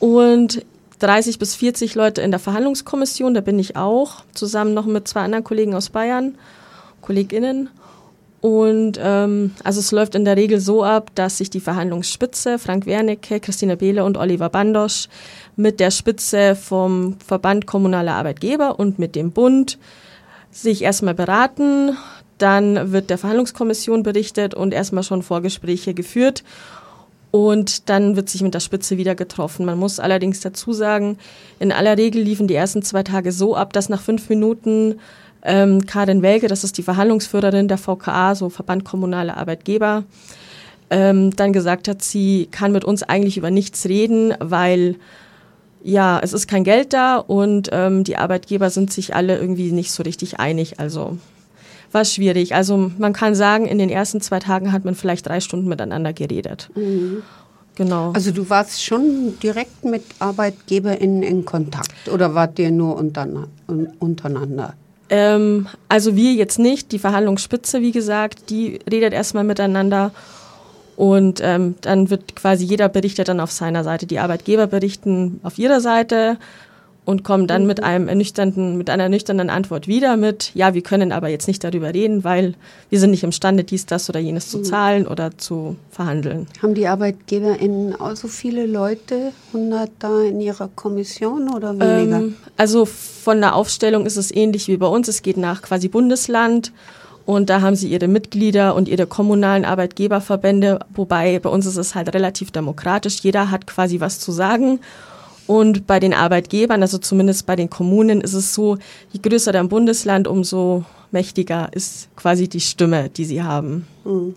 und 0.00 0.64
30 0.98 1.38
bis 1.38 1.54
40 1.54 1.94
Leute 1.94 2.22
in 2.22 2.32
der 2.32 2.40
Verhandlungskommission, 2.40 3.34
da 3.34 3.40
bin 3.40 3.58
ich 3.58 3.76
auch, 3.76 4.24
zusammen 4.34 4.74
noch 4.74 4.86
mit 4.86 5.06
zwei 5.06 5.20
anderen 5.20 5.44
Kollegen 5.44 5.74
aus 5.74 5.90
Bayern, 5.90 6.36
KollegInnen. 7.00 7.70
Und 8.40 8.98
ähm, 9.02 9.52
also 9.64 9.80
es 9.80 9.92
läuft 9.92 10.14
in 10.14 10.24
der 10.24 10.36
Regel 10.36 10.60
so 10.60 10.82
ab, 10.82 11.10
dass 11.14 11.38
sich 11.38 11.50
die 11.50 11.60
Verhandlungsspitze, 11.60 12.58
Frank 12.58 12.86
Wernicke, 12.86 13.38
Christina 13.38 13.74
Behle 13.74 14.04
und 14.04 14.16
Oliver 14.16 14.48
Bandosch, 14.48 15.08
mit 15.56 15.78
der 15.78 15.90
Spitze 15.90 16.56
vom 16.56 17.16
Verband 17.24 17.66
Kommunaler 17.66 18.14
Arbeitgeber 18.14 18.78
und 18.78 18.98
mit 18.98 19.14
dem 19.14 19.32
Bund 19.32 19.78
sich 20.50 20.82
erstmal 20.82 21.14
beraten. 21.14 21.96
Dann 22.38 22.92
wird 22.92 23.10
der 23.10 23.18
Verhandlungskommission 23.18 24.02
berichtet 24.02 24.54
und 24.54 24.72
erstmal 24.72 25.04
schon 25.04 25.22
Vorgespräche 25.22 25.92
geführt. 25.92 26.42
Und 27.30 27.88
dann 27.90 28.16
wird 28.16 28.28
sich 28.28 28.42
mit 28.42 28.54
der 28.54 28.60
Spitze 28.60 28.96
wieder 28.96 29.14
getroffen. 29.14 29.66
Man 29.66 29.78
muss 29.78 30.00
allerdings 30.00 30.40
dazu 30.40 30.72
sagen, 30.72 31.18
in 31.60 31.70
aller 31.70 31.96
Regel 31.96 32.22
liefen 32.22 32.48
die 32.48 32.54
ersten 32.54 32.82
zwei 32.82 33.02
Tage 33.02 33.30
so 33.30 33.54
ab, 33.54 33.72
dass 33.72 33.88
nach 33.88 34.00
fünf 34.00 34.28
Minuten 34.30 34.98
ähm, 35.42 35.86
Karin 35.86 36.22
Welge, 36.22 36.48
das 36.48 36.64
ist 36.64 36.78
die 36.78 36.82
Verhandlungsführerin 36.82 37.68
der 37.68 37.78
VKA, 37.78 38.34
so 38.34 38.50
Verband 38.50 38.84
Kommunale 38.84 39.36
Arbeitgeber, 39.36 40.04
ähm, 40.90 41.34
dann 41.36 41.52
gesagt 41.52 41.88
hat, 41.88 42.02
sie 42.02 42.48
kann 42.50 42.72
mit 42.72 42.84
uns 42.84 43.02
eigentlich 43.02 43.36
über 43.36 43.50
nichts 43.50 43.86
reden, 43.86 44.34
weil 44.40 44.96
ja, 45.82 46.20
es 46.22 46.32
ist 46.32 46.46
kein 46.46 46.64
Geld 46.64 46.92
da 46.92 47.16
und 47.16 47.70
ähm, 47.72 48.04
die 48.04 48.16
Arbeitgeber 48.16 48.70
sind 48.70 48.92
sich 48.92 49.14
alle 49.14 49.38
irgendwie 49.38 49.72
nicht 49.72 49.92
so 49.92 50.02
richtig 50.02 50.38
einig. 50.38 50.78
Also 50.78 51.16
war 51.92 52.04
schwierig. 52.04 52.54
Also 52.54 52.90
man 52.98 53.12
kann 53.12 53.34
sagen, 53.34 53.66
in 53.66 53.78
den 53.78 53.88
ersten 53.88 54.20
zwei 54.20 54.38
Tagen 54.38 54.72
hat 54.72 54.84
man 54.84 54.94
vielleicht 54.94 55.26
drei 55.26 55.40
Stunden 55.40 55.68
miteinander 55.68 56.12
geredet. 56.12 56.70
Mhm. 56.74 57.22
Genau. 57.76 58.12
Also 58.12 58.30
du 58.30 58.50
warst 58.50 58.84
schon 58.84 59.38
direkt 59.42 59.84
mit 59.84 60.02
ArbeitgeberInnen 60.18 61.22
in 61.22 61.44
Kontakt 61.46 62.08
oder 62.12 62.34
wart 62.34 62.58
ihr 62.58 62.70
nur 62.70 62.96
untereinander? 62.96 64.74
Ähm, 65.10 65.66
also 65.88 66.16
wir 66.16 66.32
jetzt 66.32 66.58
nicht, 66.58 66.92
die 66.92 66.98
Verhandlungsspitze, 66.98 67.82
wie 67.82 67.92
gesagt, 67.92 68.48
die 68.48 68.78
redet 68.90 69.12
erstmal 69.12 69.44
miteinander. 69.44 70.12
Und 70.96 71.40
ähm, 71.42 71.74
dann 71.80 72.10
wird 72.10 72.36
quasi 72.36 72.64
jeder 72.64 72.88
berichtet 72.88 73.28
dann 73.28 73.40
auf 73.40 73.50
seiner 73.50 73.84
Seite. 73.84 74.06
Die 74.06 74.18
Arbeitgeber 74.18 74.66
berichten 74.66 75.40
auf 75.42 75.58
ihrer 75.58 75.80
Seite 75.80 76.36
und 77.04 77.24
kommen 77.24 77.46
dann 77.46 77.66
mit 77.66 77.82
einem 77.82 78.08
ernüchternden, 78.08 78.76
mit 78.76 78.90
einer 78.90 79.04
ernüchternden 79.04 79.50
Antwort 79.50 79.88
wieder 79.88 80.16
mit, 80.16 80.52
ja, 80.54 80.74
wir 80.74 80.82
können 80.82 81.12
aber 81.12 81.28
jetzt 81.28 81.48
nicht 81.48 81.64
darüber 81.64 81.92
reden, 81.94 82.24
weil 82.24 82.54
wir 82.90 83.00
sind 83.00 83.10
nicht 83.10 83.24
imstande, 83.24 83.64
dies, 83.64 83.86
das 83.86 84.08
oder 84.08 84.20
jenes 84.20 84.48
zu 84.48 84.62
zahlen 84.62 85.06
oder 85.06 85.36
zu 85.36 85.76
verhandeln. 85.90 86.46
Haben 86.62 86.74
die 86.74 86.86
ArbeitgeberInnen 86.86 87.98
auch 87.98 88.16
so 88.16 88.28
viele 88.28 88.66
Leute, 88.66 89.32
100 89.52 89.90
da 89.98 90.22
in 90.22 90.40
ihrer 90.40 90.68
Kommission 90.68 91.48
oder 91.48 91.72
weniger? 91.72 92.18
Ähm, 92.18 92.36
also 92.56 92.84
von 92.84 93.40
der 93.40 93.54
Aufstellung 93.54 94.06
ist 94.06 94.16
es 94.16 94.30
ähnlich 94.30 94.68
wie 94.68 94.76
bei 94.76 94.86
uns. 94.86 95.08
Es 95.08 95.22
geht 95.22 95.36
nach 95.36 95.62
quasi 95.62 95.88
Bundesland 95.88 96.72
und 97.24 97.50
da 97.50 97.60
haben 97.60 97.76
sie 97.76 97.88
ihre 97.88 98.08
Mitglieder 98.08 98.74
und 98.74 98.88
ihre 98.88 99.06
kommunalen 99.06 99.64
Arbeitgeberverbände, 99.64 100.80
wobei 100.94 101.38
bei 101.38 101.48
uns 101.48 101.64
ist 101.64 101.76
es 101.76 101.94
halt 101.94 102.14
relativ 102.14 102.50
demokratisch. 102.50 103.20
Jeder 103.20 103.50
hat 103.50 103.66
quasi 103.66 104.00
was 104.00 104.20
zu 104.20 104.32
sagen 104.32 104.80
und 105.46 105.86
bei 105.86 106.00
den 106.00 106.14
Arbeitgebern, 106.14 106.82
also 106.82 106.98
zumindest 106.98 107.46
bei 107.46 107.56
den 107.56 107.70
Kommunen, 107.70 108.20
ist 108.20 108.34
es 108.34 108.54
so, 108.54 108.78
je 109.10 109.20
größer 109.20 109.52
dein 109.52 109.68
Bundesland, 109.68 110.28
umso 110.28 110.84
mächtiger 111.10 111.68
ist 111.72 112.08
quasi 112.16 112.48
die 112.48 112.60
Stimme, 112.60 113.10
die 113.10 113.24
sie 113.24 113.42
haben. 113.42 113.86
Mhm. 114.04 114.34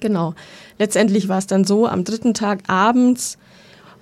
Genau. 0.00 0.34
Letztendlich 0.78 1.28
war 1.28 1.38
es 1.38 1.46
dann 1.46 1.64
so, 1.64 1.86
am 1.86 2.04
dritten 2.04 2.34
Tag 2.34 2.60
abends 2.68 3.38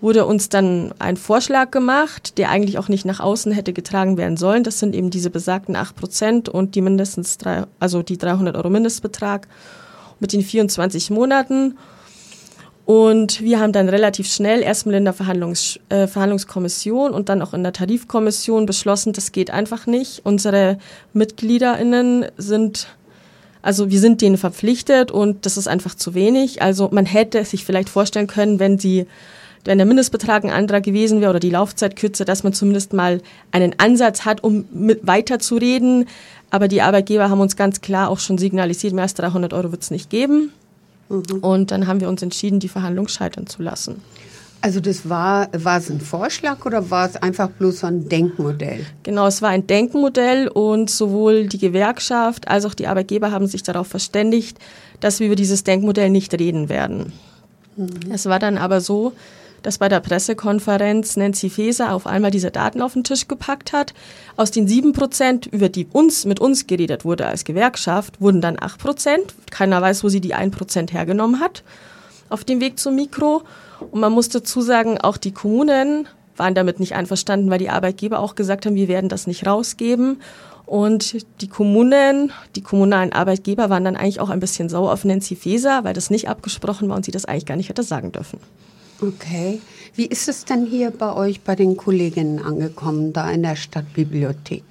wurde 0.01 0.27
uns 0.27 0.49
dann 0.49 0.95
ein 0.99 1.17
Vorschlag 1.17 1.71
gemacht, 1.71 2.39
der 2.39 2.51
eigentlich 2.51 2.79
auch 2.79 2.89
nicht 2.89 3.05
nach 3.05 3.21
außen 3.21 3.51
hätte 3.53 3.73
getragen 3.73 4.17
werden 4.17 4.37
sollen. 4.37 4.63
Das 4.63 4.79
sind 4.79 4.95
eben 4.95 5.11
diese 5.11 5.31
besagten 5.31 5.75
8 5.75 5.97
Prozent 5.97 6.49
und 6.49 6.75
die 6.75 6.83
mindestens 6.83 7.39
drei, 7.39 7.65
also 7.81 8.03
die 8.03 8.19
300 8.19 8.57
Euro 8.57 8.71
Mindestbetrag 8.71 9.49
mit 10.21 10.33
den 10.33 10.43
24 10.43 11.11
Monaten. 11.11 11.77
Und 12.89 13.43
wir 13.43 13.61
haben 13.61 13.75
dann 13.75 13.91
relativ 13.91 14.33
schnell 14.33 14.63
erstmal 14.63 14.95
in 14.95 15.05
der 15.05 15.13
Verhandlungs 15.13 15.79
äh, 15.91 16.07
Verhandlungskommission 16.07 17.11
und 17.11 17.29
dann 17.29 17.43
auch 17.43 17.53
in 17.53 17.63
der 17.63 17.75
Tarifkommission 17.75 18.65
beschlossen, 18.65 19.13
das 19.13 19.31
geht 19.31 19.51
einfach 19.51 19.87
nicht. 19.87 20.23
Unsere 20.25 20.79
MitgliederInnen 21.13 22.25
sind, 22.39 22.87
also 23.61 23.91
wir 23.91 24.01
sind 24.01 24.23
denen 24.23 24.39
verpflichtet 24.39 25.11
und 25.11 25.45
das 25.45 25.59
ist 25.59 25.69
einfach 25.69 25.97
zu 25.97 26.15
wenig. 26.15 26.63
Also 26.63 26.89
man 26.91 27.05
hätte 27.05 27.45
sich 27.45 27.67
vielleicht 27.67 27.91
vorstellen 27.91 28.27
können, 28.27 28.59
wenn 28.59 28.79
sie 28.79 29.07
wenn 29.67 29.77
der 29.77 29.87
Mindestbetrag 29.87 30.45
ein 30.45 30.51
anderer 30.51 30.81
gewesen 30.81 31.21
wäre 31.21 31.29
oder 31.29 31.41
die 31.41 31.51
Laufzeit 31.51 31.95
kürzer, 31.95 32.25
dass 32.25 32.43
man 32.43 32.55
zumindest 32.55 32.95
mal 32.95 33.21
einen 33.53 33.75
Ansatz 33.77 34.25
hat, 34.25 34.43
um 34.43 34.65
mit 34.73 35.07
weiterzureden. 35.07 36.07
Aber 36.49 36.69
die 36.69 36.81
Arbeitgeber 36.81 37.29
haben 37.29 37.41
uns 37.43 37.55
ganz 37.55 37.83
klar 37.83 38.09
auch 38.09 38.19
schon 38.19 38.39
signalisiert, 38.39 38.95
mehr 38.95 39.03
als 39.03 39.13
300 39.13 39.53
Euro 39.53 39.73
wird 39.73 39.83
es 39.83 39.91
nicht 39.91 40.09
geben. 40.09 40.53
Mhm. 41.09 41.39
Und 41.41 41.71
dann 41.71 41.87
haben 41.87 42.01
wir 42.01 42.09
uns 42.09 42.23
entschieden, 42.23 42.61
die 42.61 42.69
Verhandlung 42.69 43.09
scheitern 43.09 43.47
zu 43.47 43.63
lassen. 43.63 44.03
Also 44.61 44.81
das 44.81 45.09
war, 45.09 45.49
war 45.53 45.79
es 45.79 45.89
ein 45.89 46.01
Vorschlag 46.01 46.67
oder 46.67 46.91
war 46.91 47.09
es 47.09 47.17
einfach 47.17 47.49
bloß 47.49 47.85
ein 47.85 48.09
Denkmodell? 48.09 48.85
Genau, 49.05 49.29
es 49.29 49.41
war 49.41 49.51
ein 49.51 49.69
Denkmodell 49.69 50.49
und 50.49 50.91
sowohl 50.91 51.47
die 51.47 51.59
Gewerkschaft 51.59 52.49
als 52.49 52.65
auch 52.65 52.75
die 52.75 52.89
Arbeitgeber 52.89 53.31
haben 53.31 53.47
sich 53.47 53.63
darauf 53.63 53.87
verständigt, 53.87 54.59
dass 54.99 55.21
wir 55.21 55.29
über 55.29 55.37
dieses 55.37 55.63
Denkmodell 55.63 56.11
nicht 56.11 56.35
reden 56.35 56.69
werden. 56.69 57.13
Mhm. 57.77 57.89
Es 58.11 58.27
war 58.27 58.41
dann 58.41 58.59
aber 58.59 58.81
so, 58.81 59.13
dass 59.63 59.79
bei 59.79 59.89
der 59.89 60.01
Pressekonferenz 60.01 61.17
Nancy 61.17 61.51
Faeser 61.51 61.93
auf 61.93 62.07
einmal 62.07 62.31
diese 62.31 62.51
Daten 62.51 62.83
auf 62.83 62.95
den 62.95 63.05
Tisch 63.05 63.29
gepackt 63.29 63.73
hat. 63.73 63.95
Aus 64.37 64.51
den 64.51 64.69
sieben 64.69 64.93
Prozent, 64.93 65.47
über 65.47 65.69
die 65.69 65.87
uns 65.87 66.25
mit 66.25 66.41
uns 66.41 66.67
geredet 66.67 67.05
wurde 67.05 67.27
als 67.27 67.45
Gewerkschaft, 67.45 68.21
wurden 68.21 68.41
dann 68.41 68.57
acht 68.61 68.81
Prozent. 68.81 69.35
Keiner 69.51 69.83
weiß, 69.83 70.05
wo 70.05 70.09
sie 70.09 70.21
die 70.21 70.35
ein 70.35 70.51
Prozent 70.51 70.93
hergenommen 70.93 71.41
hat 71.41 71.63
auf 72.29 72.45
dem 72.45 72.61
Weg 72.61 72.79
zum 72.79 72.95
Mikro. 72.95 73.43
Und 73.91 74.01
man 74.01 74.13
muss 74.13 74.29
dazu 74.29 74.61
sagen, 74.61 74.99
auch 74.99 75.17
die 75.17 75.33
Kommunen 75.33 76.09
waren 76.37 76.55
damit 76.55 76.81
nicht 76.81 76.95
einverstanden, 76.95 77.51
weil 77.51 77.59
die 77.59 77.71
Arbeitgeber 77.71 78.21
auch 78.21 78.35
gesagt 78.35 78.67
haben, 78.67 78.77
wir 78.77 78.89
werden 78.89 79.09
das 79.09 79.27
nicht 79.27 79.47
rausgeben. 79.47 80.21
Und 80.67 81.17
die 81.41 81.49
Kommunen, 81.49 82.33
die 82.55 82.63
kommunalen 82.63 83.13
Arbeitgeber 83.13 83.71
waren 83.71 83.85
dann 83.85 83.97
eigentlich 83.97 84.21
auch 84.21 84.29
ein 84.29 84.41
bisschen 84.41 84.69
sauer 84.69 84.93
auf 84.93 85.05
Nancy 85.05 85.35
Faeser, 85.35 85.83
weil 85.85 85.95
das 85.95 86.11
nicht 86.11 86.29
abgesprochen 86.29 86.89
war 86.89 86.97
und 86.97 87.05
sie 87.05 87.11
das 87.11 87.25
eigentlich 87.25 87.47
gar 87.47 87.57
nicht 87.57 87.71
hätte 87.71 87.83
sagen 87.83 88.13
dürfen. 88.13 88.39
Okay. 89.01 89.61
Wie 89.95 90.07
ist 90.07 90.29
es 90.29 90.45
denn 90.45 90.67
hier 90.67 90.91
bei 90.91 91.13
euch, 91.15 91.41
bei 91.43 91.55
den 91.55 91.77
Kolleginnen 91.77 92.43
angekommen, 92.43 93.13
da 93.13 93.31
in 93.31 93.43
der 93.43 93.55
Stadtbibliothek? 93.55 94.65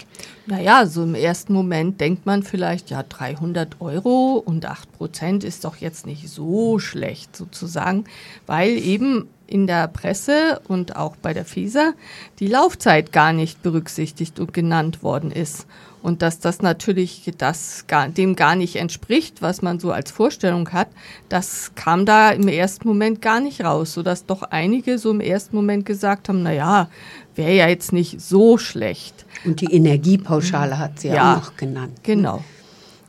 Naja, 0.45 0.85
so 0.85 1.03
im 1.03 1.15
ersten 1.15 1.53
Moment 1.53 1.99
denkt 1.99 2.25
man 2.25 2.43
vielleicht, 2.43 2.89
ja, 2.89 3.03
300 3.03 3.81
Euro 3.81 4.41
und 4.45 4.65
8 4.65 4.91
Prozent 4.93 5.43
ist 5.43 5.65
doch 5.65 5.77
jetzt 5.77 6.05
nicht 6.05 6.29
so 6.29 6.79
schlecht 6.79 7.35
sozusagen, 7.35 8.05
weil 8.45 8.69
eben 8.69 9.27
in 9.45 9.67
der 9.67 9.87
Presse 9.87 10.61
und 10.67 10.95
auch 10.95 11.15
bei 11.15 11.33
der 11.33 11.45
FISA 11.45 11.93
die 12.39 12.47
Laufzeit 12.47 13.11
gar 13.11 13.33
nicht 13.33 13.61
berücksichtigt 13.63 14.39
und 14.39 14.53
genannt 14.53 15.03
worden 15.03 15.31
ist. 15.31 15.67
Und 16.01 16.21
dass 16.21 16.39
das 16.39 16.61
natürlich 16.61 17.31
das 17.37 17.85
gar, 17.87 18.07
dem 18.07 18.35
gar 18.35 18.55
nicht 18.55 18.75
entspricht, 18.75 19.41
was 19.41 19.61
man 19.61 19.79
so 19.79 19.91
als 19.91 20.11
Vorstellung 20.11 20.71
hat, 20.71 20.87
das 21.27 21.71
kam 21.75 22.05
da 22.05 22.29
im 22.29 22.47
ersten 22.47 22.87
Moment 22.87 23.21
gar 23.21 23.39
nicht 23.39 23.63
raus, 23.63 23.93
sodass 23.93 24.25
doch 24.25 24.43
einige 24.43 24.99
so 24.99 25.11
im 25.11 25.19
ersten 25.19 25.55
Moment 25.55 25.85
gesagt 25.85 26.29
haben, 26.29 26.43
na 26.43 26.53
ja, 26.53 26.89
wäre 27.35 27.53
ja 27.53 27.67
jetzt 27.67 27.93
nicht 27.93 28.21
so 28.21 28.57
schlecht. 28.57 29.25
Und 29.45 29.61
die 29.61 29.73
Energiepauschale 29.73 30.77
hat 30.77 30.99
sie 30.99 31.09
ja 31.09 31.35
auch 31.35 31.41
noch 31.41 31.55
genannt. 31.57 31.93
Ne? 31.93 31.99
Genau. 32.03 32.43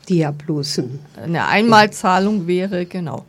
Die 0.09 0.18
ja 0.18 0.31
bloß 0.31 0.83
eine 1.22 1.46
Einmalzahlung 1.46 2.46
wäre, 2.46 2.87
genau. 2.87 3.27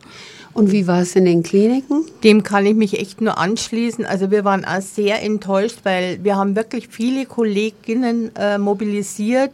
Und 0.52 0.72
wie 0.72 0.86
war 0.86 1.02
es 1.02 1.14
in 1.14 1.24
den 1.24 1.42
Kliniken? 1.42 2.04
Dem 2.24 2.42
kann 2.42 2.66
ich 2.66 2.74
mich 2.74 2.98
echt 2.98 3.20
nur 3.20 3.38
anschließen. 3.38 4.04
Also 4.04 4.30
wir 4.30 4.44
waren 4.44 4.64
auch 4.64 4.80
sehr 4.80 5.22
enttäuscht, 5.22 5.78
weil 5.84 6.22
wir 6.24 6.36
haben 6.36 6.56
wirklich 6.56 6.88
viele 6.88 7.24
Kolleginnen 7.26 8.34
äh, 8.34 8.58
mobilisiert. 8.58 9.52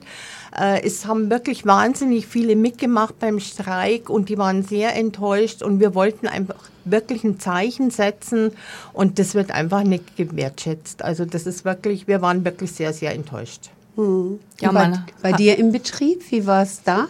Äh, 0.58 0.82
es 0.86 1.06
haben 1.06 1.28
wirklich 1.28 1.66
wahnsinnig 1.66 2.26
viele 2.26 2.56
mitgemacht 2.56 3.18
beim 3.18 3.40
Streik 3.40 4.08
und 4.08 4.30
die 4.30 4.38
waren 4.38 4.62
sehr 4.62 4.96
enttäuscht 4.96 5.62
und 5.62 5.80
wir 5.80 5.94
wollten 5.94 6.28
einfach 6.28 6.56
wirklich 6.86 7.24
ein 7.24 7.38
Zeichen 7.38 7.90
setzen 7.90 8.52
und 8.92 9.18
das 9.18 9.34
wird 9.34 9.50
einfach 9.50 9.82
nicht 9.82 10.16
gewertschätzt. 10.16 11.02
Also 11.02 11.24
das 11.24 11.46
ist 11.46 11.64
wirklich, 11.64 12.08
wir 12.08 12.22
waren 12.22 12.44
wirklich 12.44 12.72
sehr, 12.72 12.92
sehr 12.92 13.12
enttäuscht. 13.12 13.70
Hm. 13.96 14.38
Ja, 14.60 14.72
bei, 14.72 14.92
bei 15.22 15.32
dir 15.32 15.58
im 15.58 15.72
Betrieb, 15.72 16.30
wie 16.30 16.46
war 16.46 16.62
es 16.62 16.82
da? 16.82 17.08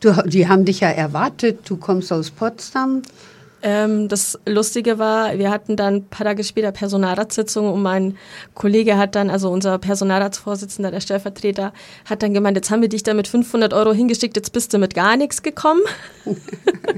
Du, 0.00 0.12
die 0.26 0.48
haben 0.48 0.64
dich 0.64 0.80
ja 0.80 0.88
erwartet, 0.88 1.68
du 1.68 1.76
kommst 1.76 2.12
aus 2.12 2.30
Potsdam. 2.30 3.02
Ähm, 3.60 4.06
das 4.08 4.38
Lustige 4.46 5.00
war, 5.00 5.36
wir 5.36 5.50
hatten 5.50 5.76
dann 5.76 5.94
ein 5.94 6.04
paar 6.04 6.24
Tage 6.24 6.44
später 6.44 6.70
Personalratssitzung 6.70 7.72
und 7.72 7.82
mein 7.82 8.16
Kollege 8.54 8.96
hat 8.96 9.16
dann, 9.16 9.30
also 9.30 9.50
unser 9.50 9.78
Personalratsvorsitzender, 9.78 10.92
der 10.92 11.00
Stellvertreter, 11.00 11.72
hat 12.04 12.22
dann 12.22 12.34
gemeint, 12.34 12.56
jetzt 12.56 12.70
haben 12.70 12.82
wir 12.82 12.88
dich 12.88 13.02
da 13.02 13.14
mit 13.14 13.26
500 13.26 13.74
Euro 13.74 13.92
hingeschickt, 13.92 14.36
jetzt 14.36 14.52
bist 14.52 14.72
du 14.72 14.78
mit 14.78 14.94
gar 14.94 15.16
nichts 15.16 15.42
gekommen. 15.42 15.82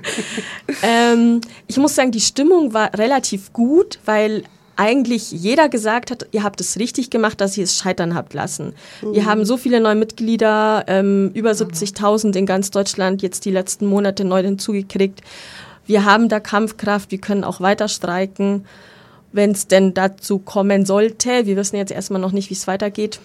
ähm, 0.82 1.40
ich 1.66 1.78
muss 1.78 1.94
sagen, 1.94 2.10
die 2.10 2.20
Stimmung 2.20 2.74
war 2.74 2.92
relativ 2.92 3.54
gut, 3.54 3.98
weil 4.04 4.44
eigentlich 4.80 5.30
jeder 5.30 5.68
gesagt 5.68 6.10
hat, 6.10 6.26
ihr 6.32 6.42
habt 6.42 6.58
es 6.62 6.78
richtig 6.78 7.10
gemacht, 7.10 7.38
dass 7.42 7.58
ihr 7.58 7.64
es 7.64 7.76
scheitern 7.76 8.14
habt 8.14 8.32
lassen. 8.32 8.72
Mhm. 9.02 9.12
Wir 9.12 9.26
haben 9.26 9.44
so 9.44 9.58
viele 9.58 9.78
neue 9.78 9.94
Mitglieder, 9.94 10.84
ähm, 10.86 11.30
über 11.34 11.50
70.000 11.50 12.34
in 12.34 12.46
ganz 12.46 12.70
Deutschland 12.70 13.20
jetzt 13.20 13.44
die 13.44 13.50
letzten 13.50 13.86
Monate 13.86 14.24
neu 14.24 14.42
hinzugekriegt. 14.42 15.20
Wir 15.86 16.06
haben 16.06 16.30
da 16.30 16.40
Kampfkraft, 16.40 17.10
wir 17.10 17.18
können 17.18 17.44
auch 17.44 17.60
weiter 17.60 17.88
streiken, 17.88 18.64
wenn 19.32 19.50
es 19.50 19.66
denn 19.66 19.92
dazu 19.92 20.38
kommen 20.38 20.86
sollte. 20.86 21.44
Wir 21.44 21.56
wissen 21.56 21.76
jetzt 21.76 21.92
erstmal 21.92 22.22
noch 22.22 22.32
nicht, 22.32 22.48
wie 22.48 22.54
es 22.54 22.66
weitergeht. 22.66 23.20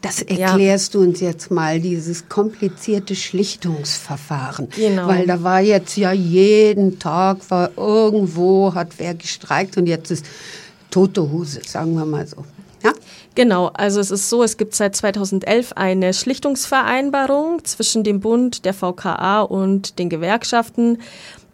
Das 0.00 0.22
erklärst 0.22 0.94
ja. 0.94 1.00
du 1.00 1.06
uns 1.06 1.20
jetzt 1.20 1.50
mal, 1.52 1.80
dieses 1.80 2.28
komplizierte 2.28 3.14
Schlichtungsverfahren. 3.14 4.68
Genau. 4.74 5.06
Weil 5.06 5.26
da 5.26 5.42
war 5.44 5.60
jetzt 5.60 5.96
ja 5.96 6.12
jeden 6.12 6.98
Tag, 6.98 7.48
war 7.50 7.70
irgendwo, 7.76 8.74
hat 8.74 8.94
wer 8.98 9.14
gestreikt 9.14 9.76
und 9.76 9.86
jetzt 9.86 10.10
ist 10.10 10.24
tote 10.90 11.30
Hose, 11.30 11.60
sagen 11.66 11.94
wir 11.94 12.04
mal 12.04 12.26
so. 12.26 12.44
Ja? 12.82 12.92
Genau, 13.34 13.66
also 13.74 14.00
es 14.00 14.10
ist 14.10 14.28
so, 14.28 14.42
es 14.42 14.56
gibt 14.56 14.74
seit 14.74 14.96
2011 14.96 15.72
eine 15.74 16.14
Schlichtungsvereinbarung 16.14 17.64
zwischen 17.64 18.04
dem 18.04 18.20
Bund, 18.20 18.64
der 18.64 18.74
VKA 18.74 19.42
und 19.42 19.98
den 19.98 20.08
Gewerkschaften, 20.08 20.98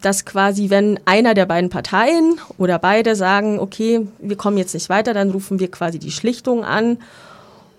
dass 0.01 0.25
quasi, 0.25 0.69
wenn 0.69 0.99
einer 1.05 1.33
der 1.33 1.45
beiden 1.45 1.69
Parteien 1.69 2.39
oder 2.57 2.77
beide 2.77 3.15
sagen, 3.15 3.59
okay, 3.59 4.07
wir 4.19 4.35
kommen 4.35 4.57
jetzt 4.57 4.73
nicht 4.73 4.89
weiter, 4.89 5.13
dann 5.13 5.31
rufen 5.31 5.59
wir 5.59 5.71
quasi 5.71 5.97
die 5.97 6.11
Schlichtung 6.11 6.63
an 6.63 6.97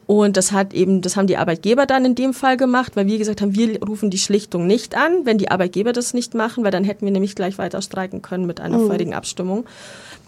und 0.07 0.37
das 0.37 0.53
hat 0.53 0.73
eben, 0.73 1.03
das 1.03 1.17
haben 1.17 1.27
die 1.27 1.37
Arbeitgeber 1.37 1.85
dann 1.85 2.05
in 2.05 2.15
dem 2.15 2.33
Fall 2.33 2.57
gemacht, 2.57 2.95
weil 2.95 3.07
wir 3.07 3.19
gesagt 3.19 3.43
haben, 3.43 3.57
wir 3.57 3.83
rufen 3.83 4.09
die 4.09 4.19
Schlichtung 4.19 4.67
nicht 4.67 4.97
an, 4.97 5.25
wenn 5.25 5.37
die 5.37 5.51
Arbeitgeber 5.51 5.93
das 5.93 6.15
nicht 6.15 6.33
machen, 6.35 6.63
weil 6.63 6.71
dann 6.71 6.85
hätten 6.85 7.05
wir 7.05 7.13
nämlich 7.13 7.35
gleich 7.35 7.59
weiter 7.59 7.83
streiken 7.83 8.23
können 8.23 8.47
mit 8.47 8.61
einer 8.61 8.79
mhm. 8.79 8.87
feurigen 8.87 9.15
Abstimmung. 9.15 9.67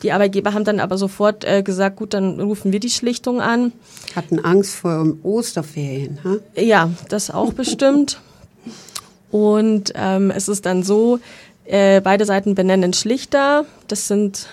Die 0.03 0.13
Arbeitgeber 0.13 0.55
haben 0.55 0.65
dann 0.65 0.81
aber 0.81 0.97
sofort 0.97 1.45
äh, 1.45 1.63
gesagt, 1.63 1.97
gut, 1.97 2.15
dann 2.15 2.41
rufen 2.41 2.73
wir 2.73 2.81
die 2.81 2.91
Schlichtung 2.91 3.41
an. 3.41 3.73
Hatten 4.15 4.39
Angst 4.39 4.77
vor 4.77 5.15
Osterferien, 5.23 6.19
ha? 6.23 6.37
Ja, 6.55 6.91
das 7.09 7.31
auch 7.31 7.53
bestimmt. 7.53 8.21
Und 9.31 9.93
ähm, 9.95 10.31
es 10.31 10.49
ist 10.49 10.67
dann 10.67 10.83
so, 10.83 11.19
äh, 11.65 12.01
beide 12.01 12.25
Seiten 12.25 12.55
benennen 12.55 12.93
Schlichter. 12.95 13.67
Das 13.89 14.09
sind 14.09 14.47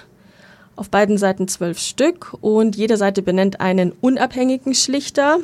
auf 0.76 0.90
beiden 0.90 1.18
Seiten 1.18 1.48
zwölf 1.48 1.80
Stück 1.80 2.36
und 2.42 2.76
jede 2.76 2.98
Seite 2.98 3.22
benennt 3.22 3.62
einen 3.62 3.94
unabhängigen 3.94 4.76
Schlichter. 4.76 5.38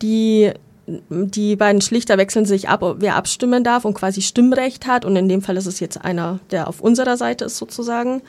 Die, 0.00 0.52
die 0.86 1.56
beiden 1.56 1.80
Schlichter 1.80 2.18
wechseln 2.18 2.44
sich 2.44 2.68
ab, 2.68 2.96
wer 2.98 3.16
abstimmen 3.16 3.64
darf 3.64 3.84
und 3.84 3.94
quasi 3.94 4.22
Stimmrecht 4.22 4.86
hat. 4.86 5.04
Und 5.04 5.16
in 5.16 5.28
dem 5.28 5.42
Fall 5.42 5.56
ist 5.56 5.66
es 5.66 5.80
jetzt 5.80 6.04
einer, 6.04 6.40
der 6.50 6.68
auf 6.68 6.80
unserer 6.80 7.16
Seite 7.16 7.46
ist 7.46 7.56
sozusagen. 7.56 8.22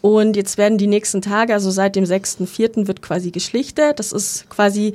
Und 0.00 0.36
jetzt 0.36 0.58
werden 0.58 0.78
die 0.78 0.86
nächsten 0.86 1.22
Tage, 1.22 1.54
also 1.54 1.70
seit 1.70 1.96
dem 1.96 2.04
6.4. 2.04 2.86
wird 2.86 3.02
quasi 3.02 3.30
geschlichtet. 3.30 3.98
Das 3.98 4.12
ist 4.12 4.48
quasi, 4.50 4.94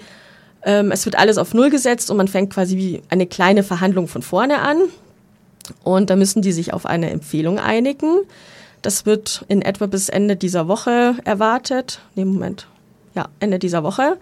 ähm, 0.64 0.92
es 0.92 1.06
wird 1.06 1.18
alles 1.18 1.38
auf 1.38 1.54
Null 1.54 1.70
gesetzt 1.70 2.12
und 2.12 2.18
man 2.18 2.28
fängt 2.28 2.54
quasi 2.54 2.78
wie 2.78 3.02
eine 3.10 3.26
kleine 3.26 3.64
Verhandlung 3.64 4.08
von 4.08 4.22
vorne 4.22 4.60
an. 4.60 4.78
Und 5.84 6.10
da 6.10 6.16
müssen 6.16 6.42
die 6.42 6.52
sich 6.52 6.74
auf 6.74 6.86
eine 6.86 7.10
Empfehlung 7.10 7.60
einigen. 7.60 8.22
Das 8.82 9.06
wird 9.06 9.46
in 9.48 9.62
etwa 9.62 9.86
bis 9.86 10.10
Ende 10.10 10.36
dieser 10.36 10.68
Woche 10.68 11.16
erwartet. 11.24 12.00
Nee, 12.16 12.26
Moment. 12.26 12.68
Ja, 13.16 13.30
Ende 13.39 13.60
dieser 13.60 13.84
Woche. 13.84 14.18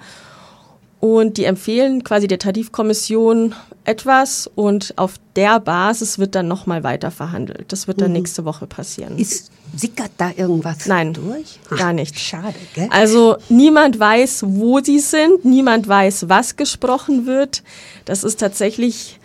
Und 0.99 1.37
die 1.37 1.45
empfehlen 1.45 2.03
quasi 2.03 2.27
der 2.27 2.39
Tarifkommission 2.39 3.55
etwas 3.85 4.49
und 4.53 4.93
auf 4.97 5.13
der 5.35 5.59
Basis 5.61 6.19
wird 6.19 6.35
dann 6.35 6.49
nochmal 6.49 6.83
weiter 6.83 7.09
verhandelt. 7.09 7.71
Das 7.71 7.87
wird 7.87 8.01
dann 8.01 8.09
mhm. 8.09 8.17
nächste 8.17 8.43
Woche 8.43 8.67
passieren. 8.67 9.17
Ist, 9.17 9.49
sickert 9.75 10.11
da 10.17 10.31
irgendwas 10.35 10.85
Nein, 10.87 11.13
durch? 11.13 11.59
Ach, 11.71 11.77
gar 11.77 11.93
nicht. 11.93 12.19
Schade, 12.19 12.55
gell? 12.75 12.89
Also 12.91 13.37
niemand 13.47 13.97
weiß, 13.97 14.43
wo 14.45 14.81
sie 14.81 14.99
sind, 14.99 15.45
niemand 15.45 15.87
weiß, 15.87 16.27
was 16.27 16.57
gesprochen 16.57 17.25
wird. 17.25 17.63
Das 18.03 18.25
ist 18.25 18.39
tatsächlich 18.41 19.19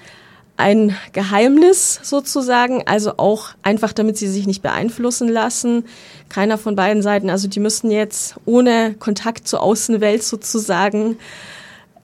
ein 0.56 0.96
Geheimnis 1.12 1.98
sozusagen, 2.04 2.86
also 2.86 3.14
auch 3.16 3.48
einfach, 3.62 3.92
damit 3.92 4.16
sie 4.16 4.28
sich 4.28 4.46
nicht 4.46 4.62
beeinflussen 4.62 5.28
lassen. 5.28 5.84
Keiner 6.28 6.58
von 6.58 6.76
beiden 6.76 7.02
Seiten, 7.02 7.28
also 7.28 7.48
die 7.48 7.58
müssen 7.58 7.90
jetzt 7.90 8.36
ohne 8.44 8.94
Kontakt 8.94 9.48
zur 9.48 9.62
Außenwelt 9.62 10.22
sozusagen 10.22 11.16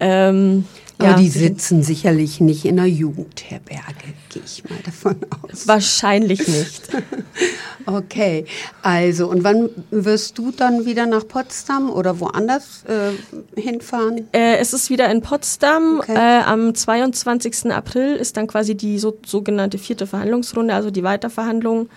ähm, 0.01 0.64
aber 1.01 1.11
ja, 1.12 1.16
die 1.16 1.28
sitzen 1.28 1.82
sicherlich 1.82 2.40
nicht 2.40 2.66
in 2.66 2.78
einer 2.78 2.86
Jugendherberge, 2.86 4.12
gehe 4.28 4.42
ich 4.44 4.62
mal 4.68 4.78
davon 4.84 5.16
aus. 5.30 5.66
Wahrscheinlich 5.66 6.46
nicht. 6.46 6.90
okay, 7.86 8.44
also 8.82 9.28
und 9.28 9.42
wann 9.42 9.70
wirst 9.90 10.36
du 10.36 10.51
dann 10.51 10.84
wieder 10.84 11.07
nach 11.07 11.26
Potsdam 11.26 11.90
oder 11.90 12.20
woanders 12.20 12.84
äh, 12.84 13.59
hinfahren? 13.59 14.28
Äh, 14.32 14.59
es 14.59 14.74
ist 14.74 14.90
wieder 14.90 15.11
in 15.11 15.22
Potsdam. 15.22 16.01
Okay. 16.01 16.14
Äh, 16.14 16.42
am 16.42 16.74
22. 16.74 17.72
April 17.72 18.16
ist 18.16 18.36
dann 18.36 18.46
quasi 18.46 18.74
die 18.74 18.98
so, 18.98 19.16
sogenannte 19.24 19.78
vierte 19.78 20.07
Verhandlungsrunde, 20.07 20.74
also 20.74 20.90
die 20.90 21.03
Weiterverhandlung. 21.03 21.88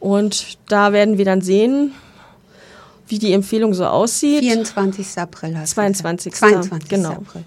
Und 0.00 0.56
da 0.68 0.94
werden 0.94 1.18
wir 1.18 1.26
dann 1.26 1.42
sehen, 1.42 1.92
wie 3.12 3.18
die 3.18 3.32
Empfehlung 3.32 3.74
so 3.74 3.84
aussieht. 3.84 4.40
24. 4.40 5.18
April 5.18 5.56
hast 5.58 5.74
22. 5.74 6.34
22. 6.34 6.88
Genau. 6.88 7.10
April. 7.10 7.44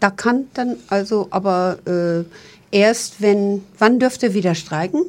Da 0.00 0.10
kann 0.10 0.46
dann 0.52 0.76
also 0.88 1.28
aber 1.30 1.78
äh, 1.86 2.24
erst, 2.76 3.22
wenn, 3.22 3.64
wann 3.78 3.98
dürft 3.98 4.22
ihr 4.22 4.34
wieder 4.34 4.54
streiken? 4.54 5.04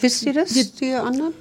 Wisst 0.00 0.24
ihr 0.24 0.32
das, 0.32 0.50
die 0.52 0.94
anderen? 0.94 1.34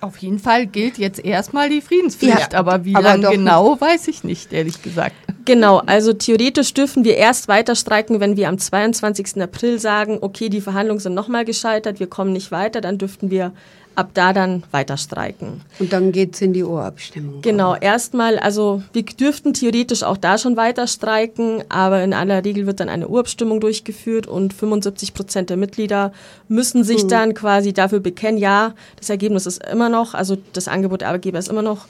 Auf 0.00 0.16
jeden 0.18 0.38
Fall 0.38 0.66
gilt 0.66 0.98
jetzt 0.98 1.22
erstmal 1.22 1.68
die 1.68 1.82
Friedenspflicht, 1.82 2.52
ja, 2.52 2.58
aber 2.58 2.84
wie 2.86 2.92
lange 2.92 3.28
genau, 3.28 3.78
weiß 3.78 4.08
ich 4.08 4.24
nicht, 4.24 4.50
ehrlich 4.52 4.82
gesagt. 4.82 5.14
Genau, 5.44 5.78
also 5.78 6.14
theoretisch 6.14 6.72
dürfen 6.72 7.04
wir 7.04 7.16
erst 7.16 7.48
weiter 7.48 7.74
streiken, 7.74 8.18
wenn 8.18 8.36
wir 8.36 8.48
am 8.48 8.58
22. 8.58 9.42
April 9.42 9.78
sagen, 9.78 10.18
okay, 10.20 10.48
die 10.48 10.62
Verhandlungen 10.62 11.00
sind 11.00 11.14
nochmal 11.14 11.44
gescheitert, 11.44 12.00
wir 12.00 12.06
kommen 12.06 12.32
nicht 12.32 12.50
weiter, 12.50 12.80
dann 12.80 12.96
dürften 12.96 13.30
wir 13.30 13.52
ab 13.94 14.10
da 14.14 14.32
dann 14.32 14.62
weiter 14.70 14.96
streiken. 14.96 15.62
Und 15.78 15.92
dann 15.92 16.12
geht 16.12 16.34
es 16.34 16.40
in 16.40 16.52
die 16.52 16.64
Urabstimmung. 16.64 17.42
Genau, 17.42 17.74
erstmal, 17.74 18.38
also 18.38 18.82
wir 18.92 19.02
dürften 19.02 19.52
theoretisch 19.52 20.02
auch 20.02 20.16
da 20.16 20.38
schon 20.38 20.56
weiter 20.56 20.86
streiken, 20.86 21.64
aber 21.68 22.02
in 22.02 22.14
aller 22.14 22.44
Regel 22.44 22.66
wird 22.66 22.80
dann 22.80 22.88
eine 22.88 23.08
Urabstimmung 23.08 23.60
durchgeführt 23.60 24.26
und 24.26 24.52
75 24.54 25.12
Prozent 25.12 25.50
der 25.50 25.56
Mitglieder 25.56 26.12
müssen 26.48 26.84
sich 26.84 27.02
hm. 27.02 27.08
dann 27.08 27.34
quasi 27.34 27.72
dafür 27.72 28.00
bekennen, 28.00 28.38
ja, 28.38 28.74
das 28.96 29.10
Ergebnis 29.10 29.46
ist 29.46 29.64
immer 29.66 29.88
noch, 29.88 30.14
also 30.14 30.36
das 30.52 30.68
Angebot 30.68 31.02
der 31.02 31.08
Arbeitgeber 31.08 31.38
ist 31.38 31.48
immer 31.48 31.62
noch 31.62 31.86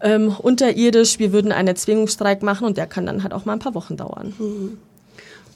ähm, 0.00 0.34
unterirdisch, 0.38 1.18
wir 1.18 1.32
würden 1.32 1.52
einen 1.52 1.76
Zwingungsstreik 1.76 2.42
machen 2.42 2.66
und 2.66 2.76
der 2.76 2.86
kann 2.86 3.06
dann 3.06 3.22
halt 3.22 3.32
auch 3.32 3.44
mal 3.44 3.54
ein 3.54 3.58
paar 3.58 3.74
Wochen 3.74 3.96
dauern. 3.96 4.34
Hm. 4.38 4.78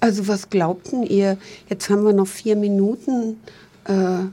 Also 0.01 0.29
was 0.29 0.49
glaubten 0.51 1.03
ihr, 1.03 1.39
jetzt 1.69 1.91
haben 1.91 2.05
wir 2.05 2.13
noch 2.13 2.29
vier 2.29 2.57
Minuten, 2.57 3.41
äh, 3.85 4.27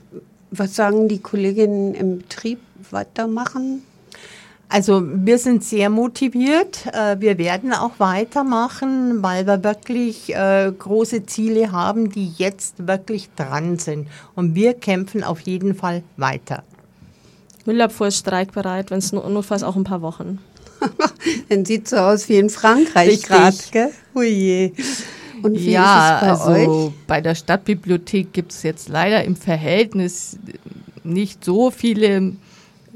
was 0.58 0.76
sagen 0.76 1.08
die 1.08 1.20
Kolleginnen 1.20 1.94
im 1.94 2.20
Betrieb 2.20 2.60
weitermachen? 2.92 3.84
Also 4.68 5.02
wir 5.06 5.38
sind 5.38 5.64
sehr 5.64 5.90
motiviert. 5.90 6.88
Äh, 6.88 7.20
wir 7.20 7.38
werden 7.38 7.72
auch 7.72 8.00
weitermachen, 8.00 9.22
weil 9.22 9.46
wir 9.46 9.64
wirklich 9.64 10.36
äh, 10.36 10.72
große 10.78 11.26
Ziele 11.26 11.72
haben, 11.72 12.10
die 12.10 12.34
jetzt 12.38 12.88
wirklich 12.88 13.30
dran 13.36 13.78
sind. 13.78 14.08
Und 14.34 14.56
wir 14.56 14.74
kämpfen 14.74 15.24
auf 15.24 15.42
jeden 15.42 15.76
Fall 15.76 16.04
weiter. 16.18 16.64
Müllabfuhr 17.66 18.08
ist 18.08 18.18
streikbereit, 18.18 18.92
wenn 18.92 19.00
es 19.00 19.12
notfalls 19.12 19.64
auch 19.64 19.76
ein 19.76 19.84
paar 19.84 20.02
Wochen. 20.02 20.40
Dann 21.50 21.66
sieht 21.66 21.88
so 21.88 21.98
aus 21.98 22.30
wie 22.30 22.38
in 22.38 22.50
Frankreich 22.50 23.24
gerade, 23.24 23.58
gell? 23.72 23.92
Ui. 24.14 24.74
Und 25.46 25.60
wie 25.60 25.72
ja, 25.72 26.18
bei 26.22 26.30
also 26.30 26.88
euch? 26.88 26.94
bei 27.08 27.22
der 27.22 27.36
Stadtbibliothek 27.36 28.34
gibt 28.34 28.52
es 28.52 28.64
jetzt 28.64 28.90
leider 28.90 29.24
im 29.24 29.36
Verhältnis 29.36 30.40
nicht 31.04 31.46
so 31.46 31.70
viele 31.70 32.34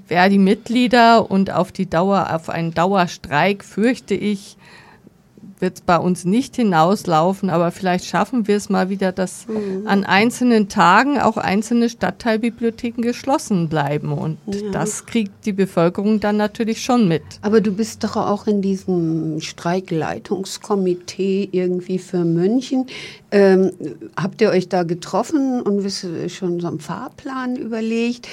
Verdi-Mitglieder 0.07 1.29
und 1.29 1.51
auf 1.51 1.71
die 1.71 1.87
Dauer, 1.87 2.33
auf 2.33 2.49
einen 2.49 2.73
Dauerstreik 2.73 3.63
fürchte 3.63 4.15
ich, 4.15 4.57
wird 5.59 5.75
es 5.75 5.81
bei 5.81 5.97
uns 5.97 6.25
nicht 6.25 6.55
hinauslaufen, 6.55 7.49
aber 7.49 7.71
vielleicht 7.71 8.05
schaffen 8.05 8.47
wir 8.47 8.55
es 8.55 8.69
mal 8.69 8.89
wieder, 8.89 9.11
dass 9.11 9.47
mhm. 9.47 9.87
an 9.87 10.03
einzelnen 10.03 10.69
Tagen 10.69 11.19
auch 11.19 11.37
einzelne 11.37 11.89
Stadtteilbibliotheken 11.89 13.01
geschlossen 13.01 13.69
bleiben. 13.69 14.13
Und 14.13 14.37
ja. 14.47 14.71
das 14.71 15.05
kriegt 15.05 15.45
die 15.45 15.53
Bevölkerung 15.53 16.19
dann 16.19 16.37
natürlich 16.37 16.83
schon 16.83 17.07
mit. 17.07 17.21
Aber 17.41 17.61
du 17.61 17.71
bist 17.71 18.03
doch 18.03 18.15
auch 18.15 18.47
in 18.47 18.61
diesem 18.61 19.41
Streikleitungskomitee 19.41 21.49
irgendwie 21.51 21.99
für 21.99 22.25
München. 22.25 22.87
Ähm, 23.31 23.71
habt 24.15 24.41
ihr 24.41 24.49
euch 24.49 24.69
da 24.69 24.81
getroffen 24.83 25.61
und 25.61 25.83
wisst 25.83 26.07
schon 26.29 26.59
so 26.59 26.67
einen 26.67 26.79
Fahrplan 26.79 27.55
überlegt? 27.55 28.27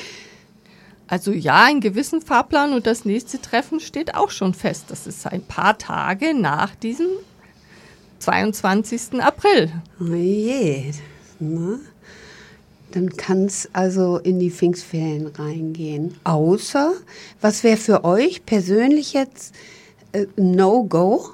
Also 1.09 1.31
ja, 1.31 1.65
einen 1.65 1.81
gewissen 1.81 2.21
Fahrplan 2.21 2.73
und 2.73 2.87
das 2.87 3.05
nächste 3.05 3.41
Treffen 3.41 3.81
steht 3.81 4.15
auch 4.15 4.31
schon 4.31 4.55
fest. 4.55 4.87
Das 4.89 5.07
ist 5.07 5.27
ein 5.27 5.43
paar 5.43 5.79
Tage 5.79 6.35
nach 6.35 6.75
diesem 6.75 7.09
22. 8.19 9.21
April. 9.21 9.71
Oh 10.01 10.15
je. 10.15 10.93
Na? 11.39 11.79
Dann 12.93 13.11
kann 13.11 13.45
es 13.45 13.69
also 13.73 14.19
in 14.19 14.39
die 14.39 14.51
Pfingstferien 14.51 15.27
reingehen. 15.27 16.15
Außer, 16.25 16.93
was 17.41 17.63
wäre 17.63 17.77
für 17.77 18.05
euch 18.05 18.47
persönlich 18.47 19.13
jetzt 19.13 19.55
äh, 20.13 20.27
No-Go? 20.37 21.31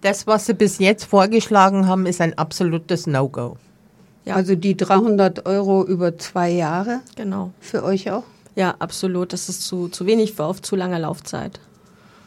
Das, 0.00 0.26
was 0.26 0.46
Sie 0.46 0.54
bis 0.54 0.78
jetzt 0.78 1.04
vorgeschlagen 1.04 1.86
haben, 1.86 2.06
ist 2.06 2.20
ein 2.20 2.36
absolutes 2.36 3.06
No-Go. 3.06 3.56
Ja. 4.24 4.34
Also 4.34 4.54
die 4.54 4.76
300 4.76 5.46
Euro 5.46 5.84
über 5.84 6.18
zwei 6.18 6.50
Jahre 6.50 7.00
Genau. 7.16 7.52
für 7.60 7.82
euch 7.82 8.10
auch? 8.10 8.24
Ja, 8.56 8.74
absolut. 8.78 9.32
Das 9.32 9.48
ist 9.48 9.62
zu, 9.62 9.88
zu 9.88 10.04
wenig 10.06 10.32
für 10.34 10.44
auf 10.44 10.60
zu 10.60 10.76
lange 10.76 10.98
Laufzeit. 10.98 11.60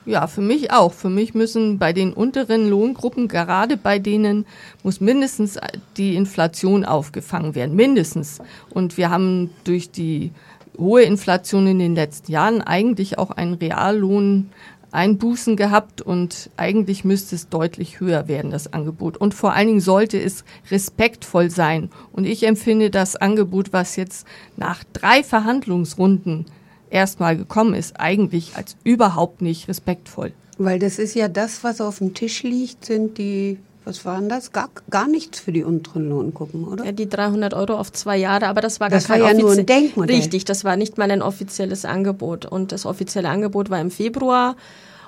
Ja, 0.05 0.25
für 0.25 0.41
mich 0.41 0.71
auch. 0.71 0.93
Für 0.93 1.09
mich 1.09 1.35
müssen 1.35 1.77
bei 1.77 1.93
den 1.93 2.13
unteren 2.13 2.67
Lohngruppen, 2.69 3.27
gerade 3.27 3.77
bei 3.77 3.99
denen, 3.99 4.45
muss 4.81 4.99
mindestens 4.99 5.59
die 5.97 6.15
Inflation 6.15 6.85
aufgefangen 6.85 7.53
werden. 7.53 7.75
Mindestens. 7.75 8.39
Und 8.71 8.97
wir 8.97 9.11
haben 9.11 9.51
durch 9.63 9.91
die 9.91 10.31
hohe 10.77 11.03
Inflation 11.03 11.67
in 11.67 11.77
den 11.77 11.93
letzten 11.93 12.31
Jahren 12.31 12.61
eigentlich 12.61 13.19
auch 13.19 13.29
einen 13.29 13.53
Reallohn 13.53 14.49
Einbußen 14.91 15.55
gehabt 15.55 16.01
und 16.01 16.49
eigentlich 16.57 17.05
müsste 17.05 17.35
es 17.35 17.49
deutlich 17.49 17.99
höher 17.99 18.27
werden, 18.27 18.51
das 18.51 18.73
Angebot. 18.73 19.17
Und 19.17 19.33
vor 19.33 19.53
allen 19.53 19.67
Dingen 19.67 19.79
sollte 19.79 20.21
es 20.21 20.43
respektvoll 20.69 21.49
sein. 21.49 21.89
Und 22.11 22.25
ich 22.25 22.43
empfinde 22.43 22.89
das 22.89 23.15
Angebot, 23.15 23.73
was 23.73 23.95
jetzt 23.95 24.27
nach 24.57 24.83
drei 24.93 25.23
Verhandlungsrunden 25.23 26.45
erstmal 26.89 27.37
gekommen 27.37 27.73
ist, 27.73 27.99
eigentlich 27.99 28.55
als 28.55 28.75
überhaupt 28.83 29.41
nicht 29.41 29.67
respektvoll. 29.67 30.33
Weil 30.57 30.77
das 30.77 30.99
ist 30.99 31.15
ja 31.15 31.27
das, 31.27 31.63
was 31.63 31.81
auf 31.81 31.99
dem 31.99 32.13
Tisch 32.13 32.43
liegt, 32.43 32.85
sind 32.85 33.17
die, 33.17 33.57
was 33.83 34.05
waren 34.05 34.29
das? 34.29 34.51
Gar, 34.51 34.69
gar 34.89 35.07
nichts 35.07 35.39
für 35.39 35.51
die 35.51 35.63
unteren 35.63 36.09
Lohngruppen, 36.09 36.65
oder? 36.65 36.85
Ja, 36.85 36.91
die 36.91 37.09
300 37.09 37.53
Euro 37.53 37.75
auf 37.75 37.91
zwei 37.91 38.17
Jahre, 38.17 38.47
aber 38.47 38.61
das 38.61 38.79
war 38.79 38.89
Das 38.89 39.07
gar 39.07 39.17
kein 39.17 39.25
war 39.25 39.31
ja 39.33 39.39
nur 39.39 39.51
ein 39.51 39.65
Denkmodell. 39.65 40.15
Richtig, 40.15 40.45
das 40.45 40.63
war 40.63 40.75
nicht 40.77 40.97
mal 40.97 41.09
ein 41.09 41.21
offizielles 41.21 41.85
Angebot. 41.85 42.45
Und 42.45 42.71
das 42.71 42.85
offizielle 42.85 43.29
Angebot 43.29 43.69
war 43.69 43.81
im 43.81 43.89
Februar 43.89 44.55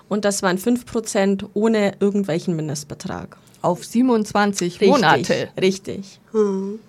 und 0.09 0.25
das 0.25 0.41
waren 0.41 0.57
5% 0.57 1.45
ohne 1.53 1.93
irgendwelchen 1.99 2.55
Mindestbetrag. 2.55 3.37
Auf 3.61 3.85
27 3.85 4.81
Richtig, 4.81 4.89
Monate. 4.89 5.49
Richtig. 5.59 6.19
Hm. 6.31 6.79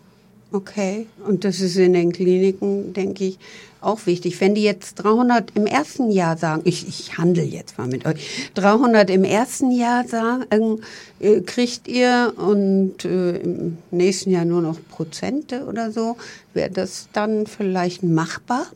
Okay, 0.54 1.08
und 1.26 1.44
das 1.44 1.60
ist 1.60 1.74
in 1.74 1.94
den 1.94 2.12
Kliniken, 2.12 2.92
denke 2.92 3.24
ich, 3.24 3.40
auch 3.80 4.06
wichtig. 4.06 4.40
Wenn 4.40 4.54
die 4.54 4.62
jetzt 4.62 4.94
300 5.02 5.50
im 5.56 5.66
ersten 5.66 6.12
Jahr 6.12 6.36
sagen, 6.36 6.62
ich, 6.64 6.86
ich 6.86 7.18
handle 7.18 7.42
jetzt 7.42 7.76
mal 7.76 7.88
mit 7.88 8.06
euch, 8.06 8.52
300 8.54 9.10
im 9.10 9.24
ersten 9.24 9.72
Jahr 9.72 10.06
sagen, 10.06 10.80
äh, 11.18 11.40
kriegt 11.40 11.88
ihr 11.88 12.34
und 12.36 13.04
äh, 13.04 13.38
im 13.38 13.78
nächsten 13.90 14.30
Jahr 14.30 14.44
nur 14.44 14.62
noch 14.62 14.78
Prozente 14.90 15.64
oder 15.66 15.90
so, 15.90 16.16
wäre 16.52 16.70
das 16.70 17.08
dann 17.12 17.48
vielleicht 17.48 18.04
machbar? 18.04 18.68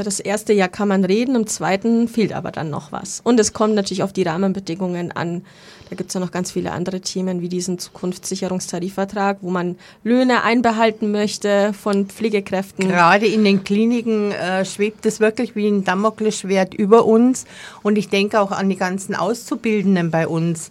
Für 0.00 0.04
das 0.04 0.18
erste 0.18 0.54
Jahr 0.54 0.68
kann 0.68 0.88
man 0.88 1.04
reden, 1.04 1.34
im 1.34 1.46
zweiten 1.46 2.08
fehlt 2.08 2.32
aber 2.32 2.52
dann 2.52 2.70
noch 2.70 2.90
was. 2.90 3.20
Und 3.22 3.38
es 3.38 3.52
kommt 3.52 3.74
natürlich 3.74 4.02
auf 4.02 4.14
die 4.14 4.22
Rahmenbedingungen 4.22 5.12
an. 5.12 5.44
Da 5.90 5.94
gibt 5.94 6.08
es 6.08 6.14
ja 6.14 6.20
noch 6.20 6.30
ganz 6.30 6.50
viele 6.52 6.72
andere 6.72 7.02
Themen 7.02 7.42
wie 7.42 7.50
diesen 7.50 7.78
Zukunftssicherungstarifvertrag, 7.78 9.40
wo 9.42 9.50
man 9.50 9.76
Löhne 10.02 10.42
einbehalten 10.42 11.10
möchte 11.12 11.74
von 11.74 12.06
Pflegekräften. 12.06 12.88
Gerade 12.88 13.26
in 13.26 13.44
den 13.44 13.62
Kliniken 13.62 14.32
äh, 14.32 14.64
schwebt 14.64 15.04
es 15.04 15.20
wirklich 15.20 15.54
wie 15.54 15.68
ein 15.68 15.84
Damoklesschwert 15.84 16.72
über 16.72 17.04
uns. 17.04 17.44
Und 17.82 17.98
ich 17.98 18.08
denke 18.08 18.40
auch 18.40 18.52
an 18.52 18.70
die 18.70 18.76
ganzen 18.76 19.14
Auszubildenden 19.14 20.10
bei 20.10 20.26
uns. 20.26 20.70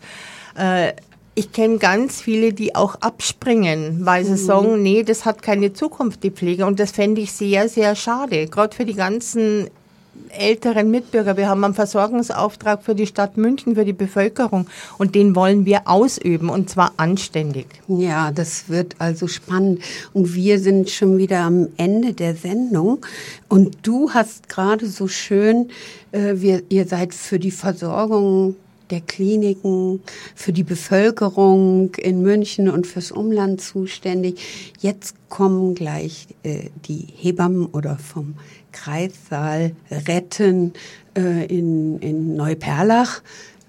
Äh, 0.56 0.94
ich 1.40 1.54
kenne 1.54 1.78
ganz 1.78 2.20
viele, 2.20 2.52
die 2.52 2.76
auch 2.76 2.96
abspringen, 2.96 4.06
weil 4.06 4.26
sie 4.26 4.36
sagen, 4.36 4.84
nee, 4.84 5.04
das 5.04 5.24
hat 5.24 5.42
keine 5.42 5.72
Zukunft, 5.72 6.22
die 6.24 6.32
Pflege. 6.32 6.66
Und 6.66 6.82
das 6.82 6.92
fände 6.92 7.22
ich 7.22 7.32
sehr, 7.32 7.70
sehr 7.70 7.96
schade. 7.96 8.48
Gerade 8.48 8.76
für 8.76 8.84
die 8.84 8.94
ganzen 8.94 9.70
älteren 10.38 10.92
Mitbürger. 10.92 11.38
Wir 11.38 11.48
haben 11.48 11.64
einen 11.64 11.74
Versorgungsauftrag 11.74 12.84
für 12.84 12.94
die 12.94 13.08
Stadt 13.08 13.38
München, 13.38 13.76
für 13.76 13.86
die 13.86 13.94
Bevölkerung. 13.94 14.68
Und 14.98 15.16
den 15.16 15.34
wollen 15.34 15.66
wir 15.66 15.88
ausüben, 15.88 16.50
und 16.50 16.70
zwar 16.70 16.92
anständig. 16.98 17.68
Ja, 17.88 18.32
das 18.32 18.68
wird 18.68 18.98
also 19.00 19.30
spannend. 19.30 19.80
Und 20.12 20.36
wir 20.36 20.60
sind 20.60 20.90
schon 20.90 21.18
wieder 21.18 21.40
am 21.40 21.70
Ende 21.78 22.12
der 22.12 22.36
Sendung. 22.36 23.06
Und 23.48 23.78
du 23.84 24.12
hast 24.12 24.50
gerade 24.50 24.88
so 24.88 25.08
schön, 25.08 25.70
äh, 26.12 26.34
wir, 26.36 26.64
ihr 26.68 26.86
seid 26.86 27.14
für 27.14 27.40
die 27.40 27.52
Versorgung 27.52 28.58
der 28.92 29.02
Kliniken, 29.02 30.02
für 30.36 30.54
die 30.54 30.64
Bevölkerung 30.64 31.94
in 31.96 32.22
München 32.22 32.70
und 32.70 32.88
fürs 32.88 33.12
Umland 33.12 33.62
zuständig. 33.62 34.40
Jetzt 34.80 35.16
kommen 35.30 35.76
gleich 35.76 36.28
äh, 36.44 36.70
die 36.86 37.08
Hebammen 37.16 37.68
oder 37.68 37.98
vom 37.98 38.36
Kreissaal 38.72 39.76
retten 39.92 40.74
äh, 41.16 41.46
in, 41.46 42.00
in 42.00 42.36
Neuperlach, 42.36 43.22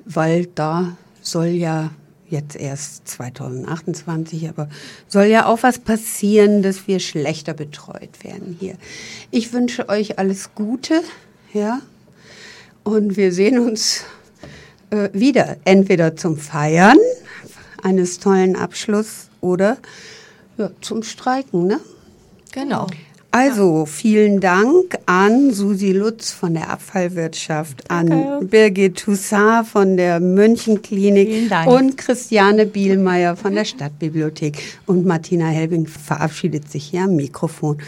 weil 0.04 0.46
da 0.46 0.96
soll 1.22 1.48
ja 1.48 1.90
jetzt 2.28 2.56
erst 2.56 3.08
2028, 3.08 4.48
aber 4.48 4.68
soll 5.08 5.24
ja 5.24 5.46
auch 5.46 5.62
was 5.62 5.78
passieren, 5.78 6.62
dass 6.62 6.86
wir 6.86 7.00
schlechter 7.00 7.54
betreut 7.54 8.22
werden 8.22 8.56
hier. 8.58 8.76
Ich 9.30 9.52
wünsche 9.52 9.88
euch 9.88 10.18
alles 10.18 10.54
Gute, 10.54 11.02
ja, 11.52 11.80
und 12.84 13.16
wir 13.16 13.32
sehen 13.32 13.58
uns 13.58 14.04
äh, 14.90 15.08
wieder, 15.12 15.56
entweder 15.64 16.16
zum 16.16 16.36
Feiern 16.36 16.98
eines 17.82 18.18
tollen 18.18 18.56
Abschlusses 18.56 19.28
oder 19.40 19.78
ja, 20.58 20.70
zum 20.80 21.02
Streiken, 21.02 21.66
ne? 21.66 21.80
Genau. 22.52 22.86
Also 23.32 23.86
vielen 23.86 24.40
Dank 24.40 24.98
an 25.06 25.52
Susi 25.52 25.92
Lutz 25.92 26.32
von 26.32 26.54
der 26.54 26.68
Abfallwirtschaft, 26.68 27.88
an 27.88 28.48
Birgit 28.48 28.98
Toussaint 28.98 29.68
von 29.68 29.96
der 29.96 30.18
Münchenklinik 30.18 31.48
und 31.66 31.96
Christiane 31.96 32.66
Bielmeier 32.66 33.36
von 33.36 33.54
der 33.54 33.64
Stadtbibliothek. 33.64 34.60
Und 34.86 35.06
Martina 35.06 35.46
Helbing 35.46 35.86
verabschiedet 35.86 36.72
sich 36.72 36.86
hier 36.86 37.02
am 37.04 37.14
Mikrofon. 37.14 37.78